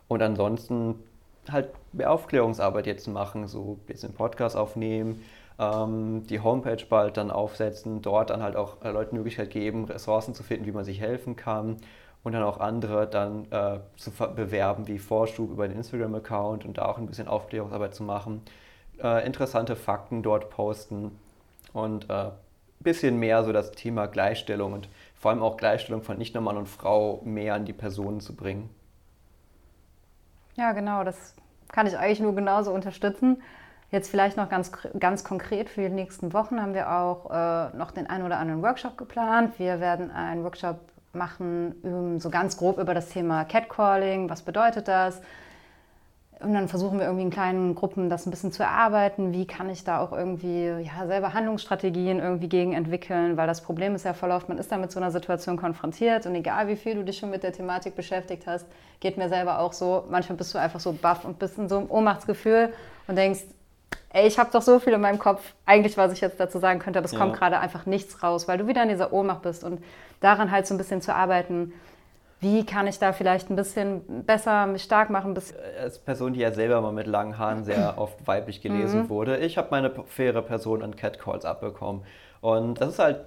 Und 0.07 0.21
ansonsten 0.21 0.95
halt 1.51 1.69
mehr 1.93 2.11
Aufklärungsarbeit 2.11 2.87
jetzt 2.87 3.07
machen, 3.07 3.47
so 3.47 3.77
ein 3.79 3.85
bisschen 3.85 4.13
Podcast 4.13 4.55
aufnehmen, 4.55 5.23
ähm, 5.59 6.23
die 6.27 6.39
Homepage 6.39 6.83
bald 6.89 7.17
dann 7.17 7.31
aufsetzen, 7.31 8.01
dort 8.01 8.29
dann 8.29 8.43
halt 8.43 8.55
auch 8.55 8.83
äh, 8.83 8.91
Leuten 8.91 9.15
Möglichkeit 9.15 9.49
geben, 9.49 9.85
Ressourcen 9.85 10.33
zu 10.33 10.43
finden, 10.43 10.65
wie 10.65 10.71
man 10.71 10.83
sich 10.83 10.99
helfen 10.99 11.35
kann 11.35 11.77
und 12.23 12.33
dann 12.33 12.43
auch 12.43 12.59
andere 12.59 13.07
dann 13.07 13.45
äh, 13.51 13.79
zu 13.97 14.11
bewerben, 14.11 14.87
wie 14.87 14.99
Vorschub 14.99 15.51
über 15.51 15.67
den 15.67 15.77
Instagram-Account 15.77 16.65
und 16.65 16.77
da 16.77 16.85
auch 16.85 16.97
ein 16.97 17.05
bisschen 17.05 17.27
Aufklärungsarbeit 17.27 17.93
zu 17.93 18.03
machen, 18.03 18.41
äh, 19.01 19.25
interessante 19.25 19.75
Fakten 19.75 20.23
dort 20.23 20.49
posten 20.49 21.11
und 21.73 22.09
ein 22.09 22.27
äh, 22.27 22.31
bisschen 22.79 23.17
mehr 23.17 23.43
so 23.43 23.53
das 23.53 23.71
Thema 23.71 24.07
Gleichstellung 24.07 24.73
und 24.73 24.89
vor 25.15 25.31
allem 25.31 25.43
auch 25.43 25.57
Gleichstellung 25.57 26.01
von 26.01 26.17
nicht 26.17 26.33
nur 26.33 26.43
Mann 26.43 26.57
und 26.57 26.67
Frau 26.67 27.21
mehr 27.23 27.55
an 27.55 27.65
die 27.65 27.73
Personen 27.73 28.19
zu 28.19 28.35
bringen. 28.35 28.69
Ja, 30.55 30.71
genau, 30.71 31.03
das 31.03 31.35
kann 31.69 31.87
ich 31.87 31.97
eigentlich 31.97 32.21
nur 32.21 32.33
genauso 32.33 32.71
unterstützen. 32.71 33.41
Jetzt 33.91 34.09
vielleicht 34.09 34.37
noch 34.37 34.49
ganz, 34.49 34.71
ganz 34.99 35.23
konkret 35.23 35.69
für 35.69 35.81
die 35.81 35.89
nächsten 35.89 36.33
Wochen 36.33 36.61
haben 36.61 36.73
wir 36.73 36.91
auch 36.91 37.29
äh, 37.29 37.77
noch 37.77 37.91
den 37.91 38.09
einen 38.09 38.25
oder 38.25 38.39
anderen 38.39 38.61
Workshop 38.61 38.97
geplant. 38.97 39.59
Wir 39.59 39.79
werden 39.79 40.11
einen 40.11 40.43
Workshop 40.43 40.79
machen, 41.13 41.75
um, 41.83 42.19
so 42.19 42.29
ganz 42.29 42.57
grob 42.57 42.77
über 42.77 42.93
das 42.93 43.09
Thema 43.09 43.45
Catcalling. 43.45 44.29
Was 44.29 44.41
bedeutet 44.41 44.87
das? 44.87 45.21
Und 46.45 46.53
dann 46.53 46.67
versuchen 46.67 46.99
wir 46.99 47.07
irgendwie 47.07 47.23
in 47.23 47.31
kleinen 47.31 47.73
Gruppen 47.73 48.07
das 48.07 48.27
ein 48.27 48.29
bisschen 48.29 48.51
zu 48.51 48.61
erarbeiten. 48.61 49.33
Wie 49.33 49.47
kann 49.47 49.67
ich 49.67 49.83
da 49.83 49.99
auch 49.99 50.11
irgendwie 50.11 50.65
ja, 50.67 51.07
selber 51.07 51.33
Handlungsstrategien 51.33 52.19
irgendwie 52.19 52.47
gegen 52.47 52.73
entwickeln? 52.73 53.35
Weil 53.35 53.47
das 53.47 53.61
Problem 53.61 53.95
ist 53.95 54.05
ja 54.05 54.13
voll 54.13 54.29
oft, 54.29 54.47
man 54.47 54.59
ist 54.59 54.71
da 54.71 54.77
mit 54.77 54.91
so 54.91 54.99
einer 54.99 55.09
Situation 55.09 55.57
konfrontiert 55.57 56.27
und 56.27 56.35
egal 56.35 56.67
wie 56.67 56.75
viel 56.75 56.93
du 56.93 57.03
dich 57.03 57.17
schon 57.17 57.31
mit 57.31 57.41
der 57.41 57.51
Thematik 57.51 57.95
beschäftigt 57.95 58.45
hast, 58.45 58.67
geht 58.99 59.17
mir 59.17 59.27
selber 59.27 59.57
auch 59.57 59.73
so. 59.73 60.03
Manchmal 60.11 60.37
bist 60.37 60.53
du 60.53 60.59
einfach 60.59 60.79
so 60.79 60.91
baff 60.93 61.25
und 61.25 61.39
bist 61.39 61.57
in 61.57 61.67
so 61.67 61.79
einem 61.79 61.89
Ohnmachtsgefühl 61.89 62.71
und 63.07 63.15
denkst, 63.15 63.41
ey, 64.13 64.27
ich 64.27 64.37
habe 64.37 64.51
doch 64.53 64.61
so 64.61 64.79
viel 64.79 64.93
in 64.93 65.01
meinem 65.01 65.17
Kopf, 65.17 65.55
eigentlich 65.65 65.97
was 65.97 66.13
ich 66.13 66.21
jetzt 66.21 66.39
dazu 66.39 66.59
sagen 66.59 66.77
könnte, 66.77 66.99
aber 66.99 67.05
es 67.05 67.13
ja. 67.13 67.17
kommt 67.17 67.33
gerade 67.33 67.59
einfach 67.59 67.87
nichts 67.87 68.21
raus, 68.21 68.47
weil 68.47 68.59
du 68.59 68.67
wieder 68.67 68.83
in 68.83 68.89
dieser 68.89 69.11
Ohnmacht 69.11 69.41
bist 69.41 69.63
und 69.63 69.83
daran 70.19 70.51
halt 70.51 70.67
so 70.67 70.75
ein 70.75 70.77
bisschen 70.77 71.01
zu 71.01 71.15
arbeiten 71.15 71.73
wie 72.41 72.65
kann 72.65 72.87
ich 72.87 72.99
da 72.99 73.13
vielleicht 73.13 73.49
ein 73.49 73.55
bisschen 73.55 74.25
besser 74.25 74.67
mich 74.67 74.83
stark 74.83 75.09
machen? 75.09 75.35
Als 75.79 75.99
Person, 75.99 76.33
die 76.33 76.41
ja 76.41 76.51
selber 76.51 76.81
mal 76.81 76.91
mit 76.91 77.07
langen 77.07 77.37
Haaren 77.37 77.63
sehr 77.63 77.93
oft 77.97 78.27
weiblich 78.27 78.61
gelesen 78.61 79.03
mhm. 79.03 79.09
wurde, 79.09 79.37
ich 79.37 79.57
habe 79.57 79.69
meine 79.71 79.91
faire 80.07 80.41
Person 80.41 80.83
an 80.83 80.95
Catcalls 80.95 81.45
abbekommen. 81.45 82.03
Und 82.41 82.79
das 82.81 82.89
ist 82.89 82.99
halt 82.99 83.25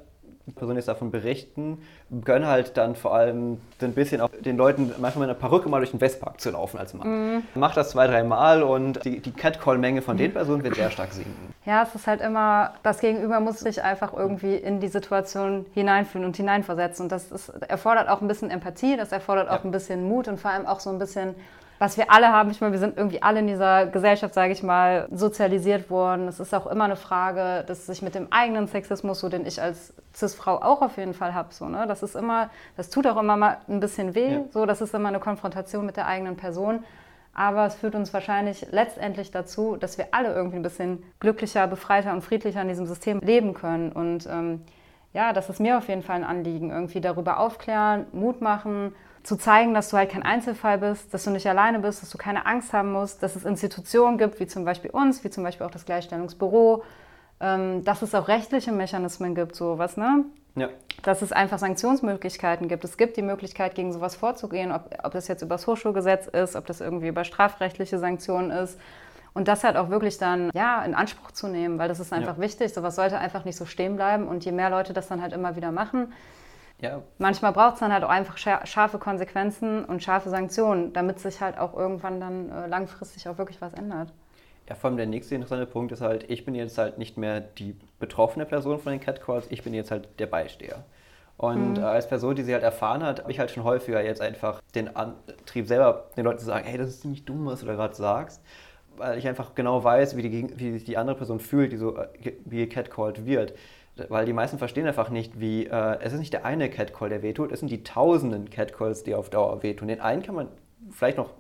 Personen 0.55 0.77
jetzt 0.77 0.89
davon 0.89 1.11
berichten, 1.11 1.83
gönnen 2.25 2.49
halt 2.49 2.77
dann 2.77 2.95
vor 2.95 3.15
allem 3.15 3.61
ein 3.81 3.93
bisschen 3.93 4.21
auch 4.21 4.31
den 4.41 4.57
Leuten 4.57 4.93
manchmal 4.99 5.27
mit 5.27 5.37
einer 5.37 5.49
Perücke 5.49 5.69
mal 5.69 5.79
durch 5.79 5.91
den 5.91 6.01
Westpark 6.01 6.41
zu 6.41 6.51
laufen 6.51 6.79
als 6.79 6.95
Mann. 6.95 7.35
Mhm. 7.35 7.43
Macht 7.55 7.77
das 7.77 7.91
zwei, 7.91 8.07
drei 8.07 8.23
Mal 8.23 8.63
und 8.63 9.05
die, 9.05 9.21
die 9.21 9.33
Catcall-Menge 9.33 10.03
von 10.03 10.17
den 10.17 10.33
Personen 10.33 10.63
wird 10.63 10.75
sehr 10.75 10.91
stark 10.91 11.13
sinken. 11.13 11.55
Ja, 11.65 11.83
es 11.83 11.95
ist 11.95 12.07
halt 12.07 12.21
immer, 12.21 12.75
das 12.83 13.01
Gegenüber 13.01 13.41
muss 13.41 13.61
sich 13.61 13.83
einfach 13.83 14.13
irgendwie 14.15 14.57
in 14.57 14.81
die 14.81 14.89
Situation 14.89 15.67
hineinfühlen 15.75 16.27
und 16.27 16.37
hineinversetzen. 16.37 17.05
Und 17.05 17.13
das 17.13 17.31
ist, 17.31 17.49
erfordert 17.49 18.09
auch 18.09 18.21
ein 18.21 18.29
bisschen 18.29 18.51
Empathie, 18.51 18.97
das 18.97 19.13
erfordert 19.13 19.49
auch 19.49 19.59
ja. 19.59 19.65
ein 19.65 19.71
bisschen 19.71 20.09
Mut 20.09 20.29
und 20.29 20.41
vor 20.41 20.51
allem 20.51 20.67
auch 20.67 20.81
so 20.81 20.91
ein 20.91 20.99
bisschen 20.99 21.35
was 21.79 21.97
wir 21.97 22.11
alle 22.11 22.33
haben. 22.33 22.51
Ich 22.51 22.61
meine, 22.61 22.73
wir 22.73 22.81
sind 22.81 22.97
irgendwie 22.97 23.23
alle 23.23 23.41
in 23.41 23.47
dieser 23.47 23.87
Gesellschaft, 23.87 24.35
sage 24.35 24.53
ich 24.53 24.63
mal, 24.63 25.07
sozialisiert 25.11 25.91
worden. 25.91 26.29
Es 26.29 26.41
ist 26.41 26.55
auch 26.55 26.67
immer 26.67 26.85
eine 26.85 26.97
Frage, 26.97 27.65
dass 27.67 27.87
sich 27.87 28.03
mit 28.03 28.15
dem 28.15 28.29
eigenen 28.33 28.67
Sexismus, 28.67 29.21
so 29.21 29.29
den 29.29 29.47
ich 29.47 29.63
als 29.63 29.95
Cis-Frau 30.15 30.57
auch 30.57 30.83
auf 30.83 30.97
jeden 30.97 31.15
Fall 31.15 31.35
habe, 31.35 31.55
so, 31.55 31.67
ne? 31.67 31.87
das 31.87 32.03
ist 32.03 32.17
immer, 32.17 32.51
das 32.77 32.91
tut 32.91 33.07
auch 33.07 33.17
immer 33.17 33.37
mal 33.37 33.59
ein 33.69 33.81
bisschen 33.81 34.15
weh. 34.15 34.35
Ja. 34.35 34.45
So, 34.51 34.67
das 34.67 34.81
ist 34.81 34.95
immer 34.95 35.09
eine 35.09 35.21
Konfrontation 35.21 35.87
mit 35.87 35.97
der 35.97 36.07
eigenen 36.07 36.37
Person. 36.37 36.85
Aber 37.35 37.67
es 37.67 37.77
führt 37.77 37.95
uns 37.95 38.13
wahrscheinlich 38.13 38.67
letztendlich 38.73 39.31
dazu, 39.31 39.77
dass 39.77 39.97
wir 39.97 40.09
alle 40.11 40.35
irgendwie 40.35 40.57
ein 40.57 40.63
bisschen 40.63 41.05
glücklicher, 41.21 41.69
befreiter 41.69 42.13
und 42.13 42.23
friedlicher 42.23 42.63
in 42.63 42.67
diesem 42.67 42.87
System 42.87 43.21
leben 43.21 43.55
können. 43.55 43.93
Und 43.93 44.27
ähm, 44.27 44.65
ja, 45.13 45.33
das 45.33 45.49
ist 45.49 45.61
mir 45.61 45.79
auf 45.79 45.89
jeden 45.89 46.03
Fall 46.03 46.17
ein 46.17 46.25
Anliegen. 46.25 46.71
Irgendwie 46.71 47.01
darüber 47.01 47.39
aufklären, 47.39 48.07
Mut 48.13 48.41
machen 48.41 48.93
zu 49.23 49.37
zeigen, 49.37 49.75
dass 49.75 49.91
du 49.91 49.97
halt 49.97 50.11
kein 50.11 50.23
Einzelfall 50.23 50.79
bist, 50.79 51.13
dass 51.13 51.25
du 51.25 51.31
nicht 51.31 51.47
alleine 51.47 51.79
bist, 51.79 52.03
dass 52.03 52.11
du 52.11 52.19
keine 52.19 52.47
Angst 52.47 52.73
haben 52.73 52.93
musst, 52.93 53.23
dass 53.23 53.37
es 53.37 53.45
Institutionen 53.45 54.19
gibt, 54.19 54.41
wie 54.41 54.47
zum 54.47 54.65
Beispiel 54.65 54.91
uns, 54.91 55.25
wie 55.25 55.31
zum 55.31 55.45
Beispiel 55.45 55.67
auch 55.67 55.71
das 55.71 55.85
Gleichstellungsbüro, 55.85 56.83
ähm, 57.41 57.85
dass 57.85 58.03
es 58.03 58.15
auch 58.15 58.29
rechtliche 58.29 58.73
Mechanismen 58.73 59.35
gibt, 59.35 59.55
sowas, 59.55 59.97
ne? 59.97 60.25
Ja. 60.57 60.69
Dass 61.03 61.23
es 61.23 61.31
einfach 61.31 61.59
Sanktionsmöglichkeiten 61.59 62.69
gibt. 62.69 62.85
Es 62.85 62.97
gibt 62.97 63.17
die 63.17 63.23
Möglichkeit, 63.23 63.75
gegen 63.75 63.93
sowas 63.93 64.17
vorzugehen, 64.17 64.73
ob, 64.73 64.91
ob 65.05 65.13
das 65.13 65.29
jetzt 65.29 65.43
über 65.43 65.55
das 65.55 65.67
Hochschulgesetz 65.67 66.27
ist, 66.27 66.57
ob 66.57 66.67
das 66.67 66.81
irgendwie 66.81 67.09
über 67.09 67.25
strafrechtliche 67.25 67.99
Sanktionen 67.99 68.51
ist. 68.51 68.79
Und 69.35 69.47
das 69.47 69.63
halt 69.63 69.77
auch 69.77 69.89
wirklich 69.89 70.19
dann 70.19 70.51
ja, 70.53 70.83
in 70.85 70.95
Anspruch 70.95 71.31
zu 71.31 71.47
nehmen, 71.47 71.79
weil 71.79 71.87
das 71.87 72.01
ist 72.01 72.13
einfach 72.13 72.39
ja. 72.39 72.43
wichtig. 72.43 72.75
Sowas 72.75 72.97
sollte 72.97 73.19
einfach 73.19 73.45
nicht 73.45 73.57
so 73.57 73.67
stehen 73.67 73.95
bleiben. 73.95 74.27
Und 74.27 74.45
je 74.45 74.51
mehr 74.51 74.71
Leute 74.71 74.93
das 74.93 75.07
dann 75.07 75.23
halt 75.23 75.33
immer 75.33 75.55
wieder 75.55 75.71
machen, 75.71 76.13
ja. 76.81 77.03
Manchmal 77.19 77.53
braucht 77.53 77.75
es 77.75 77.81
dann 77.81 77.93
halt 77.93 78.05
auch 78.05 78.09
einfach 78.09 78.37
scharfe 78.39 78.99
Konsequenzen 78.99 79.85
und 79.85 80.03
scharfe 80.03 80.31
Sanktionen, 80.31 80.93
damit 80.93 81.19
sich 81.19 81.41
halt 81.41 81.59
auch 81.59 81.75
irgendwann 81.75 82.21
dann 82.21 82.51
äh, 82.51 82.67
langfristig 82.69 83.29
auch 83.29 83.37
wirklich 83.37 83.61
was 83.61 83.75
ändert. 83.75 84.13
Ja, 84.69 84.75
vor 84.75 84.89
allem 84.89 84.97
der 84.97 85.07
nächste 85.07 85.35
interessante 85.35 85.67
Punkt 85.67 85.93
ist 85.93 86.03
halt, 86.03 86.31
ich 86.31 86.45
bin 86.45 86.55
jetzt 86.55 86.79
halt 86.79 86.99
nicht 86.99 87.17
mehr 87.17 87.41
die 87.41 87.75
betroffene 87.99 88.45
Person 88.45 88.79
von 88.79 88.93
den 88.93 89.01
Catcalls, 89.01 89.47
ich 89.51 89.63
bin 89.63 89.75
jetzt 89.75 89.91
halt 89.91 90.09
der 90.19 90.27
Beisteher. 90.27 90.85
Und 91.37 91.75
mhm. 91.79 91.85
als 91.85 92.09
Person, 92.09 92.37
die 92.37 92.43
sie 92.43 92.53
halt 92.53 92.65
erfahren 92.65 93.03
hat, 93.03 93.21
habe 93.21 93.31
ich 93.31 93.39
halt 93.39 93.51
schon 93.51 93.65
häufiger 93.65 94.03
jetzt 94.03 94.21
einfach 94.21 94.61
den 94.75 94.95
Antrieb 94.95 95.67
selber, 95.67 96.07
den 96.17 96.25
Leuten 96.25 96.41
zu 96.41 96.45
sagen, 96.45 96.67
hey, 96.67 96.77
das 96.77 96.89
ist 96.89 97.03
ziemlich 97.03 97.25
dumm, 97.25 97.47
was 97.47 97.61
du 97.61 97.67
da 97.67 97.75
gerade 97.75 97.95
sagst. 97.95 98.43
Weil 98.97 99.19
ich 99.19 99.27
einfach 99.27 99.55
genau 99.55 99.83
weiß, 99.83 100.17
wie, 100.17 100.23
die, 100.23 100.59
wie 100.59 100.73
sich 100.73 100.85
die 100.85 100.97
andere 100.97 101.17
Person 101.17 101.39
fühlt, 101.39 101.73
die 101.73 101.77
so 101.77 101.97
äh, 101.97 102.09
wie 102.45 102.69
catcalled 102.69 103.25
wird 103.25 103.55
weil 104.09 104.27
die 104.27 104.33
meisten 104.33 104.59
verstehen 104.59 104.87
einfach 104.87 105.11
nicht, 105.11 105.41
wie 105.41 105.67
äh, 105.67 105.99
es 106.01 106.13
ist 106.13 106.19
nicht 106.19 106.33
der 106.33 106.45
eine 106.45 106.69
Catcall, 106.71 107.09
der 107.09 107.23
wehtut, 107.23 107.53
es 107.53 107.61
sind 107.61 107.71
die 107.71 107.83
tausenden 107.83 108.51
Catcalls, 108.51 109.05
die 109.05 109.15
auf 109.15 109.31
Dauer 109.31 109.63
wehtun. 109.63 109.89
Den 109.89 110.01
einen 110.01 110.23
kann 110.23 110.35
man 110.35 110.49
vielleicht 110.91 111.19
noch 111.19 111.31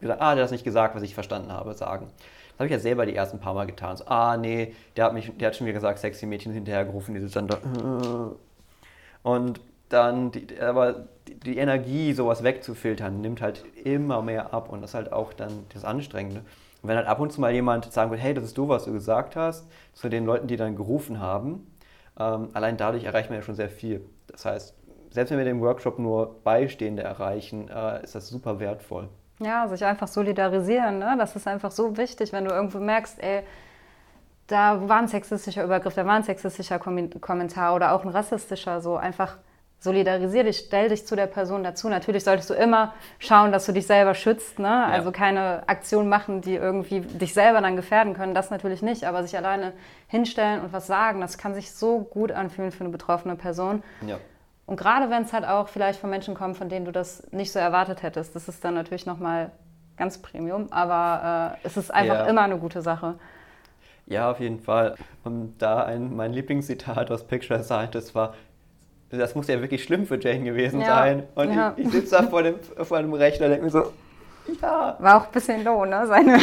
sagen, 0.00 0.20
ah, 0.20 0.34
der 0.34 0.42
hat 0.42 0.46
das 0.46 0.50
nicht 0.50 0.64
gesagt, 0.64 0.94
was 0.94 1.02
ich 1.02 1.14
verstanden 1.14 1.52
habe, 1.52 1.74
sagen. 1.74 2.10
Das 2.16 2.60
habe 2.60 2.66
ich 2.66 2.72
ja 2.72 2.78
selber 2.78 3.06
die 3.06 3.16
ersten 3.16 3.40
paar 3.40 3.54
Mal 3.54 3.66
getan. 3.66 3.96
So, 3.96 4.04
ah, 4.06 4.36
nee, 4.36 4.74
der 4.96 5.06
hat, 5.06 5.14
mich, 5.14 5.32
der 5.38 5.48
hat 5.48 5.56
schon 5.56 5.66
wieder 5.66 5.74
gesagt, 5.74 5.98
sexy 5.98 6.26
Mädchen 6.26 6.52
hinterhergerufen, 6.52 7.14
dieses 7.14 7.32
dann 7.32 7.48
da. 7.48 7.58
Und 9.22 9.60
dann, 9.88 10.30
die, 10.30 10.60
aber 10.60 11.06
die, 11.26 11.34
die, 11.40 11.56
Energie, 11.58 12.12
sowas 12.12 12.42
wegzufiltern, 12.42 13.20
nimmt 13.20 13.40
halt 13.40 13.64
immer 13.82 14.22
mehr 14.22 14.54
ab 14.54 14.70
und 14.70 14.82
das 14.82 14.90
ist 14.90 14.94
halt 14.94 15.12
auch 15.12 15.32
dann 15.32 15.66
das 15.72 15.84
Anstrengende. 15.84 16.40
Und 16.82 16.88
wenn 16.88 16.96
halt 16.96 17.06
ab 17.06 17.20
und 17.20 17.32
zu 17.32 17.40
mal 17.40 17.52
jemand 17.52 17.90
sagen 17.92 18.10
wird, 18.10 18.20
hey, 18.20 18.34
das 18.34 18.44
ist 18.44 18.58
du, 18.58 18.68
was 18.68 18.84
du 18.84 18.92
gesagt 18.92 19.36
hast, 19.36 19.66
zu 19.94 20.08
den 20.08 20.24
Leuten, 20.26 20.46
die 20.46 20.56
dann 20.56 20.76
gerufen 20.76 21.20
haben, 21.20 21.66
ähm, 22.18 22.48
allein 22.52 22.76
dadurch 22.76 23.04
erreicht 23.04 23.30
man 23.30 23.38
ja 23.38 23.42
schon 23.42 23.54
sehr 23.54 23.70
viel. 23.70 24.04
Das 24.26 24.44
heißt, 24.44 24.74
selbst 25.10 25.30
wenn 25.30 25.38
wir 25.38 25.44
dem 25.44 25.60
Workshop 25.60 25.98
nur 25.98 26.42
Beistehende 26.42 27.02
erreichen, 27.02 27.68
äh, 27.68 28.02
ist 28.02 28.14
das 28.14 28.28
super 28.28 28.60
wertvoll. 28.60 29.08
Ja, 29.40 29.66
sich 29.68 29.84
einfach 29.84 30.08
solidarisieren, 30.08 30.98
ne? 30.98 31.16
das 31.18 31.34
ist 31.34 31.46
einfach 31.48 31.70
so 31.70 31.96
wichtig, 31.96 32.32
wenn 32.32 32.44
du 32.44 32.52
irgendwo 32.52 32.78
merkst, 32.78 33.20
ey, 33.22 33.42
da 34.46 34.88
war 34.88 34.98
ein 34.98 35.08
sexistischer 35.08 35.64
Übergriff, 35.64 35.94
da 35.94 36.06
war 36.06 36.14
ein 36.14 36.22
sexistischer 36.22 36.78
Kommentar 36.78 37.74
oder 37.74 37.92
auch 37.92 38.04
ein 38.04 38.10
rassistischer, 38.10 38.80
so 38.80 38.96
einfach 38.96 39.38
solidarisier 39.84 40.44
dich, 40.44 40.64
stell 40.66 40.88
dich 40.88 41.06
zu 41.06 41.14
der 41.14 41.26
Person 41.26 41.62
dazu. 41.62 41.88
Natürlich 41.88 42.24
solltest 42.24 42.50
du 42.50 42.54
immer 42.54 42.94
schauen, 43.18 43.52
dass 43.52 43.66
du 43.66 43.72
dich 43.72 43.86
selber 43.86 44.14
schützt. 44.14 44.58
Ne? 44.58 44.66
Ja. 44.66 44.86
Also 44.86 45.12
keine 45.12 45.68
Aktion 45.68 46.08
machen, 46.08 46.40
die 46.40 46.54
irgendwie 46.54 47.00
dich 47.00 47.34
selber 47.34 47.60
dann 47.60 47.76
gefährden 47.76 48.14
können. 48.14 48.34
Das 48.34 48.50
natürlich 48.50 48.82
nicht. 48.82 49.04
Aber 49.04 49.22
sich 49.22 49.36
alleine 49.36 49.74
hinstellen 50.08 50.62
und 50.62 50.72
was 50.72 50.86
sagen, 50.86 51.20
das 51.20 51.38
kann 51.38 51.54
sich 51.54 51.70
so 51.70 52.00
gut 52.00 52.32
anfühlen 52.32 52.72
für 52.72 52.80
eine 52.80 52.88
betroffene 52.88 53.36
Person. 53.36 53.82
Ja. 54.06 54.18
Und 54.66 54.76
gerade 54.76 55.10
wenn 55.10 55.22
es 55.22 55.34
halt 55.34 55.44
auch 55.44 55.68
vielleicht 55.68 56.00
von 56.00 56.08
Menschen 56.08 56.34
kommt, 56.34 56.56
von 56.56 56.70
denen 56.70 56.86
du 56.86 56.90
das 56.90 57.30
nicht 57.30 57.52
so 57.52 57.58
erwartet 57.58 58.02
hättest, 58.02 58.34
das 58.34 58.48
ist 58.48 58.64
dann 58.64 58.74
natürlich 58.74 59.04
nochmal 59.04 59.50
ganz 59.98 60.18
Premium. 60.18 60.68
Aber 60.72 61.58
äh, 61.62 61.66
es 61.66 61.76
ist 61.76 61.92
einfach 61.92 62.20
ja. 62.20 62.26
immer 62.26 62.40
eine 62.42 62.58
gute 62.58 62.80
Sache. 62.80 63.16
Ja, 64.06 64.30
auf 64.30 64.40
jeden 64.40 64.60
Fall. 64.60 64.94
Und 65.24 65.58
da 65.58 65.84
ein, 65.84 66.16
mein 66.16 66.32
Lieblingszitat 66.32 67.10
aus 67.10 67.26
Picture 67.26 67.62
Scientist 67.62 68.14
war, 68.14 68.34
das 69.18 69.34
muss 69.34 69.48
ja 69.48 69.60
wirklich 69.60 69.82
schlimm 69.84 70.06
für 70.06 70.20
Jane 70.20 70.44
gewesen 70.44 70.80
ja. 70.80 70.86
sein. 70.86 71.22
Und 71.34 71.54
ja. 71.54 71.74
ich, 71.76 71.86
ich 71.86 71.92
sitze 71.92 72.16
da 72.16 72.22
vor 72.24 72.42
dem, 72.42 72.56
vor 72.82 73.00
dem 73.00 73.12
Rechner 73.12 73.46
und 73.46 73.52
denke 73.52 73.64
mir 73.64 73.70
so, 73.70 73.92
ja. 74.60 74.96
War 74.98 75.16
auch 75.16 75.26
ein 75.26 75.32
bisschen 75.32 75.64
low, 75.64 75.84
ne? 75.84 76.06
Seine, 76.06 76.38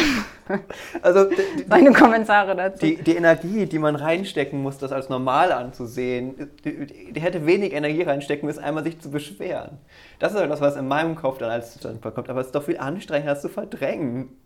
also, 1.02 1.24
die, 1.24 1.64
seine 1.68 1.92
Kommentare 1.92 2.56
dazu. 2.56 2.84
Die, 2.84 2.96
die, 2.96 3.16
Energie, 3.16 3.66
die 3.66 3.78
man 3.78 3.96
reinstecken 3.96 4.60
muss, 4.60 4.78
das 4.78 4.92
als 4.92 5.08
normal 5.08 5.52
anzusehen, 5.52 6.50
die, 6.64 7.12
die, 7.12 7.20
hätte 7.20 7.46
wenig 7.46 7.72
Energie 7.72 8.02
reinstecken 8.02 8.46
müssen, 8.46 8.62
einmal 8.62 8.82
sich 8.84 9.00
zu 9.00 9.10
beschweren. 9.10 9.78
Das 10.18 10.32
ist 10.32 10.38
halt 10.38 10.50
das, 10.50 10.60
was 10.60 10.76
in 10.76 10.88
meinem 10.88 11.14
Kopf 11.14 11.38
dann 11.38 11.50
als 11.50 11.76
Standpunkt 11.78 12.14
kommt. 12.14 12.28
Aber 12.28 12.40
es 12.40 12.46
ist 12.46 12.54
doch 12.54 12.64
viel 12.64 12.78
anstrengender, 12.78 13.34
das 13.34 13.42
zu 13.42 13.48
verdrängen. 13.48 14.36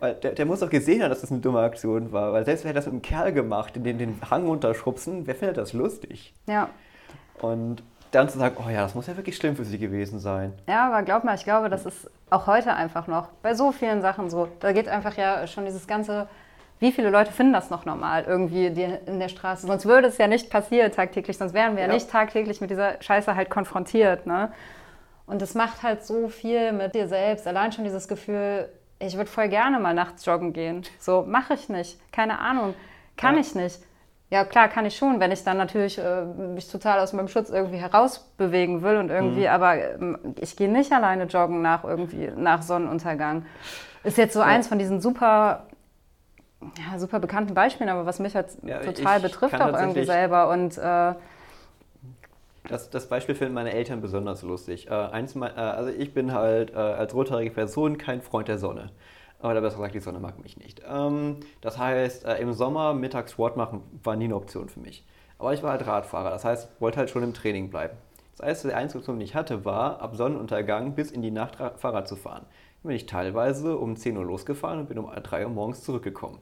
Weil 0.00 0.14
der, 0.14 0.32
der, 0.32 0.46
muss 0.46 0.60
doch 0.60 0.70
gesehen 0.70 1.02
haben, 1.02 1.10
dass 1.10 1.22
das 1.22 1.32
eine 1.32 1.40
dumme 1.40 1.60
Aktion 1.60 2.12
war. 2.12 2.32
Weil 2.32 2.44
selbst 2.44 2.64
wer 2.64 2.72
das 2.72 2.86
mit 2.86 2.92
einem 2.92 3.02
Kerl 3.02 3.32
gemacht, 3.32 3.74
den, 3.74 3.98
den 3.98 4.20
Hang 4.30 4.46
runterschubsen, 4.46 5.26
wer 5.26 5.34
findet 5.34 5.56
das 5.56 5.72
lustig? 5.72 6.34
Ja. 6.46 6.70
Und 7.42 7.82
dann 8.10 8.28
zu 8.28 8.38
sagen, 8.38 8.56
oh 8.64 8.70
ja, 8.70 8.82
das 8.82 8.94
muss 8.94 9.06
ja 9.06 9.16
wirklich 9.16 9.36
schlimm 9.36 9.56
für 9.56 9.64
sie 9.64 9.78
gewesen 9.78 10.18
sein. 10.18 10.52
Ja, 10.66 10.86
aber 10.86 11.02
glaub 11.02 11.24
mal, 11.24 11.34
ich 11.34 11.44
glaube, 11.44 11.68
das 11.68 11.84
ist 11.84 12.10
auch 12.30 12.46
heute 12.46 12.74
einfach 12.74 13.06
noch 13.06 13.28
bei 13.42 13.54
so 13.54 13.72
vielen 13.72 14.00
Sachen 14.00 14.30
so. 14.30 14.48
Da 14.60 14.72
geht 14.72 14.88
einfach 14.88 15.16
ja 15.16 15.46
schon 15.46 15.64
dieses 15.66 15.86
ganze, 15.86 16.28
wie 16.78 16.92
viele 16.92 17.10
Leute 17.10 17.32
finden 17.32 17.52
das 17.52 17.70
noch 17.70 17.84
normal 17.84 18.24
irgendwie 18.26 18.66
in 18.66 19.18
der 19.18 19.28
Straße? 19.28 19.66
Sonst 19.66 19.84
würde 19.84 20.08
es 20.08 20.18
ja 20.18 20.26
nicht 20.26 20.50
passieren 20.50 20.90
tagtäglich, 20.92 21.36
sonst 21.36 21.52
wären 21.52 21.76
wir 21.76 21.82
ja, 21.82 21.88
ja 21.88 21.94
nicht 21.94 22.10
tagtäglich 22.10 22.60
mit 22.60 22.70
dieser 22.70 23.00
Scheiße 23.02 23.34
halt 23.34 23.50
konfrontiert. 23.50 24.26
Ne? 24.26 24.50
Und 25.26 25.42
es 25.42 25.54
macht 25.54 25.82
halt 25.82 26.04
so 26.04 26.28
viel 26.28 26.72
mit 26.72 26.94
dir 26.94 27.08
selbst. 27.08 27.46
Allein 27.46 27.72
schon 27.72 27.84
dieses 27.84 28.08
Gefühl, 28.08 28.70
ich 28.98 29.16
würde 29.16 29.30
voll 29.30 29.48
gerne 29.48 29.78
mal 29.78 29.94
nachts 29.94 30.24
joggen 30.24 30.52
gehen. 30.52 30.82
So, 30.98 31.24
mache 31.26 31.54
ich 31.54 31.68
nicht. 31.68 32.00
Keine 32.10 32.38
Ahnung. 32.38 32.74
Kann 33.16 33.34
ja. 33.34 33.40
ich 33.40 33.54
nicht. 33.54 33.80
Ja, 34.30 34.44
klar, 34.44 34.68
kann 34.68 34.84
ich 34.84 34.96
schon, 34.96 35.20
wenn 35.20 35.32
ich 35.32 35.42
dann 35.42 35.56
natürlich 35.56 35.98
äh, 35.98 36.24
mich 36.24 36.70
total 36.70 37.00
aus 37.00 37.14
meinem 37.14 37.28
Schutz 37.28 37.48
irgendwie 37.48 37.78
herausbewegen 37.78 38.82
will 38.82 38.96
und 38.96 39.08
irgendwie, 39.10 39.42
mhm. 39.42 39.46
aber 39.46 39.76
äh, 39.76 39.98
ich 40.40 40.54
gehe 40.54 40.70
nicht 40.70 40.92
alleine 40.92 41.24
joggen 41.24 41.62
nach 41.62 41.84
irgendwie, 41.84 42.30
nach 42.36 42.60
Sonnenuntergang. 42.60 43.46
Ist 44.04 44.18
jetzt 44.18 44.34
so 44.34 44.40
ja. 44.40 44.46
eins 44.46 44.68
von 44.68 44.78
diesen 44.78 45.00
super, 45.00 45.66
ja, 46.60 46.98
super 46.98 47.20
bekannten 47.20 47.54
Beispielen, 47.54 47.88
aber 47.88 48.04
was 48.04 48.18
mich 48.18 48.34
halt 48.34 48.48
ja, 48.62 48.80
total 48.80 49.20
betrifft 49.20 49.58
auch 49.60 49.78
irgendwie 49.78 50.04
selber 50.04 50.50
und 50.50 50.76
äh, 50.76 51.14
das, 52.68 52.90
das 52.90 53.08
Beispiel 53.08 53.34
finden 53.34 53.54
meine 53.54 53.72
Eltern 53.72 54.02
besonders 54.02 54.42
lustig. 54.42 54.88
Äh, 54.88 54.94
eins, 54.94 55.34
äh, 55.34 55.40
also 55.40 55.90
ich 55.90 56.12
bin 56.12 56.32
halt 56.32 56.70
äh, 56.72 56.76
als 56.76 57.14
rothaarige 57.14 57.50
Person 57.50 57.96
kein 57.96 58.20
Freund 58.20 58.48
der 58.48 58.58
Sonne. 58.58 58.90
Aber 59.40 59.60
besser 59.60 59.76
gesagt, 59.76 59.94
die 59.94 60.00
Sonne 60.00 60.18
mag 60.18 60.42
mich 60.42 60.56
nicht. 60.56 60.82
Ähm, 60.88 61.36
das 61.60 61.78
heißt, 61.78 62.24
äh, 62.24 62.38
im 62.38 62.52
Sommer 62.52 62.94
mittags 62.94 63.32
Sport 63.32 63.56
machen 63.56 63.82
war 64.02 64.16
nie 64.16 64.24
eine 64.24 64.36
Option 64.36 64.68
für 64.68 64.80
mich. 64.80 65.04
Aber 65.38 65.54
ich 65.54 65.62
war 65.62 65.72
halt 65.72 65.86
Radfahrer, 65.86 66.30
das 66.30 66.44
heißt, 66.44 66.68
wollte 66.80 66.98
halt 66.98 67.10
schon 67.10 67.22
im 67.22 67.34
Training 67.34 67.70
bleiben. 67.70 67.96
Das 68.36 68.46
heißt, 68.46 68.64
die 68.64 68.74
einzige 68.74 68.98
Option, 68.98 69.18
die 69.18 69.24
ich 69.24 69.34
hatte, 69.34 69.64
war, 69.64 70.00
ab 70.00 70.16
Sonnenuntergang 70.16 70.94
bis 70.94 71.10
in 71.10 71.22
die 71.22 71.30
Nacht 71.30 71.56
Fahrrad 71.76 72.08
zu 72.08 72.16
fahren. 72.16 72.46
Dann 72.82 72.88
bin 72.88 72.96
ich 72.96 73.06
teilweise 73.06 73.76
um 73.76 73.96
10 73.96 74.16
Uhr 74.16 74.24
losgefahren 74.24 74.80
und 74.80 74.88
bin 74.88 74.98
um 74.98 75.10
3 75.10 75.44
Uhr 75.44 75.52
morgens 75.52 75.82
zurückgekommen. 75.82 76.38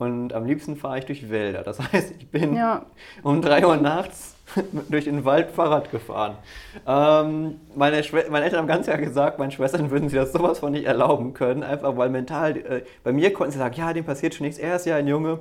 Und 0.00 0.32
am 0.32 0.46
liebsten 0.46 0.76
fahre 0.76 0.98
ich 0.98 1.04
durch 1.04 1.28
Wälder. 1.30 1.62
Das 1.62 1.78
heißt, 1.92 2.14
ich 2.18 2.28
bin 2.28 2.56
ja. 2.56 2.86
um 3.22 3.42
3 3.42 3.66
Uhr 3.66 3.76
nachts 3.76 4.34
durch 4.88 5.04
den 5.04 5.26
Wald 5.26 5.50
Fahrrad 5.50 5.90
gefahren. 5.90 6.38
Ähm, 6.86 7.60
meine, 7.76 8.02
meine, 8.30 8.44
Eltern 8.46 8.60
haben 8.60 8.66
ganz 8.66 8.86
klar 8.86 8.96
gesagt, 8.96 9.38
meinen 9.38 9.50
Schwestern 9.50 9.90
würden 9.90 10.08
sie 10.08 10.16
das 10.16 10.32
sowas 10.32 10.60
von 10.60 10.72
nicht 10.72 10.86
erlauben 10.86 11.34
können, 11.34 11.62
einfach 11.62 11.98
weil 11.98 12.08
mental, 12.08 12.56
äh, 12.56 12.82
bei 13.04 13.12
mir 13.12 13.30
konnten 13.34 13.52
sie 13.52 13.58
sagen, 13.58 13.74
ja, 13.76 13.92
dem 13.92 14.06
passiert 14.06 14.34
schon 14.34 14.46
nichts, 14.46 14.58
er 14.58 14.76
ist 14.76 14.86
ja 14.86 14.96
ein 14.96 15.06
Junge. 15.06 15.40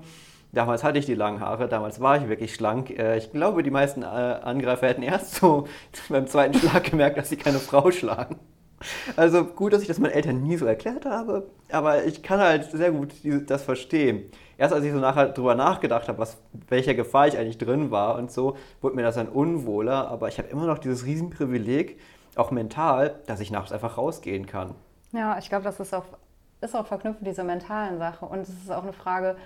Damals 0.51 0.83
hatte 0.83 0.99
ich 0.99 1.05
die 1.05 1.15
langen 1.15 1.39
Haare, 1.39 1.69
damals 1.69 2.01
war 2.01 2.17
ich 2.17 2.27
wirklich 2.27 2.53
schlank. 2.53 2.89
Äh, 2.89 3.17
ich 3.17 3.31
glaube, 3.31 3.63
die 3.63 3.71
meisten 3.71 4.03
äh, 4.03 4.05
Angreifer 4.05 4.87
hätten 4.87 5.03
erst 5.03 5.35
so 5.35 5.69
beim 6.09 6.27
zweiten 6.27 6.55
Schlag 6.59 6.83
gemerkt, 6.83 7.17
dass 7.17 7.29
sie 7.29 7.37
keine 7.37 7.59
Frau 7.59 7.91
schlagen. 7.91 8.35
Also 9.15 9.45
gut, 9.45 9.73
dass 9.73 9.81
ich 9.81 9.87
das 9.87 9.99
meinen 9.99 10.11
Eltern 10.11 10.41
nie 10.41 10.57
so 10.57 10.65
erklärt 10.65 11.05
habe, 11.05 11.49
aber 11.71 12.05
ich 12.05 12.23
kann 12.23 12.39
halt 12.39 12.71
sehr 12.71 12.91
gut 12.91 13.13
das 13.47 13.63
verstehen. 13.63 14.31
Erst 14.59 14.73
als 14.73 14.83
ich 14.83 14.91
so 14.91 14.99
nachher 14.99 15.29
drüber 15.29 15.55
nachgedacht 15.55 16.09
habe, 16.09 16.17
was, 16.17 16.37
welcher 16.67 16.93
Gefahr 16.93 17.27
ich 17.29 17.37
eigentlich 17.37 17.57
drin 17.57 17.91
war 17.91 18.17
und 18.17 18.29
so, 18.29 18.57
wurde 18.81 18.97
mir 18.97 19.03
das 19.03 19.15
dann 19.15 19.29
unwohler, 19.29 20.09
aber 20.09 20.27
ich 20.27 20.37
habe 20.37 20.49
immer 20.49 20.65
noch 20.65 20.79
dieses 20.79 21.05
Riesenprivileg, 21.05 21.97
auch 22.35 22.51
mental, 22.51 23.15
dass 23.25 23.39
ich 23.39 23.51
nachts 23.51 23.71
einfach 23.71 23.97
rausgehen 23.97 24.45
kann. 24.45 24.75
Ja, 25.13 25.37
ich 25.37 25.47
glaube, 25.47 25.63
das 25.63 25.79
ist 25.79 25.93
auch, 25.93 26.03
ist 26.59 26.75
auch 26.75 26.85
verknüpft 26.85 27.21
mit 27.21 27.31
dieser 27.31 27.45
mentalen 27.45 27.99
Sache 27.99 28.25
und 28.25 28.41
es 28.41 28.49
ist 28.49 28.69
auch 28.69 28.83
eine 28.83 28.91
Frage, 28.91 29.37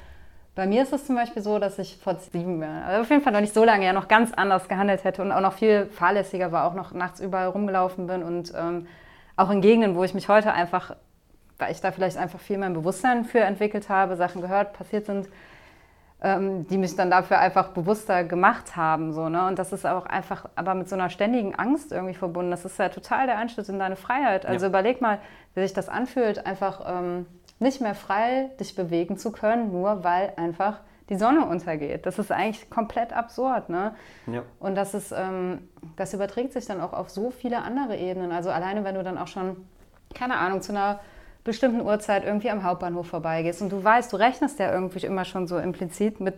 bei 0.55 0.65
mir 0.65 0.81
ist 0.81 0.93
es 0.93 1.05
zum 1.05 1.15
Beispiel 1.15 1.43
so, 1.43 1.59
dass 1.59 1.77
ich 1.77 1.97
vor 1.97 2.15
sieben 2.15 2.59
Jahren, 2.59 2.83
also 2.83 3.01
auf 3.01 3.09
jeden 3.11 3.21
Fall 3.21 3.33
noch 3.33 3.41
nicht 3.41 3.53
so 3.53 3.63
lange, 3.63 3.85
ja 3.85 3.93
noch 3.93 4.07
ganz 4.07 4.33
anders 4.33 4.67
gehandelt 4.67 5.03
hätte 5.03 5.21
und 5.21 5.31
auch 5.31 5.41
noch 5.41 5.53
viel 5.53 5.85
fahrlässiger 5.91 6.51
war, 6.51 6.65
auch 6.65 6.73
noch 6.73 6.91
nachts 6.91 7.19
überall 7.19 7.49
rumgelaufen 7.49 8.07
bin 8.07 8.23
und 8.23 8.51
ähm, 8.55 8.87
auch 9.35 9.51
in 9.51 9.61
Gegenden, 9.61 9.95
wo 9.95 10.03
ich 10.03 10.15
mich 10.15 10.27
heute 10.27 10.53
einfach, 10.53 10.95
weil 11.57 11.71
ich 11.71 11.81
da 11.81 11.91
vielleicht 11.91 12.17
einfach 12.17 12.39
viel 12.39 12.57
mehr 12.57 12.69
Bewusstsein 12.69 13.25
für 13.25 13.39
entwickelt 13.39 13.89
habe, 13.89 14.15
Sachen 14.15 14.41
gehört, 14.41 14.73
passiert 14.73 15.05
sind, 15.05 15.27
ähm, 16.21 16.65
die 16.67 16.77
mich 16.77 16.95
dann 16.95 17.11
dafür 17.11 17.39
einfach 17.39 17.69
bewusster 17.69 18.23
gemacht 18.23 18.75
haben. 18.75 19.13
So, 19.13 19.29
ne? 19.29 19.45
Und 19.47 19.59
das 19.59 19.73
ist 19.73 19.85
auch 19.85 20.05
einfach, 20.05 20.49
aber 20.55 20.73
mit 20.73 20.87
so 20.89 20.95
einer 20.95 21.09
ständigen 21.09 21.53
Angst 21.55 21.91
irgendwie 21.91 22.13
verbunden. 22.13 22.49
Das 22.49 22.65
ist 22.65 22.79
ja 22.79 22.89
total 22.89 23.27
der 23.27 23.37
Einschnitt 23.37 23.67
in 23.69 23.77
deine 23.77 23.97
Freiheit. 23.97 24.45
Also 24.45 24.65
ja. 24.65 24.69
überleg 24.69 25.01
mal, 25.01 25.19
wie 25.53 25.61
sich 25.61 25.73
das 25.73 25.89
anfühlt, 25.89 26.45
einfach 26.45 26.81
ähm, 26.87 27.25
nicht 27.59 27.81
mehr 27.81 27.93
frei 27.93 28.49
dich 28.59 28.75
bewegen 28.75 29.17
zu 29.17 29.31
können, 29.31 29.71
nur 29.71 30.03
weil 30.03 30.33
einfach 30.37 30.79
die 31.09 31.15
Sonne 31.15 31.45
untergeht. 31.45 32.05
Das 32.05 32.17
ist 32.17 32.31
eigentlich 32.31 32.69
komplett 32.69 33.11
absurd. 33.11 33.69
Ne? 33.69 33.93
Ja. 34.27 34.43
Und 34.59 34.75
das, 34.75 34.93
ist, 34.93 35.11
ähm, 35.11 35.67
das 35.97 36.13
überträgt 36.13 36.53
sich 36.53 36.65
dann 36.65 36.79
auch 36.79 36.93
auf 36.93 37.09
so 37.09 37.31
viele 37.31 37.61
andere 37.61 37.97
Ebenen. 37.97 38.31
Also 38.31 38.49
alleine, 38.49 38.83
wenn 38.83 38.95
du 38.95 39.03
dann 39.03 39.17
auch 39.17 39.27
schon, 39.27 39.57
keine 40.13 40.37
Ahnung, 40.37 40.61
zu 40.61 40.71
einer 40.71 41.01
bestimmten 41.43 41.81
Uhrzeit 41.81 42.23
irgendwie 42.23 42.49
am 42.49 42.63
Hauptbahnhof 42.63 43.07
vorbeigehst 43.07 43.61
und 43.61 43.71
du 43.71 43.83
weißt, 43.83 44.11
du 44.13 44.17
rechnest 44.17 44.59
ja 44.59 44.71
irgendwie 44.71 45.05
immer 45.05 45.25
schon 45.25 45.47
so 45.47 45.57
implizit 45.57 46.19
mit 46.19 46.35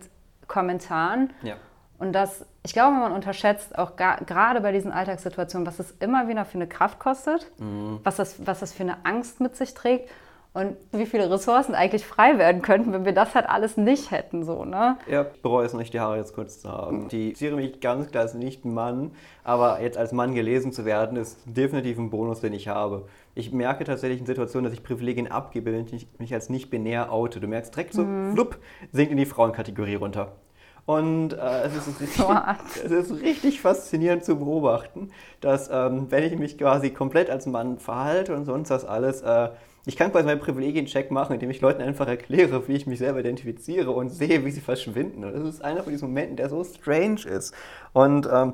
Kommentaren. 0.48 1.32
Ja. 1.44 1.56
Und 1.98 2.14
das, 2.14 2.46
ich 2.64 2.74
glaube, 2.74 2.96
man 2.96 3.14
unterschätzt 3.14 3.78
auch 3.78 3.96
gerade 3.96 4.62
bei 4.62 4.72
diesen 4.72 4.92
Alltagssituationen, 4.92 5.66
was 5.66 5.80
es 5.80 5.92
immer 6.00 6.28
wieder 6.28 6.44
für 6.44 6.56
eine 6.56 6.68
Kraft 6.68 7.00
kostet, 7.00 7.50
mhm. 7.58 8.00
was, 8.04 8.18
das, 8.18 8.46
was 8.46 8.60
das 8.60 8.74
für 8.74 8.84
eine 8.84 9.06
Angst 9.06 9.40
mit 9.40 9.56
sich 9.56 9.74
trägt 9.74 10.10
und 10.54 10.76
wie 10.92 11.06
viele 11.06 11.30
Ressourcen 11.30 11.76
eigentlich 11.76 12.06
frei 12.06 12.38
werden 12.38 12.62
könnten, 12.62 12.94
wenn 12.94 13.06
wir 13.06 13.14
das 13.14 13.36
halt 13.36 13.48
alles 13.48 13.76
nicht 13.76 14.12
hätten, 14.12 14.44
so, 14.44 14.64
ne? 14.66 14.98
Ja, 15.06 15.26
ich 15.34 15.42
bereue 15.42 15.66
es 15.66 15.74
nicht, 15.74 15.94
die 15.94 16.00
Haare 16.00 16.18
jetzt 16.18 16.34
kurz 16.34 16.62
zu 16.62 16.72
haben. 16.72 17.10
Die 17.10 17.34
sehe 17.36 17.52
mich 17.52 17.82
ganz 17.82 18.10
klar 18.10 18.24
als 18.24 18.34
nicht 18.34 18.64
Mann, 18.64 19.12
aber 19.44 19.82
jetzt 19.82 19.98
als 19.98 20.14
Mann 20.14 20.34
gelesen 20.34 20.72
zu 20.72 20.86
werden, 20.86 21.18
ist 21.18 21.38
definitiv 21.46 21.98
ein 21.98 22.10
Bonus, 22.10 22.40
den 22.40 22.54
ich 22.54 22.70
habe. 22.70 23.06
Ich 23.38 23.52
merke 23.52 23.84
tatsächlich 23.84 24.22
in 24.22 24.26
Situationen, 24.26 24.64
dass 24.64 24.74
ich 24.74 24.84
Privilegien 24.84 25.30
abgebe, 25.30 25.74
wenn 25.74 25.86
ich 25.86 26.08
mich 26.20 26.34
als 26.34 26.50
nicht 26.50 26.70
binär 26.70 27.12
oute. 27.12 27.42
Du 27.42 27.48
merkst 27.48 27.76
direkt 27.76 27.94
so, 27.94 28.04
mhm. 28.04 28.34
flupp, 28.34 28.58
sinkt 28.94 29.12
in 29.12 29.18
die 29.18 29.26
Frauenkategorie 29.26 29.96
runter. 29.96 30.38
Und 30.86 31.34
äh, 31.34 31.64
es, 31.64 31.76
ist 31.76 32.00
richtig, 32.00 32.26
es 32.86 32.92
ist 32.92 33.22
richtig 33.22 33.62
faszinierend 33.62 34.24
zu 34.24 34.38
beobachten, 34.38 35.10
dass 35.42 35.70
ähm, 35.72 36.08
wenn 36.12 36.24
ich 36.24 36.38
mich 36.38 36.58
quasi 36.58 36.92
komplett 36.92 37.30
als 37.30 37.46
Mann 37.46 37.80
verhalte 37.80 38.36
und 38.36 38.46
sonst 38.46 38.70
das 38.70 38.86
alles, 38.86 39.22
äh, 39.22 39.50
ich 39.88 39.98
kann 39.98 40.12
quasi 40.12 40.26
meinen 40.26 40.40
Privilegien-Check 40.40 41.12
machen, 41.12 41.34
indem 41.34 41.50
ich 41.50 41.60
Leuten 41.60 41.82
einfach 41.82 42.08
erkläre, 42.08 42.68
wie 42.68 42.74
ich 42.74 42.88
mich 42.88 43.00
selber 43.00 43.20
identifiziere 43.20 43.92
und 43.92 44.10
sehe, 44.10 44.46
wie 44.46 44.52
sie 44.52 44.62
verschwinden. 44.62 45.24
Und 45.26 45.34
das 45.34 45.44
ist 45.44 45.64
einer 45.64 45.84
von 45.84 45.92
diesen 45.92 46.08
Momenten, 46.08 46.38
der 46.38 46.50
so 46.50 46.64
strange 46.64 47.26
ist. 47.26 47.54
Und 47.94 48.30
ähm, 48.32 48.54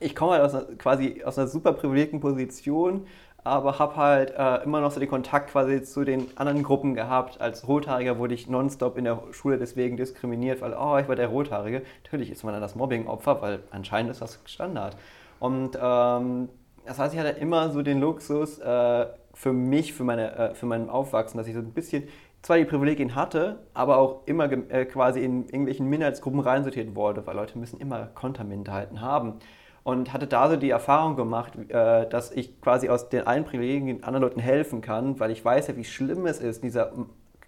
ich 0.00 0.16
komme 0.16 0.32
halt 0.32 0.42
aus 0.42 0.54
einer, 0.54 0.64
quasi 0.76 1.22
aus 1.24 1.38
einer 1.38 1.46
super 1.46 1.72
privilegierten 1.72 2.20
Position, 2.20 3.06
aber 3.44 3.78
habe 3.78 3.96
halt 3.96 4.34
äh, 4.36 4.62
immer 4.64 4.80
noch 4.80 4.90
so 4.90 5.00
den 5.00 5.08
Kontakt 5.08 5.50
quasi 5.50 5.82
zu 5.82 6.04
den 6.04 6.26
anderen 6.36 6.62
Gruppen 6.62 6.94
gehabt. 6.94 7.40
Als 7.40 7.66
Rothaariger 7.66 8.18
wurde 8.18 8.34
ich 8.34 8.48
nonstop 8.48 8.98
in 8.98 9.04
der 9.04 9.22
Schule 9.32 9.58
deswegen 9.58 9.96
diskriminiert, 9.96 10.60
weil, 10.60 10.74
oh, 10.74 10.98
ich 10.98 11.08
war 11.08 11.16
der 11.16 11.28
Rothaarige. 11.28 11.82
Natürlich 12.04 12.30
ist 12.30 12.44
man 12.44 12.52
dann 12.52 12.62
das 12.62 12.74
Mobbing-Opfer, 12.74 13.40
weil 13.40 13.60
anscheinend 13.70 14.10
ist 14.10 14.20
das 14.20 14.40
Standard. 14.44 14.96
Und 15.38 15.78
ähm, 15.80 16.48
das 16.86 16.98
heißt, 16.98 17.14
ich 17.14 17.20
hatte 17.20 17.30
immer 17.30 17.70
so 17.70 17.82
den 17.82 18.00
Luxus, 18.00 18.58
äh, 18.58 19.06
für 19.32 19.52
mich, 19.52 19.94
für, 19.94 20.04
meine, 20.04 20.36
äh, 20.36 20.54
für 20.54 20.66
mein 20.66 20.90
Aufwachsen, 20.90 21.38
dass 21.38 21.46
ich 21.46 21.54
so 21.54 21.60
ein 21.60 21.72
bisschen 21.72 22.04
zwar 22.42 22.58
die 22.58 22.64
Privilegien 22.64 23.14
hatte, 23.14 23.60
aber 23.74 23.98
auch 23.98 24.22
immer 24.26 24.50
äh, 24.50 24.84
quasi 24.84 25.20
in 25.20 25.44
irgendwelchen 25.44 25.86
Minderheitsgruppen 25.88 26.40
reinsortiert 26.40 26.94
wurde, 26.94 27.26
weil 27.26 27.36
Leute 27.36 27.58
müssen 27.58 27.78
immer 27.80 28.06
Konterminderheiten 28.14 29.00
haben. 29.00 29.34
Und 29.82 30.12
hatte 30.12 30.26
da 30.26 30.48
so 30.50 30.56
die 30.56 30.70
Erfahrung 30.70 31.16
gemacht, 31.16 31.52
äh, 31.68 32.08
dass 32.08 32.30
ich 32.32 32.60
quasi 32.60 32.88
aus 32.88 33.08
den 33.08 33.26
einen 33.26 33.44
Privilegien 33.44 34.04
anderen 34.04 34.22
Leuten 34.22 34.40
helfen 34.40 34.80
kann, 34.80 35.18
weil 35.20 35.30
ich 35.30 35.44
weiß 35.44 35.68
ja, 35.68 35.76
wie 35.76 35.84
schlimm 35.84 36.26
es 36.26 36.38
ist, 36.38 36.62
dieser 36.62 36.92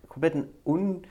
kompletten 0.09 0.49
Un 0.65 1.03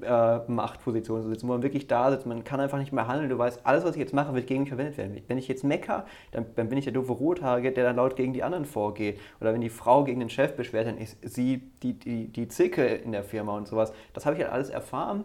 äh, 0.00 0.40
zu 0.82 0.92
sitzen, 0.92 1.48
wo 1.48 1.52
man 1.52 1.62
wirklich 1.62 1.86
da 1.86 2.10
sitzt, 2.10 2.26
man 2.26 2.44
kann 2.44 2.60
einfach 2.60 2.78
nicht 2.78 2.92
mehr 2.92 3.08
handeln, 3.08 3.28
du 3.28 3.38
weißt, 3.38 3.60
alles, 3.64 3.84
was 3.84 3.92
ich 3.92 4.00
jetzt 4.00 4.14
mache, 4.14 4.34
wird 4.34 4.46
gegen 4.46 4.60
mich 4.60 4.68
verwendet 4.68 4.96
werden. 4.96 5.20
Wenn 5.26 5.38
ich 5.38 5.48
jetzt 5.48 5.64
mecker, 5.64 6.06
dann, 6.30 6.46
dann 6.54 6.68
bin 6.68 6.78
ich 6.78 6.84
der 6.84 6.94
doofe 6.94 7.12
Rothaarige, 7.12 7.72
der 7.72 7.84
dann 7.84 7.96
laut 7.96 8.16
gegen 8.16 8.32
die 8.32 8.42
anderen 8.42 8.64
vorgeht. 8.64 9.20
Oder 9.40 9.52
wenn 9.52 9.60
die 9.60 9.70
Frau 9.70 10.04
gegen 10.04 10.20
den 10.20 10.30
Chef 10.30 10.54
beschwert, 10.54 10.86
dann 10.86 10.98
ist 10.98 11.18
sie 11.22 11.70
die, 11.82 11.94
die, 11.94 12.28
die 12.28 12.48
Zicke 12.48 12.84
in 12.86 13.12
der 13.12 13.24
Firma 13.24 13.56
und 13.56 13.66
sowas. 13.66 13.92
Das 14.12 14.26
habe 14.26 14.36
ich 14.36 14.42
halt 14.42 14.52
alles 14.52 14.70
erfahren 14.70 15.24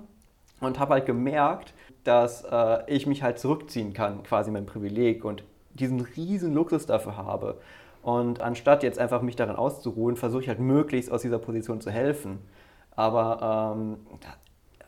und 0.60 0.80
habe 0.80 0.93
halt 0.93 1.06
gemerkt, 1.06 1.74
dass 2.04 2.43
äh, 2.43 2.80
ich 2.88 3.08
mich 3.08 3.24
halt 3.24 3.39
zurückziehen 3.39 3.93
kann, 3.93 4.24
quasi 4.24 4.51
mein 4.51 4.66
Privileg 4.66 5.26
und 5.26 5.43
diesen 5.74 6.01
riesen 6.01 6.54
Luxus 6.54 6.86
dafür 6.86 7.18
habe. 7.18 7.60
Und 8.01 8.41
anstatt 8.41 8.84
jetzt 8.84 8.99
einfach 8.99 9.22
mich 9.22 9.36
darin 9.36 9.56
auszuruhen, 9.56 10.18
versuche 10.18 10.41
ich 10.41 10.47
halt 10.49 10.60
möglichst 10.60 11.12
aus 11.12 11.22
dieser 11.22 11.39
Position 11.39 11.80
zu 11.80 11.89
helfen. 11.89 12.39
Aber 12.95 13.76
ähm, 13.76 13.97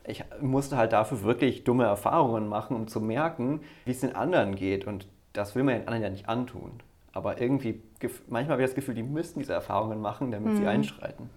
ich 0.05 0.23
musste 0.41 0.77
halt 0.77 0.93
dafür 0.93 1.23
wirklich 1.23 1.63
dumme 1.63 1.85
Erfahrungen 1.85 2.47
machen, 2.47 2.75
um 2.75 2.87
zu 2.87 2.99
merken, 2.99 3.61
wie 3.85 3.91
es 3.91 4.01
den 4.01 4.15
anderen 4.15 4.55
geht. 4.55 4.85
Und 4.85 5.07
das 5.33 5.55
will 5.55 5.63
man 5.63 5.75
den 5.75 5.87
anderen 5.87 6.03
ja 6.03 6.09
nicht 6.09 6.27
antun. 6.27 6.71
Aber 7.13 7.39
irgendwie, 7.41 7.81
manchmal 8.27 8.53
habe 8.53 8.63
ich 8.63 8.67
das 8.67 8.75
Gefühl, 8.75 8.95
die 8.95 9.03
müssten 9.03 9.39
diese 9.39 9.53
Erfahrungen 9.53 10.01
machen, 10.01 10.31
damit 10.31 10.53
mhm. 10.53 10.57
sie 10.57 10.67
einschreiten. 10.67 11.29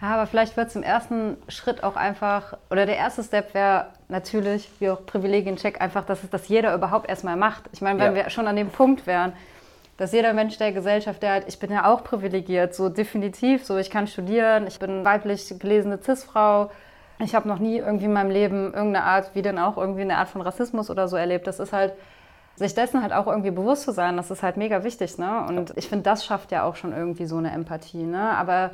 Ja, 0.00 0.14
aber 0.14 0.26
vielleicht 0.26 0.56
wird 0.56 0.68
es 0.68 0.76
im 0.76 0.82
ersten 0.82 1.36
Schritt 1.48 1.84
auch 1.84 1.96
einfach, 1.96 2.56
oder 2.70 2.86
der 2.86 2.96
erste 2.96 3.22
Step 3.22 3.52
wäre 3.52 3.88
natürlich, 4.08 4.70
wie 4.78 4.88
auch 4.88 5.04
Privilegien-Check, 5.04 5.80
einfach, 5.80 6.04
dass 6.04 6.24
es 6.24 6.30
das 6.30 6.48
jeder 6.48 6.74
überhaupt 6.74 7.08
erstmal 7.08 7.36
macht. 7.36 7.68
Ich 7.72 7.82
meine, 7.82 7.98
wenn 8.00 8.16
ja. 8.16 8.24
wir 8.24 8.30
schon 8.30 8.46
an 8.48 8.56
dem 8.56 8.70
Punkt 8.70 9.06
wären, 9.06 9.34
dass 9.98 10.12
jeder 10.12 10.32
Mensch 10.32 10.56
der 10.56 10.72
Gesellschaft, 10.72 11.22
der 11.22 11.32
halt, 11.32 11.44
ich 11.48 11.58
bin 11.58 11.70
ja 11.70 11.92
auch 11.92 12.02
privilegiert, 12.02 12.74
so 12.74 12.88
definitiv, 12.88 13.66
so 13.66 13.76
ich 13.76 13.90
kann 13.90 14.06
studieren, 14.06 14.66
ich 14.66 14.78
bin 14.78 15.04
weiblich 15.04 15.54
gelesene 15.58 15.98
Cis-Frau, 16.02 16.70
ich 17.18 17.34
habe 17.34 17.46
noch 17.46 17.58
nie 17.58 17.76
irgendwie 17.76 18.06
in 18.06 18.14
meinem 18.14 18.30
Leben 18.30 18.72
irgendeine 18.72 19.04
Art, 19.04 19.34
wie 19.34 19.42
denn 19.42 19.58
auch, 19.58 19.76
irgendwie 19.76 20.00
eine 20.00 20.16
Art 20.16 20.30
von 20.30 20.40
Rassismus 20.40 20.88
oder 20.88 21.06
so 21.08 21.16
erlebt. 21.16 21.46
Das 21.46 21.60
ist 21.60 21.74
halt, 21.74 21.92
sich 22.56 22.74
dessen 22.74 23.02
halt 23.02 23.12
auch 23.12 23.26
irgendwie 23.26 23.50
bewusst 23.50 23.82
zu 23.82 23.92
sein, 23.92 24.16
das 24.16 24.30
ist 24.30 24.42
halt 24.42 24.56
mega 24.56 24.84
wichtig. 24.84 25.18
Ne? 25.18 25.44
Und 25.46 25.74
ich 25.76 25.88
finde, 25.88 26.04
das 26.04 26.24
schafft 26.24 26.50
ja 26.50 26.64
auch 26.64 26.76
schon 26.76 26.94
irgendwie 26.94 27.26
so 27.26 27.36
eine 27.36 27.50
Empathie. 27.50 28.04
Ne? 28.04 28.30
Aber 28.38 28.70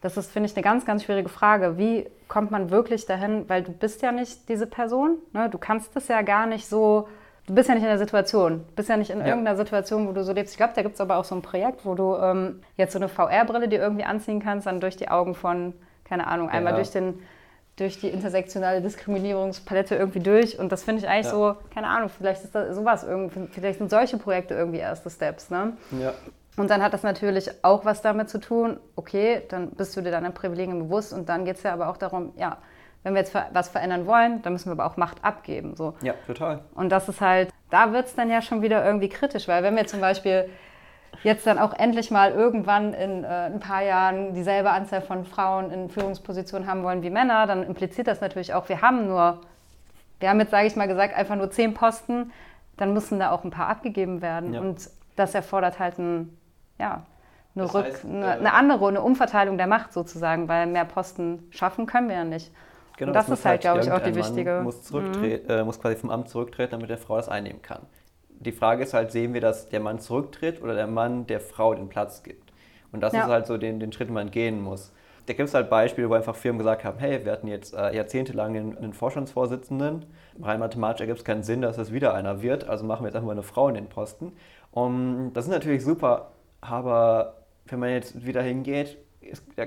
das 0.00 0.16
ist, 0.16 0.30
finde 0.30 0.48
ich, 0.48 0.56
eine 0.56 0.62
ganz, 0.62 0.84
ganz 0.84 1.04
schwierige 1.04 1.28
Frage. 1.28 1.76
Wie 1.76 2.08
kommt 2.28 2.50
man 2.50 2.70
wirklich 2.70 3.06
dahin? 3.06 3.48
Weil 3.48 3.62
du 3.62 3.72
bist 3.72 4.02
ja 4.02 4.12
nicht 4.12 4.48
diese 4.48 4.66
Person. 4.66 5.18
Ne? 5.32 5.48
Du 5.50 5.58
kannst 5.58 5.96
es 5.96 6.08
ja 6.08 6.22
gar 6.22 6.46
nicht 6.46 6.68
so. 6.68 7.08
Du 7.46 7.54
bist 7.54 7.68
ja 7.68 7.74
nicht 7.74 7.82
in 7.82 7.88
der 7.88 7.98
Situation. 7.98 8.64
Du 8.68 8.74
bist 8.76 8.88
ja 8.90 8.96
nicht 8.96 9.10
in 9.10 9.20
ja. 9.20 9.26
irgendeiner 9.26 9.56
Situation, 9.56 10.06
wo 10.06 10.12
du 10.12 10.22
so 10.22 10.32
lebst. 10.32 10.52
Ich 10.52 10.58
glaube, 10.58 10.74
da 10.76 10.82
gibt 10.82 10.94
es 10.94 11.00
aber 11.00 11.16
auch 11.16 11.24
so 11.24 11.34
ein 11.34 11.42
Projekt, 11.42 11.84
wo 11.86 11.94
du 11.94 12.14
ähm, 12.16 12.62
jetzt 12.76 12.92
so 12.92 12.98
eine 12.98 13.08
VR-Brille 13.08 13.68
dir 13.68 13.80
irgendwie 13.80 14.04
anziehen 14.04 14.40
kannst, 14.40 14.66
dann 14.66 14.80
durch 14.80 14.96
die 14.96 15.08
Augen 15.08 15.34
von, 15.34 15.72
keine 16.04 16.26
Ahnung, 16.26 16.50
einmal 16.50 16.74
ja. 16.74 16.76
durch 16.76 16.90
den 16.90 17.20
durch 17.78 18.00
die 18.00 18.08
intersektionale 18.08 18.82
Diskriminierungspalette 18.82 19.94
irgendwie 19.94 20.20
durch. 20.20 20.58
Und 20.58 20.72
das 20.72 20.82
finde 20.82 21.02
ich 21.02 21.08
eigentlich 21.08 21.26
ja. 21.26 21.30
so, 21.30 21.56
keine 21.72 21.86
Ahnung, 21.86 22.08
vielleicht 22.08 22.42
ist 22.42 22.54
das 22.54 22.74
sowas 22.74 23.04
irgendwie, 23.04 23.46
vielleicht 23.52 23.78
sind 23.78 23.88
solche 23.88 24.18
Projekte 24.18 24.54
irgendwie 24.54 24.80
erste 24.80 25.08
Steps. 25.10 25.48
Ne? 25.48 25.74
Ja. 25.92 26.12
Und 26.58 26.70
dann 26.70 26.82
hat 26.82 26.92
das 26.92 27.04
natürlich 27.04 27.50
auch 27.62 27.84
was 27.84 28.02
damit 28.02 28.28
zu 28.28 28.38
tun, 28.40 28.80
okay, 28.96 29.42
dann 29.48 29.70
bist 29.70 29.96
du 29.96 30.00
dir 30.00 30.10
deiner 30.10 30.30
Privilegien 30.30 30.78
bewusst 30.80 31.12
und 31.12 31.28
dann 31.28 31.44
geht 31.44 31.56
es 31.56 31.62
ja 31.62 31.72
aber 31.72 31.88
auch 31.88 31.96
darum, 31.96 32.32
ja, 32.36 32.58
wenn 33.04 33.14
wir 33.14 33.20
jetzt 33.20 33.32
was 33.52 33.68
verändern 33.68 34.06
wollen, 34.06 34.42
dann 34.42 34.52
müssen 34.52 34.66
wir 34.66 34.72
aber 34.72 34.86
auch 34.86 34.96
Macht 34.96 35.24
abgeben. 35.24 35.76
So. 35.76 35.94
Ja, 36.02 36.14
total. 36.26 36.60
Und 36.74 36.90
das 36.90 37.08
ist 37.08 37.20
halt, 37.20 37.50
da 37.70 37.92
wird 37.92 38.06
es 38.06 38.16
dann 38.16 38.28
ja 38.28 38.42
schon 38.42 38.60
wieder 38.60 38.84
irgendwie 38.84 39.08
kritisch, 39.08 39.46
weil 39.46 39.62
wenn 39.62 39.76
wir 39.76 39.86
zum 39.86 40.00
Beispiel 40.00 40.48
jetzt 41.22 41.46
dann 41.46 41.58
auch 41.58 41.72
endlich 41.74 42.10
mal 42.10 42.32
irgendwann 42.32 42.92
in 42.92 43.22
äh, 43.22 43.26
ein 43.26 43.60
paar 43.60 43.82
Jahren 43.82 44.34
dieselbe 44.34 44.70
Anzahl 44.70 45.00
von 45.00 45.24
Frauen 45.24 45.70
in 45.70 45.88
Führungspositionen 45.88 46.68
haben 46.68 46.82
wollen 46.82 47.02
wie 47.02 47.10
Männer, 47.10 47.46
dann 47.46 47.62
impliziert 47.62 48.08
das 48.08 48.20
natürlich 48.20 48.52
auch, 48.52 48.68
wir 48.68 48.82
haben 48.82 49.06
nur, 49.06 49.40
wir 50.18 50.28
haben 50.28 50.40
jetzt, 50.40 50.50
sage 50.50 50.66
ich 50.66 50.74
mal 50.74 50.88
gesagt, 50.88 51.16
einfach 51.16 51.36
nur 51.36 51.52
zehn 51.52 51.72
Posten, 51.72 52.32
dann 52.76 52.92
müssen 52.92 53.20
da 53.20 53.30
auch 53.30 53.44
ein 53.44 53.50
paar 53.50 53.68
abgegeben 53.68 54.22
werden. 54.22 54.54
Ja. 54.54 54.60
Und 54.60 54.90
das 55.14 55.34
erfordert 55.34 55.78
halt 55.78 55.98
ein 55.98 56.36
ja, 56.78 57.06
eine, 57.54 57.64
das 57.64 57.74
heißt, 57.74 58.04
Rück, 58.04 58.12
eine, 58.12 58.26
äh, 58.26 58.30
eine, 58.38 58.54
andere, 58.54 58.88
eine 58.88 59.02
Umverteilung 59.02 59.58
der 59.58 59.66
Macht 59.66 59.92
sozusagen, 59.92 60.48
weil 60.48 60.66
mehr 60.66 60.84
Posten 60.84 61.46
schaffen 61.50 61.86
können 61.86 62.08
wir 62.08 62.16
ja 62.16 62.24
nicht. 62.24 62.52
Genau, 62.96 63.12
das, 63.12 63.26
das 63.26 63.38
ist 63.38 63.44
halt, 63.44 63.60
glaube 63.60 63.80
ich, 63.80 63.92
auch 63.92 64.00
die 64.00 64.14
wichtige. 64.14 64.54
Mann 64.54 64.64
muss, 64.64 64.90
mhm. 64.90 65.24
äh, 65.48 65.62
muss 65.62 65.80
quasi 65.80 65.96
vom 65.96 66.10
Amt 66.10 66.28
zurücktreten, 66.28 66.72
damit 66.72 66.90
der 66.90 66.98
Frau 66.98 67.16
das 67.16 67.28
einnehmen 67.28 67.62
kann. 67.62 67.82
Die 68.40 68.52
Frage 68.52 68.82
ist 68.82 68.94
halt, 68.94 69.12
sehen 69.12 69.34
wir, 69.34 69.40
dass 69.40 69.68
der 69.68 69.80
Mann 69.80 69.98
zurücktritt 69.98 70.62
oder 70.62 70.74
der 70.74 70.86
Mann 70.86 71.26
der 71.26 71.40
Frau 71.40 71.74
den 71.74 71.88
Platz 71.88 72.22
gibt? 72.22 72.52
Und 72.92 73.00
das 73.00 73.12
ja. 73.12 73.22
ist 73.22 73.28
halt 73.28 73.46
so 73.46 73.56
den, 73.56 73.80
den 73.80 73.92
Schritt, 73.92 74.08
den 74.08 74.14
man 74.14 74.30
gehen 74.30 74.60
muss. 74.60 74.92
Da 75.26 75.34
gibt 75.34 75.48
es 75.48 75.54
halt 75.54 75.68
Beispiele, 75.68 76.08
wo 76.08 76.14
einfach 76.14 76.34
Firmen 76.34 76.58
gesagt 76.58 76.84
haben, 76.84 76.98
hey, 76.98 77.24
wir 77.24 77.32
hatten 77.32 77.48
jetzt 77.48 77.74
äh, 77.74 77.94
jahrzehntelang 77.94 78.56
einen, 78.56 78.78
einen 78.78 78.92
Vorstandsvorsitzenden. 78.94 80.06
Rein 80.40 80.58
mathematisch 80.58 81.02
ergibt 81.02 81.18
es 81.18 81.24
keinen 81.24 81.42
Sinn, 81.42 81.60
dass 81.60 81.76
es 81.76 81.92
wieder 81.92 82.14
einer 82.14 82.40
wird, 82.40 82.68
also 82.68 82.86
machen 82.86 83.02
wir 83.02 83.08
jetzt 83.08 83.16
einfach 83.16 83.26
mal 83.26 83.32
eine 83.32 83.42
Frau 83.42 83.68
in 83.68 83.74
den 83.74 83.88
Posten. 83.88 84.32
Und 84.70 85.34
das 85.34 85.44
ist 85.44 85.50
natürlich 85.50 85.84
super 85.84 86.30
aber 86.60 87.34
wenn 87.66 87.78
man 87.78 87.90
jetzt 87.90 88.26
wieder 88.26 88.42
hingeht, 88.42 88.96
ist, 89.20 89.42
da 89.56 89.66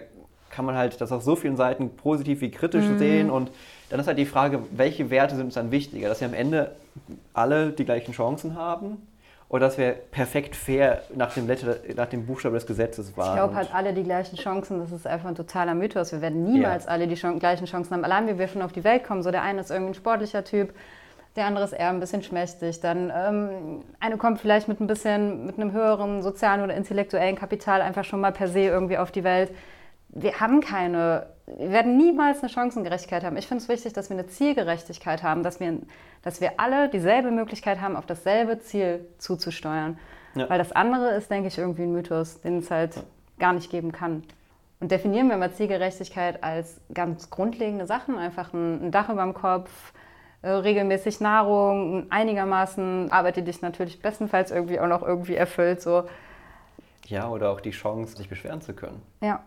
kann 0.50 0.66
man 0.66 0.76
halt 0.76 1.00
das 1.00 1.12
auf 1.12 1.24
so 1.24 1.36
vielen 1.36 1.56
Seiten 1.56 1.96
positiv 1.96 2.42
wie 2.42 2.52
kritisch 2.52 2.86
mhm. 2.86 3.00
sehen. 3.00 3.30
Und 3.30 3.52
dann 3.90 4.00
ist 4.00 4.08
halt 4.08 4.18
die 4.18 4.26
Frage, 4.26 4.60
welche 4.72 5.10
Werte 5.10 5.36
sind 5.36 5.46
uns 5.46 5.54
dann 5.54 5.72
wichtiger? 5.72 6.10
Dass 6.10 6.20
wir 6.20 6.28
am 6.28 6.34
Ende 6.34 6.72
alle 7.34 7.72
die 7.72 7.86
gleichen 7.86 8.14
Chancen 8.14 8.56
haben 8.56 9.08
oder 9.48 9.68
dass 9.68 9.78
wir 9.78 9.92
perfekt 9.92 10.56
fair 10.56 11.04
nach 11.16 11.34
dem, 11.34 11.48
Letter, 11.48 11.78
nach 11.96 12.08
dem 12.08 12.26
Buchstaben 12.26 12.56
des 12.56 12.66
Gesetzes 12.66 13.16
waren. 13.18 13.30
Ich 13.30 13.36
glaube 13.36 13.56
halt 13.56 13.74
alle 13.74 13.94
die 13.94 14.04
gleichen 14.04 14.38
Chancen, 14.38 14.80
das 14.80 14.92
ist 14.92 15.08
einfach 15.08 15.28
ein 15.28 15.36
totaler 15.36 15.76
Mythos. 15.76 16.12
Wir 16.12 16.22
werden 16.22 16.44
niemals 16.44 16.86
ja. 16.86 16.92
alle 16.92 17.08
die 17.08 17.16
gleichen 17.16 17.66
Chancen 17.66 17.94
haben. 17.94 18.06
Allein 18.06 18.28
wie 18.28 18.38
wir 18.38 18.48
schon 18.48 18.62
auf 18.62 18.72
die 18.72 18.84
Welt 18.84 19.04
kommen, 19.04 19.24
so 19.24 19.32
der 19.32 19.42
eine 19.42 19.62
ist 19.62 19.72
irgendwie 19.72 19.92
ein 19.92 19.96
sportlicher 19.96 20.44
Typ, 20.44 20.74
der 21.36 21.46
andere 21.46 21.64
ist 21.64 21.74
eher 21.74 21.90
ein 21.90 22.00
bisschen 22.00 22.24
schmächtig. 22.24 22.82
Dann 22.82 23.12
ähm, 23.16 23.84
eine 24.00 24.18
kommt 24.18 24.40
vielleicht 24.40 24.68
mit 24.68 24.80
ein 24.82 24.88
bisschen, 24.88 25.46
mit 25.46 25.58
einem 25.58 25.72
höheren 25.72 26.22
sozialen 26.22 26.62
oder 26.62 26.76
intellektuellen 26.76 27.36
Kapital 27.36 27.82
einfach 27.82 28.04
schon 28.04 28.20
mal 28.20 28.32
per 28.32 28.48
se 28.48 28.62
irgendwie 28.62 28.98
auf 28.98 29.12
die 29.12 29.24
Welt. 29.24 29.52
Wir 30.10 30.42
haben 30.42 30.60
keine, 30.60 31.28
wir 31.46 31.72
werden 31.72 31.96
niemals 31.96 32.42
eine 32.42 32.50
Chancengerechtigkeit 32.50 33.24
haben. 33.24 33.38
Ich 33.38 33.48
finde 33.48 33.64
es 33.64 33.70
wichtig, 33.70 33.94
dass 33.94 34.10
wir 34.10 34.18
eine 34.18 34.28
Zielgerechtigkeit 34.28 35.24
haben, 35.24 35.42
dass 35.42 35.62
wir, 35.62 35.80
dass 36.22 36.42
wir 36.42 36.54
alle 36.58 36.90
dieselbe 36.90 37.32
Möglichkeit 37.32 37.80
haben, 37.80 37.96
auf 37.96 38.06
dasselbe 38.06 38.60
Ziel 38.60 39.06
zuzusteuern. 39.18 39.98
Ja. 40.36 40.50
Weil 40.50 40.58
das 40.58 40.74
andere 40.74 41.12
ist, 41.12 41.32
denke 41.32 41.48
ich, 41.48 41.58
irgendwie 41.58 41.84
ein 41.84 41.94
Mythos, 41.94 42.42
den 42.42 42.58
es 42.58 42.70
halt 42.70 43.04
gar 43.40 43.54
nicht 43.54 43.72
geben 43.72 43.94
kann. 43.94 44.24
Und 44.82 44.92
definieren 44.92 45.30
wir 45.30 45.38
mal 45.38 45.52
Zielgerechtigkeit 45.52 46.44
als 46.44 46.82
ganz 46.94 47.30
grundlegende 47.30 47.86
Sachen, 47.86 48.18
einfach 48.18 48.52
ein, 48.52 48.88
ein 48.88 48.92
Dach 48.92 49.10
über 49.10 49.24
dem 49.24 49.34
Kopf, 49.34 49.94
regelmäßig 50.44 51.20
Nahrung, 51.20 52.08
einigermaßen 52.10 53.12
Arbeit, 53.12 53.38
die 53.38 53.44
dich 53.44 53.62
natürlich 53.62 54.02
bestenfalls 54.02 54.52
irgendwie 54.52 54.80
auch 54.80 54.88
noch 54.88 55.04
irgendwie 55.04 55.36
erfüllt. 55.36 55.82
So. 55.82 56.06
Ja, 57.06 57.30
oder 57.30 57.52
auch 57.52 57.62
die 57.62 57.72
Chance, 57.72 58.18
sich 58.18 58.30
beschweren 58.30 58.62
zu 58.62 58.74
können. 58.74 59.02
Ja. 59.22 59.44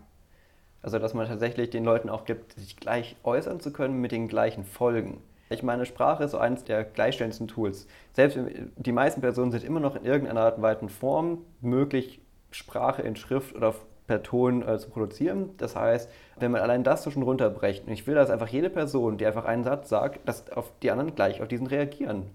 Also, 0.82 0.98
dass 0.98 1.14
man 1.14 1.26
tatsächlich 1.26 1.70
den 1.70 1.84
Leuten 1.84 2.10
auch 2.10 2.26
gibt, 2.26 2.52
sich 2.52 2.76
gleich 2.76 3.16
äußern 3.24 3.58
zu 3.58 3.72
können 3.72 4.00
mit 4.00 4.12
den 4.12 4.28
gleichen 4.28 4.64
Folgen. 4.64 5.22
Ich 5.48 5.62
meine, 5.62 5.86
Sprache 5.86 6.24
ist 6.24 6.32
so 6.32 6.38
eines 6.38 6.64
der 6.64 6.84
gleichstellendsten 6.84 7.48
Tools. 7.48 7.86
Selbst 8.12 8.38
die 8.76 8.92
meisten 8.92 9.20
Personen 9.20 9.50
sind 9.50 9.64
immer 9.64 9.80
noch 9.80 9.96
in 9.96 10.04
irgendeiner 10.04 10.40
Art 10.40 10.56
und 10.56 10.62
Weise 10.62 10.88
Form 10.88 11.38
möglich, 11.60 12.20
Sprache 12.50 13.02
in 13.02 13.16
Schrift 13.16 13.54
oder 13.54 13.74
per 14.06 14.22
Ton 14.22 14.66
äh, 14.66 14.78
zu 14.78 14.90
produzieren. 14.90 15.50
Das 15.56 15.76
heißt, 15.76 16.10
wenn 16.38 16.50
man 16.50 16.60
allein 16.60 16.84
das 16.84 17.02
so 17.02 17.10
schon 17.10 17.22
runterbrecht, 17.22 17.86
und 17.86 17.92
ich 17.92 18.06
will, 18.06 18.14
dass 18.14 18.30
einfach 18.30 18.48
jede 18.48 18.70
Person, 18.70 19.16
die 19.16 19.26
einfach 19.26 19.44
einen 19.44 19.64
Satz 19.64 19.88
sagt, 19.88 20.28
dass 20.28 20.50
auf 20.52 20.70
die 20.82 20.90
anderen 20.90 21.14
gleich 21.14 21.40
auf 21.40 21.48
diesen 21.48 21.66
reagieren. 21.66 22.30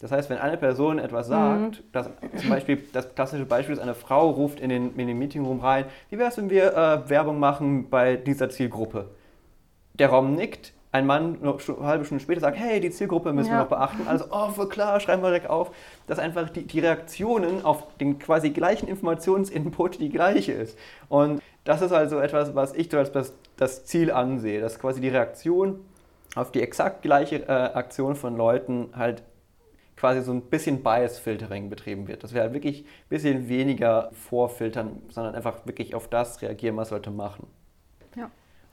Das 0.00 0.10
heißt, 0.10 0.30
wenn 0.30 0.38
eine 0.38 0.56
Person 0.56 0.98
etwas 0.98 1.28
sagt, 1.28 1.78
mhm. 1.78 1.84
dass 1.92 2.10
zum 2.40 2.50
Beispiel 2.50 2.82
das 2.92 3.14
klassische 3.14 3.44
Beispiel 3.44 3.74
ist, 3.74 3.80
eine 3.80 3.94
Frau 3.94 4.30
ruft 4.30 4.58
in 4.58 4.68
den, 4.68 4.96
in 4.96 5.06
den 5.06 5.16
Meetingroom 5.16 5.60
rein, 5.60 5.84
wie 6.10 6.18
wäre 6.18 6.28
es, 6.28 6.36
wenn 6.36 6.50
wir 6.50 6.76
äh, 6.76 7.08
Werbung 7.08 7.38
machen 7.38 7.88
bei 7.88 8.16
dieser 8.16 8.50
Zielgruppe? 8.50 9.10
Der 9.94 10.08
Raum 10.08 10.34
nickt, 10.34 10.72
ein 10.92 11.06
Mann 11.06 11.38
eine 11.42 11.56
halbe 11.86 12.04
Stunde 12.04 12.22
später 12.22 12.40
sagt, 12.40 12.58
hey, 12.58 12.78
die 12.78 12.90
Zielgruppe 12.90 13.32
müssen 13.32 13.48
ja. 13.48 13.56
wir 13.56 13.60
noch 13.62 13.68
beachten. 13.68 14.06
Also, 14.06 14.26
oh, 14.30 14.50
voll 14.50 14.68
klar, 14.68 15.00
schreiben 15.00 15.22
wir 15.22 15.28
direkt 15.28 15.48
auf, 15.48 15.70
dass 16.06 16.18
einfach 16.18 16.50
die, 16.50 16.66
die 16.66 16.80
Reaktionen 16.80 17.64
auf 17.64 17.96
den 17.96 18.18
quasi 18.18 18.50
gleichen 18.50 18.88
Informationsinput 18.88 20.00
die 20.00 20.10
gleiche 20.10 20.52
ist. 20.52 20.78
Und 21.08 21.42
das 21.64 21.80
ist 21.80 21.92
also 21.92 22.18
etwas, 22.18 22.54
was 22.54 22.74
ich 22.74 22.94
als 22.94 23.10
das, 23.10 23.32
das 23.56 23.86
Ziel 23.86 24.10
ansehe, 24.10 24.60
dass 24.60 24.78
quasi 24.78 25.00
die 25.00 25.08
Reaktion 25.08 25.80
auf 26.34 26.52
die 26.52 26.60
exakt 26.60 27.02
gleiche 27.02 27.48
äh, 27.48 27.50
Aktion 27.50 28.14
von 28.14 28.36
Leuten 28.36 28.90
halt 28.94 29.22
quasi 29.96 30.20
so 30.20 30.32
ein 30.32 30.42
bisschen 30.42 30.82
Bias-Filtering 30.82 31.70
betrieben 31.70 32.06
wird. 32.06 32.22
Dass 32.22 32.34
wir 32.34 32.42
halt 32.42 32.52
wirklich 32.52 32.82
ein 32.82 33.08
bisschen 33.08 33.48
weniger 33.48 34.10
vorfiltern, 34.12 35.00
sondern 35.08 35.34
einfach 35.34 35.64
wirklich 35.64 35.94
auf 35.94 36.08
das 36.08 36.42
reagieren, 36.42 36.76
was 36.76 36.90
Leute 36.90 37.10
machen. 37.10 37.46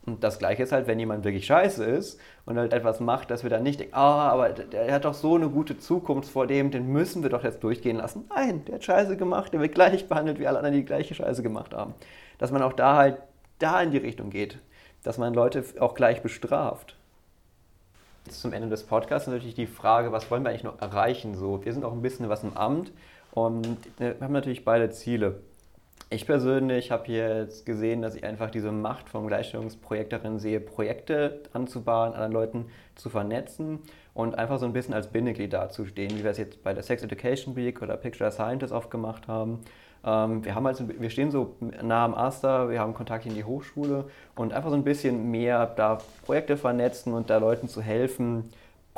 Und 0.09 0.23
das 0.23 0.39
Gleiche 0.39 0.63
ist 0.63 0.71
halt, 0.71 0.87
wenn 0.87 0.99
jemand 0.99 1.23
wirklich 1.23 1.45
scheiße 1.45 1.85
ist 1.85 2.19
und 2.45 2.57
halt 2.57 2.73
etwas 2.73 2.99
macht, 2.99 3.29
dass 3.29 3.43
wir 3.43 3.49
dann 3.51 3.61
nicht 3.61 3.79
denken, 3.79 3.93
ah, 3.93 4.29
aber 4.29 4.49
der 4.49 4.91
hat 4.91 5.05
doch 5.05 5.13
so 5.13 5.35
eine 5.35 5.49
gute 5.49 5.77
Zukunft 5.77 6.29
vor 6.29 6.47
dem, 6.47 6.71
den 6.71 6.87
müssen 6.87 7.21
wir 7.21 7.29
doch 7.29 7.43
jetzt 7.43 7.63
durchgehen 7.63 7.97
lassen. 7.97 8.25
Nein, 8.35 8.65
der 8.65 8.75
hat 8.75 8.83
Scheiße 8.83 9.17
gemacht, 9.17 9.53
der 9.53 9.59
wird 9.59 9.75
gleich 9.75 10.07
behandelt 10.09 10.39
wie 10.39 10.47
alle 10.47 10.57
anderen, 10.57 10.73
die 10.73 10.81
die 10.81 10.85
gleiche 10.85 11.13
Scheiße 11.13 11.43
gemacht 11.43 11.73
haben. 11.75 11.93
Dass 12.39 12.51
man 12.51 12.63
auch 12.63 12.73
da 12.73 12.95
halt 12.95 13.17
da 13.59 13.81
in 13.81 13.91
die 13.91 13.97
Richtung 13.97 14.31
geht, 14.31 14.57
dass 15.03 15.17
man 15.17 15.33
Leute 15.33 15.63
auch 15.79 15.93
gleich 15.93 16.23
bestraft. 16.23 16.95
Jetzt 18.25 18.41
zum 18.41 18.51
Ende 18.51 18.69
des 18.69 18.83
Podcasts 18.83 19.27
natürlich 19.27 19.55
die 19.55 19.67
Frage, 19.67 20.11
was 20.11 20.31
wollen 20.31 20.43
wir 20.43 20.49
eigentlich 20.49 20.63
noch 20.63 20.81
erreichen? 20.81 21.35
So, 21.35 21.63
wir 21.63 21.73
sind 21.73 21.85
auch 21.85 21.93
ein 21.93 22.01
bisschen 22.01 22.29
was 22.29 22.43
im 22.43 22.57
Amt 22.57 22.91
und 23.31 23.77
wir 23.97 24.15
haben 24.19 24.33
natürlich 24.33 24.65
beide 24.65 24.89
Ziele. 24.89 25.41
Ich 26.11 26.25
persönlich 26.25 26.89
habe 26.89 27.11
jetzt 27.11 27.67
gesehen, 27.67 28.01
dass 28.01 28.15
ich 28.15 28.23
einfach 28.23 28.49
diese 28.49 28.71
Macht 28.71 29.09
vom 29.09 29.27
Gleichstellungsprojekt 29.27 30.11
darin 30.11 30.39
sehe, 30.39 30.59
Projekte 30.59 31.43
anzubahnen, 31.53 32.15
anderen 32.15 32.31
Leuten 32.31 32.65
zu 32.95 33.11
vernetzen 33.11 33.77
und 34.15 34.33
einfach 34.33 34.57
so 34.57 34.65
ein 34.65 34.73
bisschen 34.73 34.95
als 34.95 35.07
Bindeglied 35.07 35.53
dazustehen, 35.53 36.17
wie 36.17 36.23
wir 36.23 36.31
es 36.31 36.39
jetzt 36.39 36.63
bei 36.63 36.73
der 36.73 36.81
Sex 36.81 37.03
Education 37.03 37.55
Week 37.55 37.83
oder 37.83 37.95
Picture 37.95 38.31
Scientist 38.31 38.73
oft 38.73 38.89
gemacht 38.89 39.27
haben. 39.27 39.59
Ähm, 40.03 40.43
wir, 40.43 40.55
haben 40.55 40.65
also, 40.65 40.85
wir 40.87 41.11
stehen 41.11 41.29
so 41.29 41.55
nah 41.83 42.05
am 42.05 42.15
Aster, 42.15 42.71
wir 42.71 42.79
haben 42.79 42.95
Kontakt 42.95 43.27
in 43.27 43.35
die 43.35 43.43
Hochschule 43.43 44.05
und 44.35 44.51
einfach 44.51 44.71
so 44.71 44.75
ein 44.75 44.83
bisschen 44.83 45.29
mehr 45.29 45.67
da 45.67 45.99
Projekte 46.25 46.57
vernetzen 46.57 47.13
und 47.13 47.29
da 47.29 47.37
Leuten 47.37 47.67
zu 47.67 47.83
helfen, 47.83 48.49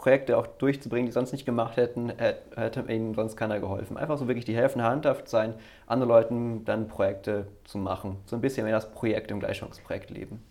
Projekte 0.02 0.36
auch 0.36 0.48
durchzubringen, 0.48 1.06
die 1.06 1.12
sonst 1.12 1.32
nicht 1.32 1.46
gemacht 1.46 1.78
hätten, 1.78 2.12
hätte 2.56 2.84
ihnen 2.92 3.14
sonst 3.14 3.38
keiner 3.38 3.60
geholfen. 3.60 3.98
Einfach 3.98 4.18
so 4.18 4.28
wirklich 4.28 4.46
die 4.46 4.56
helfende 4.56 4.84
Handhaft 4.84 5.30
sein, 5.30 5.54
anderen 5.86 6.10
Leuten 6.10 6.66
dann 6.66 6.88
Projekte 6.88 7.46
zu 7.66 7.78
machen. 7.78 8.18
So 8.26 8.36
ein 8.36 8.42
bisschen 8.42 8.64
mehr 8.64 8.74
das 8.74 8.92
Projekt 8.92 9.30
im 9.30 9.40
Gleichchancensprojekt 9.40 10.10
leben. 10.10 10.44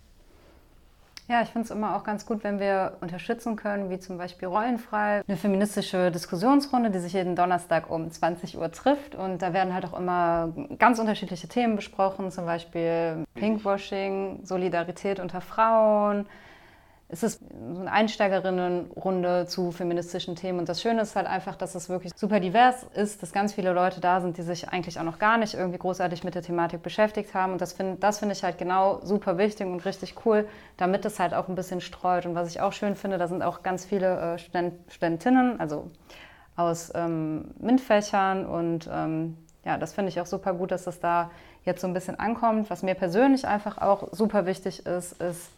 Ja, 1.27 1.43
ich 1.43 1.49
finde 1.49 1.65
es 1.65 1.71
immer 1.73 1.97
auch 1.97 2.05
ganz 2.05 2.27
gut, 2.27 2.45
wenn 2.45 2.61
wir 2.61 2.97
unterstützen 3.01 3.57
können, 3.57 3.91
wie 3.91 3.99
zum 3.99 4.19
Beispiel 4.19 4.47
Rollenfrei, 4.47 5.23
eine 5.27 5.37
feministische 5.37 6.13
Diskussionsrunde, 6.13 6.91
die 6.91 6.99
sich 7.01 7.13
jeden 7.13 7.35
Donnerstag 7.35 7.91
um 7.91 8.09
20 8.09 8.57
Uhr 8.57 8.71
trifft. 8.71 9.17
Und 9.17 9.43
da 9.43 9.53
werden 9.53 9.75
halt 9.75 9.85
auch 9.85 9.99
immer 9.99 10.53
ganz 10.79 11.01
unterschiedliche 11.01 11.49
Themen 11.49 11.75
besprochen, 11.75 12.31
zum 12.31 12.47
Beispiel 12.47 13.25
Pinkwashing, 13.35 14.41
Solidarität 14.45 15.19
unter 15.19 15.41
Frauen, 15.41 16.27
es 17.13 17.23
ist 17.23 17.43
eine 17.53 17.91
Einsteigerinnenrunde 17.91 19.47
zu 19.47 19.73
feministischen 19.73 20.37
Themen. 20.37 20.61
Und 20.61 20.69
das 20.69 20.81
Schöne 20.81 21.03
ist 21.03 21.17
halt 21.17 21.27
einfach, 21.27 21.57
dass 21.57 21.75
es 21.75 21.89
wirklich 21.89 22.13
super 22.15 22.39
divers 22.39 22.87
ist, 22.95 23.23
dass 23.23 23.33
ganz 23.33 23.53
viele 23.53 23.73
Leute 23.73 24.01
da 24.01 24.21
sind, 24.21 24.37
die 24.39 24.43
sich 24.43 24.69
eigentlich 24.69 24.99
auch 24.99 25.05
noch 25.05 25.19
gar 25.19 25.37
nicht 25.37 25.55
irgendwie 25.55 25.79
großartig 25.79 26.23
mit 26.23 26.35
der 26.35 26.43
Thematik 26.43 26.83
beschäftigt 26.83 27.35
haben. 27.35 27.53
Und 27.53 27.61
das 27.61 27.73
finde 27.73 27.97
das 27.99 28.21
find 28.21 28.33
ich 28.33 28.45
halt 28.45 28.59
genau 28.59 29.01
super 29.03 29.39
wichtig 29.39 29.67
und 29.67 29.85
richtig 29.85 30.15
cool, 30.25 30.49
damit 30.77 31.05
es 31.05 31.19
halt 31.19 31.35
auch 31.35 31.49
ein 31.49 31.57
bisschen 31.57 31.81
streut. 31.81 32.27
Und 32.27 32.35
was 32.35 32.49
ich 32.49 32.61
auch 32.61 32.73
schön 32.73 32.95
finde, 32.95 33.19
da 33.19 33.27
sind 33.27 33.43
auch 33.43 33.63
ganz 33.63 33.85
viele 33.85 34.35
äh, 34.35 34.39
Student 34.39 34.75
Studentinnen, 34.89 35.59
also 35.59 35.91
aus 36.57 36.93
ähm, 36.95 37.55
MINT-Fächern. 37.59 38.47
Und 38.47 38.89
ähm, 38.93 39.37
ja, 39.65 39.79
das 39.79 39.95
finde 39.95 40.11
ich 40.11 40.21
auch 40.21 40.27
super 40.27 40.55
gut, 40.55 40.71
dass 40.71 40.85
das 40.85 41.01
da 41.01 41.31
jetzt 41.65 41.81
so 41.81 41.89
ein 41.89 41.93
bisschen 41.93 42.19
ankommt. 42.19 42.71
Was 42.71 42.83
mir 42.83 42.95
persönlich 42.95 43.47
einfach 43.47 43.79
auch 43.79 44.09
super 44.13 44.47
wichtig 44.47 44.87
ist, 44.87 45.21
ist, 45.21 45.51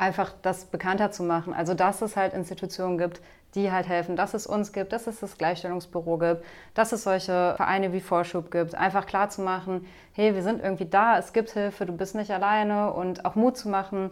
einfach 0.00 0.32
das 0.42 0.64
bekannter 0.64 1.10
zu 1.10 1.22
machen. 1.22 1.52
Also 1.52 1.74
dass 1.74 2.02
es 2.02 2.16
halt 2.16 2.32
Institutionen 2.32 2.98
gibt, 2.98 3.20
die 3.54 3.70
halt 3.70 3.88
helfen, 3.88 4.16
dass 4.16 4.34
es 4.34 4.46
uns 4.46 4.72
gibt, 4.72 4.92
dass 4.92 5.06
es 5.06 5.20
das 5.20 5.36
Gleichstellungsbüro 5.36 6.18
gibt, 6.18 6.44
dass 6.74 6.92
es 6.92 7.02
solche 7.02 7.54
Vereine 7.56 7.92
wie 7.92 8.00
Vorschub 8.00 8.50
gibt. 8.50 8.74
Einfach 8.74 9.06
klar 9.06 9.28
zu 9.28 9.42
machen, 9.42 9.86
hey, 10.12 10.34
wir 10.34 10.42
sind 10.42 10.62
irgendwie 10.62 10.86
da, 10.86 11.18
es 11.18 11.32
gibt 11.32 11.50
Hilfe, 11.50 11.84
du 11.84 11.92
bist 11.92 12.14
nicht 12.14 12.30
alleine 12.30 12.92
und 12.92 13.24
auch 13.24 13.34
Mut 13.34 13.56
zu 13.56 13.68
machen, 13.68 14.10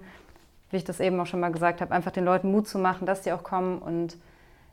wie 0.70 0.76
ich 0.76 0.84
das 0.84 1.01
eben 1.01 1.18
auch 1.20 1.26
schon 1.26 1.41
mal 1.41 1.53
gesagt 1.53 1.80
habe, 1.80 1.95
einfach 1.95 2.11
den 2.11 2.24
Leuten 2.24 2.51
Mut 2.51 2.68
zu 2.68 2.78
machen, 2.78 3.07
dass 3.07 3.22
die 3.22 3.32
auch 3.32 3.43
kommen 3.43 3.78
und 3.78 4.18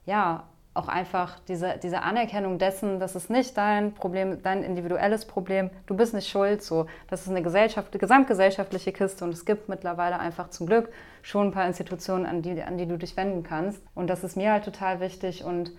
ja, 0.05 0.43
auch 0.76 0.90
einfach 0.90 1.40
diese, 1.48 1.80
diese 1.82 2.04
Anerkennung 2.04 2.60
dessen, 2.60 3.00
das 3.00 3.16
ist 3.16 3.30
nicht 3.30 3.58
dein 3.58 3.94
Problem, 3.94 4.44
dein 4.44 4.62
individuelles 4.62 5.26
Problem, 5.26 5.72
du 5.88 5.96
bist 5.96 6.14
nicht 6.14 6.30
schuld, 6.30 6.62
so. 6.62 6.86
Das 7.10 7.22
ist 7.22 7.30
eine 7.30 7.42
Gesellschaft, 7.42 7.94
eine 7.94 8.00
gesamtgesellschaftliche 8.00 8.92
Kiste 8.92 9.24
und 9.24 9.34
es 9.34 9.46
gibt 9.46 9.70
mittlerweile 9.70 10.20
einfach 10.20 10.50
zum 10.50 10.68
Glück 10.68 10.90
schon 11.22 11.48
ein 11.48 11.52
paar 11.52 11.66
Institutionen, 11.66 12.26
an 12.26 12.42
die, 12.42 12.62
an 12.62 12.78
die 12.78 12.86
du 12.86 12.98
dich 12.98 13.16
wenden 13.16 13.44
kannst. 13.44 13.82
Und 13.96 14.08
das 14.08 14.24
ist 14.24 14.36
mir 14.36 14.52
halt 14.52 14.66
total 14.66 15.00
wichtig 15.00 15.46
und 15.46 15.72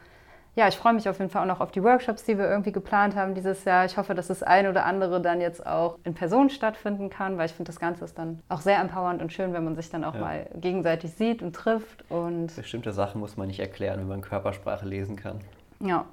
ja, 0.56 0.68
ich 0.68 0.76
freue 0.78 0.94
mich 0.94 1.06
auf 1.06 1.18
jeden 1.18 1.30
Fall 1.30 1.42
auch 1.42 1.46
noch 1.46 1.60
auf 1.60 1.70
die 1.70 1.82
Workshops, 1.82 2.24
die 2.24 2.38
wir 2.38 2.48
irgendwie 2.48 2.72
geplant 2.72 3.14
haben 3.14 3.34
dieses 3.34 3.64
Jahr. 3.64 3.84
Ich 3.84 3.98
hoffe, 3.98 4.14
dass 4.14 4.28
das 4.28 4.42
ein 4.42 4.66
oder 4.66 4.86
andere 4.86 5.20
dann 5.20 5.42
jetzt 5.42 5.66
auch 5.66 5.98
in 6.02 6.14
Person 6.14 6.48
stattfinden 6.48 7.10
kann, 7.10 7.36
weil 7.36 7.44
ich 7.44 7.52
finde, 7.52 7.68
das 7.68 7.78
Ganze 7.78 8.06
ist 8.06 8.16
dann 8.16 8.40
auch 8.48 8.62
sehr 8.62 8.80
empowernd 8.80 9.20
und 9.20 9.34
schön, 9.34 9.52
wenn 9.52 9.64
man 9.64 9.76
sich 9.76 9.90
dann 9.90 10.02
auch 10.02 10.14
ja. 10.14 10.20
mal 10.20 10.50
gegenseitig 10.54 11.12
sieht 11.12 11.42
und 11.42 11.54
trifft. 11.54 12.10
Und 12.10 12.56
Bestimmte 12.56 12.94
Sachen 12.94 13.20
muss 13.20 13.36
man 13.36 13.48
nicht 13.48 13.60
erklären, 13.60 14.00
wenn 14.00 14.08
man 14.08 14.22
Körpersprache 14.22 14.86
lesen 14.86 15.16
kann. 15.16 15.40
Ja, 15.80 16.06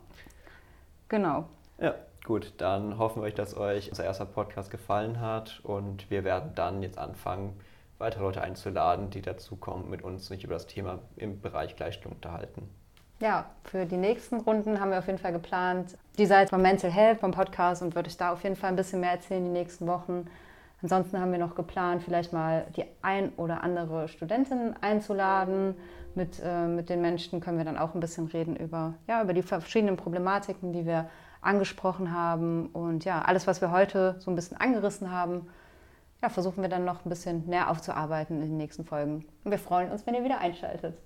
genau. 1.07 1.45
Ja, 1.79 1.95
gut, 2.25 2.53
dann 2.57 2.97
hoffen 2.97 3.23
wir, 3.23 3.31
dass 3.31 3.55
euch 3.55 3.87
unser 3.87 4.03
erster 4.03 4.25
Podcast 4.25 4.69
gefallen 4.69 5.21
hat 5.21 5.61
und 5.63 6.11
wir 6.11 6.25
werden 6.25 6.51
dann 6.53 6.83
jetzt 6.83 6.97
anfangen, 6.97 7.57
weitere 7.97 8.23
Leute 8.23 8.41
einzuladen, 8.41 9.09
die 9.09 9.21
dazukommen, 9.21 9.89
mit 9.89 10.01
uns 10.01 10.29
nicht 10.29 10.43
über 10.43 10.55
das 10.55 10.67
Thema 10.67 10.99
im 11.15 11.39
Bereich 11.39 11.77
Gleichstellung 11.77 12.15
unterhalten 12.15 12.67
ja, 13.23 13.45
für 13.63 13.85
die 13.85 13.95
nächsten 13.95 14.41
Runden 14.41 14.81
haben 14.81 14.91
wir 14.91 14.99
auf 14.99 15.07
jeden 15.07 15.17
Fall 15.17 15.31
geplant, 15.31 15.97
die 16.17 16.25
Seite 16.25 16.49
von 16.49 16.61
Mental 16.61 16.91
Health 16.91 17.21
vom 17.21 17.31
Podcast 17.31 17.81
und 17.81 17.95
würde 17.95 18.09
ich 18.09 18.17
da 18.17 18.33
auf 18.33 18.43
jeden 18.43 18.57
Fall 18.57 18.69
ein 18.69 18.75
bisschen 18.75 18.99
mehr 18.99 19.11
erzählen 19.11 19.45
die 19.45 19.49
nächsten 19.49 19.87
Wochen. 19.87 20.27
Ansonsten 20.81 21.17
haben 21.21 21.31
wir 21.31 21.39
noch 21.39 21.55
geplant, 21.55 22.03
vielleicht 22.03 22.33
mal 22.33 22.67
die 22.75 22.83
ein 23.01 23.31
oder 23.37 23.63
andere 23.63 24.09
Studentin 24.09 24.75
einzuladen. 24.81 25.75
Mit, 26.15 26.41
äh, 26.43 26.67
mit 26.67 26.89
den 26.89 26.99
Menschen 26.99 27.39
können 27.39 27.57
wir 27.57 27.63
dann 27.63 27.77
auch 27.77 27.95
ein 27.95 28.01
bisschen 28.01 28.27
reden 28.27 28.57
über, 28.57 28.95
ja, 29.07 29.23
über 29.23 29.33
die 29.33 29.41
verschiedenen 29.41 29.95
Problematiken, 29.95 30.73
die 30.73 30.85
wir 30.85 31.09
angesprochen 31.39 32.13
haben. 32.13 32.67
Und 32.73 33.05
ja, 33.05 33.21
alles, 33.21 33.47
was 33.47 33.61
wir 33.61 33.71
heute 33.71 34.17
so 34.19 34.31
ein 34.31 34.35
bisschen 34.35 34.57
angerissen 34.57 35.11
haben, 35.11 35.47
ja, 36.21 36.27
versuchen 36.27 36.61
wir 36.61 36.69
dann 36.69 36.83
noch 36.83 37.05
ein 37.05 37.09
bisschen 37.09 37.45
näher 37.47 37.69
aufzuarbeiten 37.69 38.41
in 38.41 38.49
den 38.49 38.57
nächsten 38.57 38.83
Folgen. 38.83 39.25
Und 39.45 39.51
wir 39.51 39.59
freuen 39.59 39.91
uns, 39.91 40.05
wenn 40.05 40.13
ihr 40.13 40.25
wieder 40.25 40.39
einschaltet. 40.39 40.97